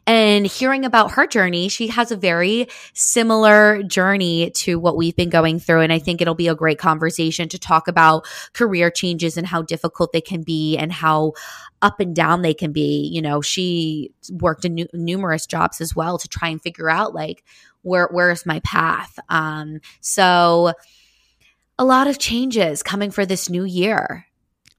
and 0.06 0.46
hearing 0.46 0.84
about 0.84 1.12
her 1.12 1.26
journey, 1.26 1.68
she 1.68 1.88
has 1.88 2.10
a 2.10 2.16
very 2.16 2.68
similar 2.94 3.82
journey 3.82 4.50
to 4.50 4.78
what 4.78 4.96
we've 4.96 5.16
been 5.16 5.30
going 5.30 5.58
through. 5.58 5.80
And 5.80 5.92
I 5.92 5.98
think 5.98 6.20
it'll 6.20 6.34
be 6.34 6.48
a 6.48 6.54
great 6.54 6.78
conversation 6.78 7.48
to 7.50 7.58
talk 7.58 7.88
about 7.88 8.26
career 8.52 8.90
changes 8.90 9.36
and 9.36 9.46
how 9.46 9.62
difficult 9.62 10.12
they 10.12 10.20
can 10.20 10.42
be 10.42 10.76
and 10.76 10.92
how 10.92 11.32
up 11.82 12.00
and 12.00 12.14
down 12.14 12.42
they 12.42 12.54
can 12.54 12.72
be. 12.72 13.08
You 13.12 13.22
know, 13.22 13.40
she 13.40 14.12
worked 14.30 14.64
in 14.64 14.74
nu- 14.74 14.86
numerous 14.92 15.46
jobs 15.46 15.80
as 15.80 15.94
well 15.94 16.18
to 16.18 16.28
try 16.28 16.48
and 16.48 16.62
figure 16.62 16.90
out 16.90 17.14
like, 17.14 17.44
where, 17.82 18.08
where's 18.10 18.44
my 18.44 18.60
path? 18.60 19.18
Um, 19.28 19.80
so 20.00 20.72
a 21.78 21.84
lot 21.84 22.08
of 22.08 22.18
changes 22.18 22.82
coming 22.82 23.10
for 23.10 23.24
this 23.24 23.48
new 23.48 23.64
year. 23.64 24.26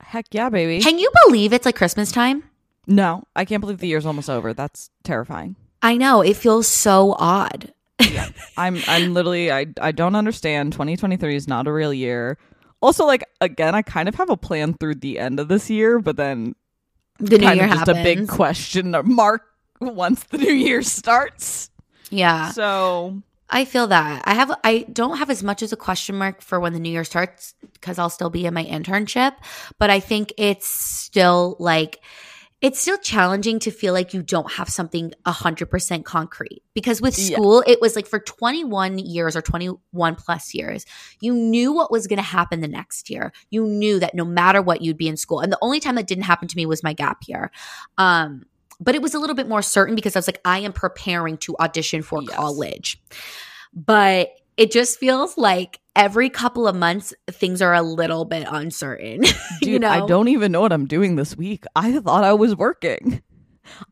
Heck 0.02 0.26
yeah, 0.32 0.50
baby. 0.50 0.82
Can 0.82 1.00
you 1.00 1.12
believe 1.26 1.54
it's 1.54 1.66
like 1.66 1.76
Christmas 1.76 2.12
time? 2.12 2.44
No, 2.90 3.24
I 3.36 3.46
can't 3.46 3.62
believe 3.62 3.78
the 3.78 3.88
year's 3.88 4.06
almost 4.06 4.30
over. 4.30 4.54
That's 4.54 4.90
terrifying. 5.04 5.56
I 5.82 5.96
know 5.96 6.22
it 6.22 6.36
feels 6.36 6.68
so 6.68 7.16
odd. 7.18 7.72
I'm 8.58 8.80
I'm 8.88 9.14
literally 9.14 9.52
I 9.52 9.68
I 9.80 9.92
don't 9.92 10.16
understand. 10.16 10.74
2023 10.74 11.36
is 11.36 11.48
not 11.48 11.68
a 11.68 11.72
real 11.72 11.94
year. 11.94 12.38
Also, 12.82 13.06
like 13.06 13.24
again, 13.42 13.76
I 13.76 13.82
kind 13.84 14.10
of 14.10 14.16
have 14.16 14.30
a 14.30 14.38
plan 14.38 14.74
through 14.74 14.96
the 14.96 15.20
end 15.20 15.40
of 15.40 15.48
this 15.50 15.70
year, 15.70 16.00
but 16.00 16.18
then 16.18 16.56
The 17.20 17.38
new 17.38 17.46
year 17.48 17.68
just 17.68 17.80
happens. 17.88 17.98
a 18.00 18.04
big 18.04 18.28
question 18.28 18.96
mark 19.06 19.44
once 19.80 20.24
the 20.26 20.38
new 20.40 20.52
year 20.54 20.82
starts. 20.82 21.70
yeah, 22.10 22.50
So 22.52 23.22
I 23.50 23.66
feel 23.66 23.88
that. 23.88 24.24
I 24.26 24.34
have 24.34 24.52
I 24.64 24.86
don't 24.92 25.18
have 25.18 25.30
as 25.30 25.44
much 25.44 25.62
as 25.62 25.72
a 25.74 25.78
question 25.78 26.16
mark 26.18 26.42
for 26.42 26.60
when 26.60 26.74
the 26.74 26.80
new 26.80 26.90
year 26.92 27.04
starts 27.04 27.54
because 27.74 28.00
I'll 28.00 28.10
still 28.10 28.30
be 28.32 28.46
in 28.46 28.54
my 28.54 28.66
internship, 28.66 29.34
but 29.78 29.90
I 29.90 30.00
think 30.00 30.34
it's 30.38 30.68
still 30.68 31.56
like 31.60 32.00
it's 32.62 32.78
still 32.80 32.98
challenging 32.98 33.58
to 33.60 33.72
feel 33.72 33.94
like 33.94 34.14
you 34.14 34.22
don't 34.22 34.52
have 34.52 34.68
something 34.68 35.14
100% 35.26 36.04
concrete 36.04 36.62
because 36.74 37.02
with 37.02 37.18
Yeah. 37.18 37.36
school 37.38 37.64
it 37.66 37.80
was 37.80 37.96
like 37.96 38.06
for 38.06 38.20
21 38.20 39.00
years 39.00 39.36
or 39.36 39.42
21 39.42 40.16
plus 40.16 40.54
years 40.54 40.86
you 41.22 41.34
knew 41.34 41.72
what 41.72 41.90
was 41.92 42.08
going 42.08 42.18
to 42.18 42.24
happen 42.24 42.60
the 42.60 42.68
next 42.68 43.10
year 43.10 43.32
you 43.50 43.66
knew 43.66 44.00
that 44.00 44.14
no 44.14 44.26
matter 44.26 44.62
what 44.62 44.82
you'd 44.82 44.98
be 44.98 45.08
in 45.08 45.16
school 45.18 45.40
and 45.40 45.52
the 45.52 45.58
only 45.62 45.80
time 45.80 45.96
that 45.96 46.08
didn't 46.08 46.26
happen 46.26 46.48
to 46.48 46.56
me 46.58 46.66
was 46.66 46.84
my 46.84 46.94
gap 46.94 47.20
year 47.28 47.52
um 47.98 48.44
but 48.82 48.96
it 48.96 49.02
was 49.02 49.14
a 49.14 49.20
little 49.20 49.36
bit 49.36 49.48
more 49.48 49.62
certain 49.62 49.96
because 49.96 50.16
I 50.16 50.20
was 50.20 50.28
like 50.28 50.42
I 50.46 50.60
am 50.60 50.74
preparing 50.74 51.38
to 51.40 51.56
audition 51.60 52.02
for 52.02 52.22
Yes. 52.22 52.36
college 52.36 53.02
but 53.74 54.32
it 54.58 54.72
just 54.72 55.00
feels 55.00 55.38
like 55.38 55.80
every 56.00 56.30
couple 56.30 56.68
of 56.68 56.76
months 56.76 57.14
things 57.30 57.62
are 57.62 57.74
a 57.74 57.82
little 57.82 58.24
bit 58.26 58.48
uncertain 58.50 59.22
dude, 59.62 59.70
you 59.70 59.80
know 59.80 59.90
I 59.90 60.06
don't 60.08 60.30
even 60.30 60.52
know 60.52 60.62
what 60.62 60.72
I'm 60.72 60.86
doing 60.88 61.16
this 61.18 61.36
week. 61.36 61.66
I 61.76 62.00
thought 62.00 62.24
I 62.24 62.34
was 62.34 62.56
working. 62.56 63.22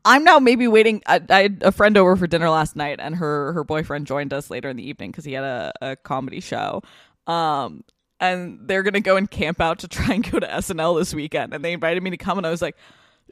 I'm 0.06 0.24
now 0.24 0.40
maybe 0.40 0.68
waiting. 0.68 1.04
I, 1.06 1.22
I 1.30 1.42
had 1.44 1.62
a 1.62 1.72
friend 1.72 1.98
over 1.98 2.16
for 2.16 2.26
dinner 2.26 2.50
last 2.50 2.76
night, 2.76 3.00
and 3.00 3.16
her 3.16 3.54
her 3.54 3.64
boyfriend 3.64 4.08
joined 4.08 4.34
us 4.34 4.50
later 4.50 4.70
in 4.70 4.78
the 4.78 4.88
evening 4.88 5.12
because 5.12 5.26
he 5.26 5.34
had 5.34 5.44
a, 5.44 5.74
a 5.82 5.96
comedy 5.98 6.40
show. 6.40 6.82
Um, 7.28 7.84
and 8.20 8.68
they're 8.68 8.82
gonna 8.84 9.02
go 9.02 9.18
and 9.18 9.30
camp 9.30 9.62
out 9.62 9.80
to 9.80 9.88
try 9.88 10.16
and 10.16 10.32
go 10.32 10.40
to 10.40 10.48
SNL 10.48 10.98
this 10.98 11.14
weekend. 11.14 11.54
And 11.54 11.64
they 11.64 11.74
invited 11.74 12.02
me 12.02 12.10
to 12.12 12.18
come, 12.18 12.38
and 12.40 12.48
I 12.48 12.50
was 12.50 12.62
like, 12.62 12.76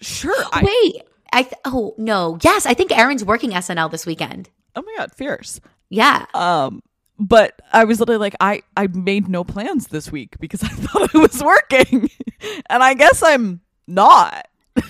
sure. 0.01 0.35
I, 0.51 0.63
Wait, 0.93 1.01
I 1.33 1.43
th- 1.43 1.55
oh 1.65 1.95
no, 1.97 2.37
yes, 2.43 2.65
I 2.67 2.73
think 2.75 2.95
Aaron's 2.95 3.25
working 3.25 3.51
SNL 3.51 3.89
this 3.89 4.05
weekend. 4.05 4.49
oh 4.75 4.83
my 4.85 4.93
god, 4.97 5.13
fierce. 5.15 5.59
Yeah, 5.89 6.25
Um, 6.33 6.81
but 7.19 7.61
I 7.71 7.83
was 7.85 7.99
literally 7.99 8.19
like, 8.19 8.35
I 8.39 8.61
I 8.77 8.87
made 8.87 9.27
no 9.27 9.43
plans 9.43 9.87
this 9.87 10.11
week 10.11 10.37
because 10.39 10.63
I 10.69 10.69
thought 10.69 11.15
I 11.15 11.17
was 11.19 11.43
working, 11.43 12.09
and 12.69 12.83
I 12.83 12.93
guess 12.93 13.23
I'm 13.23 13.61
not. 13.87 14.47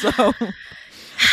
so 0.00 0.32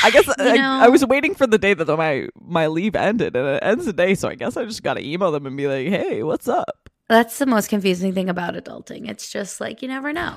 I 0.03 0.09
guess 0.11 0.27
I, 0.37 0.57
know- 0.57 0.79
I 0.83 0.87
was 0.89 1.05
waiting 1.05 1.35
for 1.35 1.47
the 1.47 1.57
day 1.57 1.73
that 1.73 1.87
my 1.87 2.27
my 2.39 2.67
leave 2.67 2.95
ended, 2.95 3.35
and 3.35 3.47
it 3.47 3.63
ends 3.63 3.85
today. 3.85 4.15
So 4.15 4.29
I 4.29 4.35
guess 4.35 4.57
I 4.57 4.65
just 4.65 4.83
got 4.83 4.95
to 4.95 5.05
email 5.05 5.31
them 5.31 5.45
and 5.45 5.57
be 5.57 5.67
like, 5.67 5.87
"Hey, 5.87 6.23
what's 6.23 6.47
up?" 6.47 6.89
that's 7.07 7.39
the 7.39 7.45
most 7.45 7.67
confusing 7.67 8.13
thing 8.13 8.29
about 8.29 8.53
adulting. 8.53 9.09
It's 9.09 9.29
just 9.29 9.59
like 9.59 9.81
you 9.81 9.87
never 9.89 10.13
know. 10.13 10.35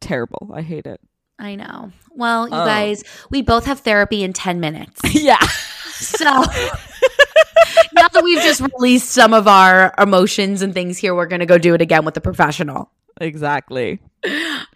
Terrible. 0.00 0.52
I 0.54 0.62
hate 0.62 0.86
it. 0.86 1.00
I 1.38 1.54
know. 1.56 1.90
Well, 2.10 2.48
you 2.48 2.54
Oh. 2.54 2.64
guys, 2.64 3.02
we 3.30 3.42
both 3.42 3.66
have 3.66 3.80
therapy 3.80 4.22
in 4.22 4.32
ten 4.32 4.60
minutes, 4.60 5.00
yeah. 5.14 5.40
so. 5.94 6.24
now 7.94 8.08
that 8.08 8.22
we've 8.22 8.42
just 8.42 8.60
released 8.60 9.10
some 9.10 9.32
of 9.34 9.46
our 9.48 9.94
emotions 9.98 10.62
and 10.62 10.74
things 10.74 10.98
here, 10.98 11.14
we're 11.14 11.26
going 11.26 11.40
to 11.40 11.46
go 11.46 11.58
do 11.58 11.74
it 11.74 11.80
again 11.80 12.04
with 12.04 12.16
a 12.16 12.20
professional. 12.20 12.90
Exactly. 13.20 14.00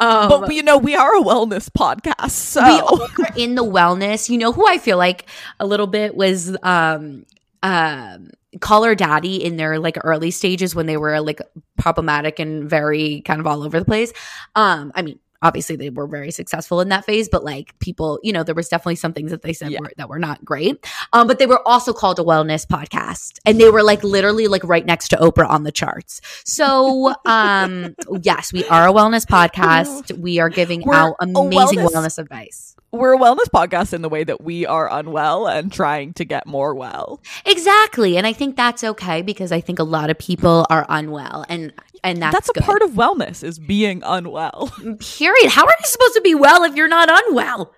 Um, 0.01 0.29
But 0.29 0.55
you 0.55 0.63
know, 0.63 0.79
we 0.79 0.95
are 0.95 1.17
a 1.17 1.23
wellness 1.23 1.69
podcast, 1.69 2.31
so 2.31 2.63
we 2.63 3.25
are 3.25 3.33
in 3.37 3.55
the 3.57 3.65
wellness. 3.65 4.29
You 4.29 4.39
know 4.39 4.53
who 4.53 4.67
I 4.69 4.79
feel 4.79 4.97
like 4.99 5.27
a 5.59 5.67
little 5.67 5.87
bit 5.89 6.15
was 6.15 6.57
um 6.63 7.25
um 7.63 8.31
Call 8.61 8.85
Her 8.85 8.95
Daddy 8.95 9.43
in 9.45 9.57
their 9.57 9.79
like 9.81 9.99
early 10.05 10.31
stages 10.31 10.75
when 10.75 10.87
they 10.87 10.97
were 10.97 11.21
like 11.21 11.41
problematic 11.79 12.39
and 12.39 12.69
very 12.71 13.23
kind 13.23 13.41
of 13.41 13.47
all 13.47 13.63
over 13.65 13.79
the 13.81 13.85
place. 13.85 14.13
Um, 14.55 14.93
I 14.95 15.03
mean, 15.03 15.19
obviously 15.43 15.77
they 15.77 15.91
were 15.91 16.07
very 16.07 16.31
successful 16.31 16.81
in 16.81 16.89
that 16.89 17.05
phase, 17.05 17.29
but 17.29 17.45
like 17.45 17.79
people, 17.79 18.19
you 18.23 18.33
know, 18.33 18.43
there 18.43 18.55
was 18.55 18.69
definitely 18.69 18.97
some 18.97 19.13
things 19.13 19.31
that 19.31 19.43
they 19.43 19.53
said 19.53 19.71
Yeah. 19.71 19.81
were, 19.81 19.93
that 19.97 20.09
were 20.09 20.19
not 20.19 20.45
great. 20.45 20.85
Um, 21.13 21.27
but 21.27 21.39
they 21.39 21.47
were 21.47 21.67
also 21.67 21.93
called 21.93 22.19
a 22.19 22.23
wellness 22.23 22.67
podcast, 22.67 23.39
and 23.47 23.61
they 23.61 23.71
were 23.71 23.83
like 23.83 24.03
literally 24.03 24.49
like 24.49 24.65
right 24.65 24.85
next 24.85 25.09
to 25.09 25.17
Oprah 25.17 25.49
on 25.49 25.63
the 25.63 25.73
charts. 25.73 26.21
So, 26.45 27.15
um, 27.25 27.95
yes, 28.23 28.53
we 28.53 28.65
are 28.67 28.89
a 28.89 28.93
wellness 28.93 29.25
podcast. 29.27 30.17
We 30.19 30.39
are 30.41 30.49
giving 30.49 30.83
We're 30.83 30.95
out 30.95 31.17
amazing 31.21 31.79
wellness- 31.79 31.93
wellness 31.93 32.19
advice. 32.19 32.75
We're 32.91 33.15
a 33.15 33.19
wellness 33.19 33.49
podcast 33.55 33.93
in 33.93 34.03
the 34.03 34.09
way 34.09 34.25
that 34.25 34.43
we 34.43 34.65
are 34.67 34.91
unwell 34.91 35.47
and 35.47 35.73
trying 35.73 36.13
to 36.15 36.25
get 36.25 36.47
more 36.47 36.75
well. 36.75 37.21
Exactly. 37.45 38.17
And 38.17 38.27
I 38.27 38.33
think 38.33 38.57
that's 38.57 38.83
okay 38.83 39.23
because 39.23 39.53
I 39.53 39.61
think 39.61 39.79
a 39.79 39.85
lot 39.85 40.11
of 40.11 40.19
people 40.19 40.67
are 40.71 40.87
unwell 40.89 41.45
and 41.49 41.73
and 42.05 42.23
that's, 42.23 42.33
That's 42.33 42.49
a 42.51 42.53
good. 42.53 42.63
part 42.63 42.83
of 42.83 42.93
wellness 42.93 43.43
is 43.43 43.59
being 43.59 44.03
unwell. 44.07 44.71
period. 45.01 45.51
How 45.51 45.65
are 45.65 45.75
you 45.81 45.85
supposed 45.87 46.15
to 46.15 46.21
be 46.21 46.33
well 46.35 46.63
if 46.63 46.77
you're 46.77 46.87
not 46.89 47.09
unwell? 47.11 47.75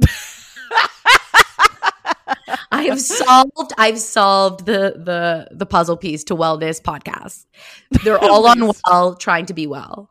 I 2.70 2.82
have 2.84 3.00
solved 3.00 3.72
I've 3.78 3.98
solved 3.98 4.66
the 4.66 4.94
the 4.96 5.48
the 5.50 5.66
puzzle 5.66 5.96
piece 5.96 6.24
to 6.24 6.36
wellness 6.36 6.80
podcast. 6.82 7.46
They're 8.02 8.18
all 8.18 8.46
unwell 8.50 9.14
trying 9.16 9.46
to 9.46 9.54
be 9.54 9.66
well. 9.66 10.10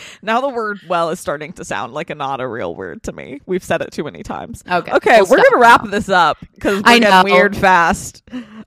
Now 0.22 0.40
the 0.40 0.48
word 0.48 0.80
well 0.88 1.10
is 1.10 1.20
starting 1.20 1.52
to 1.54 1.64
sound 1.64 1.92
like 1.94 2.10
a 2.10 2.14
not 2.14 2.40
a 2.40 2.46
real 2.46 2.74
word 2.74 3.02
to 3.04 3.12
me. 3.12 3.40
We've 3.46 3.62
said 3.64 3.82
it 3.82 3.92
too 3.92 4.04
many 4.04 4.22
times. 4.22 4.62
Okay. 4.70 4.92
Okay, 4.92 5.20
we'll 5.22 5.30
we're 5.30 5.36
gonna 5.42 5.58
wrap 5.58 5.84
now. 5.84 5.90
this 5.90 6.08
up 6.08 6.38
because 6.54 6.82
we're 6.82 6.90
I 6.90 6.98
getting 6.98 7.24
weird 7.24 7.56
fast. 7.56 8.22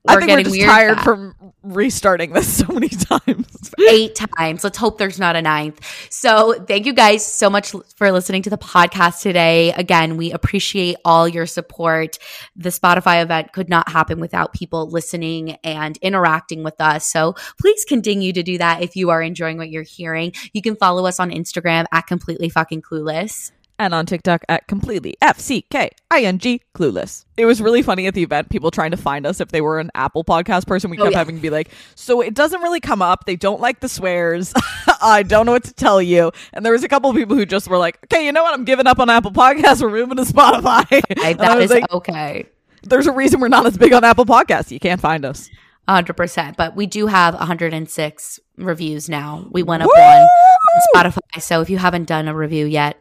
I 0.07 0.15
We're 0.15 0.19
think 0.19 0.31
we're 0.31 0.43
just 0.43 0.51
weird 0.51 0.69
tired 0.69 0.95
fast. 0.95 1.05
from 1.05 1.35
restarting 1.63 2.31
this 2.33 2.51
so 2.57 2.71
many 2.71 2.89
times. 2.89 3.73
eight 3.89 4.15
times. 4.15 4.63
Let's 4.63 4.77
hope 4.77 4.97
there's 4.99 5.19
not 5.19 5.35
a 5.35 5.41
ninth. 5.41 5.79
So, 6.11 6.53
thank 6.67 6.85
you 6.85 6.93
guys 6.93 7.25
so 7.25 7.49
much 7.49 7.73
for 7.95 8.11
listening 8.11 8.43
to 8.43 8.49
the 8.51 8.57
podcast 8.57 9.21
today. 9.21 9.71
Again, 9.73 10.17
we 10.17 10.31
appreciate 10.31 10.97
all 11.03 11.27
your 11.27 11.45
support. 11.47 12.19
The 12.55 12.69
Spotify 12.69 13.23
event 13.23 13.51
could 13.51 13.67
not 13.69 13.89
happen 13.89 14.19
without 14.19 14.53
people 14.53 14.87
listening 14.89 15.57
and 15.63 15.97
interacting 16.03 16.63
with 16.63 16.79
us. 16.79 17.07
So, 17.07 17.33
please 17.59 17.83
continue 17.85 18.31
to 18.33 18.43
do 18.43 18.57
that 18.59 18.83
if 18.83 18.95
you 18.95 19.09
are 19.09 19.21
enjoying 19.23 19.57
what 19.57 19.69
you're 19.71 19.81
hearing. 19.83 20.33
You 20.53 20.61
can 20.61 20.75
follow 20.75 21.05
us 21.07 21.14
on 21.19 21.31
Instagram 21.31 21.85
at 21.91 22.07
completely 22.07 22.49
fucking 22.49 22.81
clueless. 22.81 23.51
and 23.77 23.93
on 23.93 24.05
TikTok 24.05 24.43
at 24.47 24.67
completely 24.67 25.17
F 25.21 25.37
C 25.39 25.63
K 25.63 25.89
I 26.09 26.21
N 26.21 26.37
G 26.39 26.61
clueless. 26.73 27.25
It 27.35 27.45
was 27.45 27.61
really 27.61 27.81
funny 27.81 28.07
at 28.07 28.13
the 28.13 28.23
event, 28.23 28.49
people 28.49 28.71
trying 28.71 28.91
to 28.91 28.97
find 28.97 29.25
us 29.25 29.41
if 29.41 29.49
they 29.49 29.59
were 29.59 29.79
an 29.79 29.91
Apple 29.95 30.23
podcast 30.23 30.65
person. 30.65 30.89
We 30.89 30.97
Oh, 30.97 31.03
kept 31.03 31.11
yeah. 31.11 31.17
having 31.17 31.35
to 31.35 31.41
be 31.41 31.49
like, 31.49 31.69
so 31.93 32.21
it 32.21 32.33
doesn't 32.33 32.61
really 32.61 32.79
come 32.79 33.01
up. 33.01 33.25
They 33.25 33.35
don't 33.35 33.59
like 33.59 33.81
the 33.81 33.89
swears. 33.89 34.53
I 35.01 35.23
don't 35.23 35.45
know 35.45 35.51
what 35.51 35.65
to 35.65 35.73
tell 35.73 36.01
you. 36.01 36.31
And 36.53 36.65
there 36.65 36.71
was 36.71 36.85
a 36.85 36.87
couple 36.87 37.09
of 37.09 37.17
people 37.17 37.35
who 37.35 37.45
just 37.45 37.67
were 37.67 37.77
like, 37.77 37.99
okay, 38.05 38.25
you 38.25 38.31
know 38.31 38.43
what? 38.43 38.53
I'm 38.53 38.63
giving 38.63 38.87
up 38.87 38.97
on 38.99 39.09
Apple 39.09 39.31
Podcasts. 39.31 39.81
We're 39.81 39.89
moving 39.91 40.15
to 40.17 40.23
Spotify. 40.23 40.85
I, 40.91 41.01
I 41.21 41.33
that 41.33 41.55
was 41.57 41.65
is 41.65 41.71
like, 41.71 41.91
okay. 41.91 42.45
there's 42.83 43.07
a 43.07 43.11
reason 43.11 43.41
we're 43.41 43.49
not 43.49 43.65
as 43.65 43.77
big 43.77 43.91
on 43.91 44.05
Apple 44.05 44.25
Podcasts. 44.25 44.71
You 44.71 44.79
can't 44.79 45.01
find 45.01 45.25
us. 45.25 45.49
100%. 45.89 46.55
But 46.55 46.75
we 46.77 46.87
do 46.87 47.07
have 47.07 47.35
106 47.35 48.39
reviews 48.57 49.09
now. 49.09 49.45
We 49.51 49.61
went 49.63 49.83
up 49.83 49.89
Woo! 49.93 50.01
one 50.01 50.27
on 50.75 51.03
Spotify. 51.11 51.41
So, 51.41 51.61
if 51.61 51.69
you 51.69 51.77
haven't 51.77 52.05
done 52.05 52.27
a 52.27 52.35
review 52.35 52.65
yet, 52.65 52.99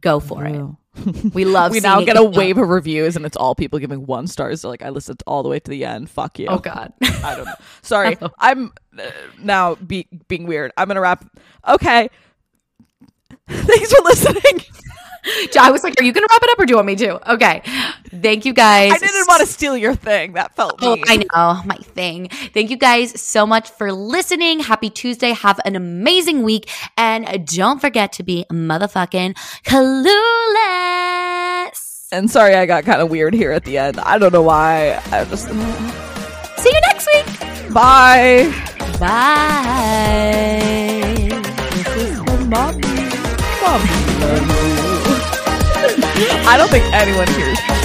go 0.00 0.20
for 0.20 0.46
it. 0.46 0.64
We 1.32 1.44
love 1.44 1.70
we 1.72 1.78
now 1.78 2.00
get 2.00 2.16
a 2.16 2.24
up. 2.24 2.34
wave 2.34 2.58
of 2.58 2.68
reviews 2.68 3.14
and 3.14 3.24
it's 3.24 3.36
all 3.36 3.54
people 3.54 3.78
giving 3.78 4.04
one 4.04 4.26
stars. 4.26 4.62
They're 4.62 4.70
like, 4.70 4.82
I 4.82 4.88
listened 4.88 5.22
all 5.28 5.44
the 5.44 5.48
way 5.48 5.60
to 5.60 5.70
the 5.70 5.84
end. 5.84 6.10
Fuck 6.10 6.40
you. 6.40 6.48
Oh 6.48 6.58
God. 6.58 6.92
I 7.00 7.36
don't 7.36 7.44
know. 7.44 7.54
Sorry, 7.82 8.16
I'm 8.40 8.72
uh, 8.98 9.08
now 9.40 9.76
be- 9.76 10.08
being 10.26 10.46
weird. 10.48 10.72
I'm 10.76 10.88
gonna 10.88 11.00
wrap. 11.00 11.24
Okay. 11.68 12.10
Thanks 13.46 13.92
for 13.92 14.02
listening. 14.06 14.64
I 15.60 15.70
was 15.70 15.82
like, 15.84 16.00
are 16.00 16.04
you 16.04 16.12
going 16.12 16.26
to 16.26 16.28
wrap 16.30 16.42
it 16.42 16.50
up 16.50 16.58
or 16.58 16.66
do 16.66 16.72
you 16.72 16.76
want 16.76 16.86
me 16.86 16.96
to? 16.96 17.32
Okay. 17.34 17.62
Thank 18.10 18.44
you 18.44 18.52
guys. 18.52 18.92
I 18.92 18.98
didn't 18.98 19.26
want 19.28 19.40
to 19.40 19.46
steal 19.46 19.76
your 19.76 19.94
thing. 19.94 20.32
That 20.34 20.54
felt 20.56 20.78
Oh, 20.82 20.96
mean. 20.96 21.04
I 21.06 21.16
know 21.34 21.62
my 21.64 21.76
thing. 21.76 22.28
Thank 22.28 22.70
you 22.70 22.76
guys 22.76 23.20
so 23.20 23.46
much 23.46 23.70
for 23.70 23.92
listening. 23.92 24.60
Happy 24.60 24.90
Tuesday. 24.90 25.32
Have 25.32 25.60
an 25.64 25.76
amazing 25.76 26.42
week. 26.42 26.68
And 26.96 27.46
don't 27.46 27.80
forget 27.80 28.12
to 28.14 28.22
be 28.22 28.44
motherfucking 28.50 29.34
clueless. 29.64 30.06
And 32.10 32.30
sorry, 32.30 32.54
I 32.54 32.64
got 32.66 32.84
kind 32.84 33.00
of 33.02 33.10
weird 33.10 33.34
here 33.34 33.52
at 33.52 33.64
the 33.64 33.76
end. 33.78 33.98
I 34.00 34.18
don't 34.18 34.32
know 34.32 34.42
why. 34.42 35.00
I 35.12 35.24
just 35.24 35.48
mm. 35.48 36.58
See 36.58 36.70
you 36.70 36.80
next 36.88 37.06
week. 37.14 37.26
bye. 37.72 38.50
Bye. 38.98 39.78
I 46.20 46.56
don't 46.56 46.68
think 46.68 46.84
anyone 46.92 47.28
hears 47.28 47.77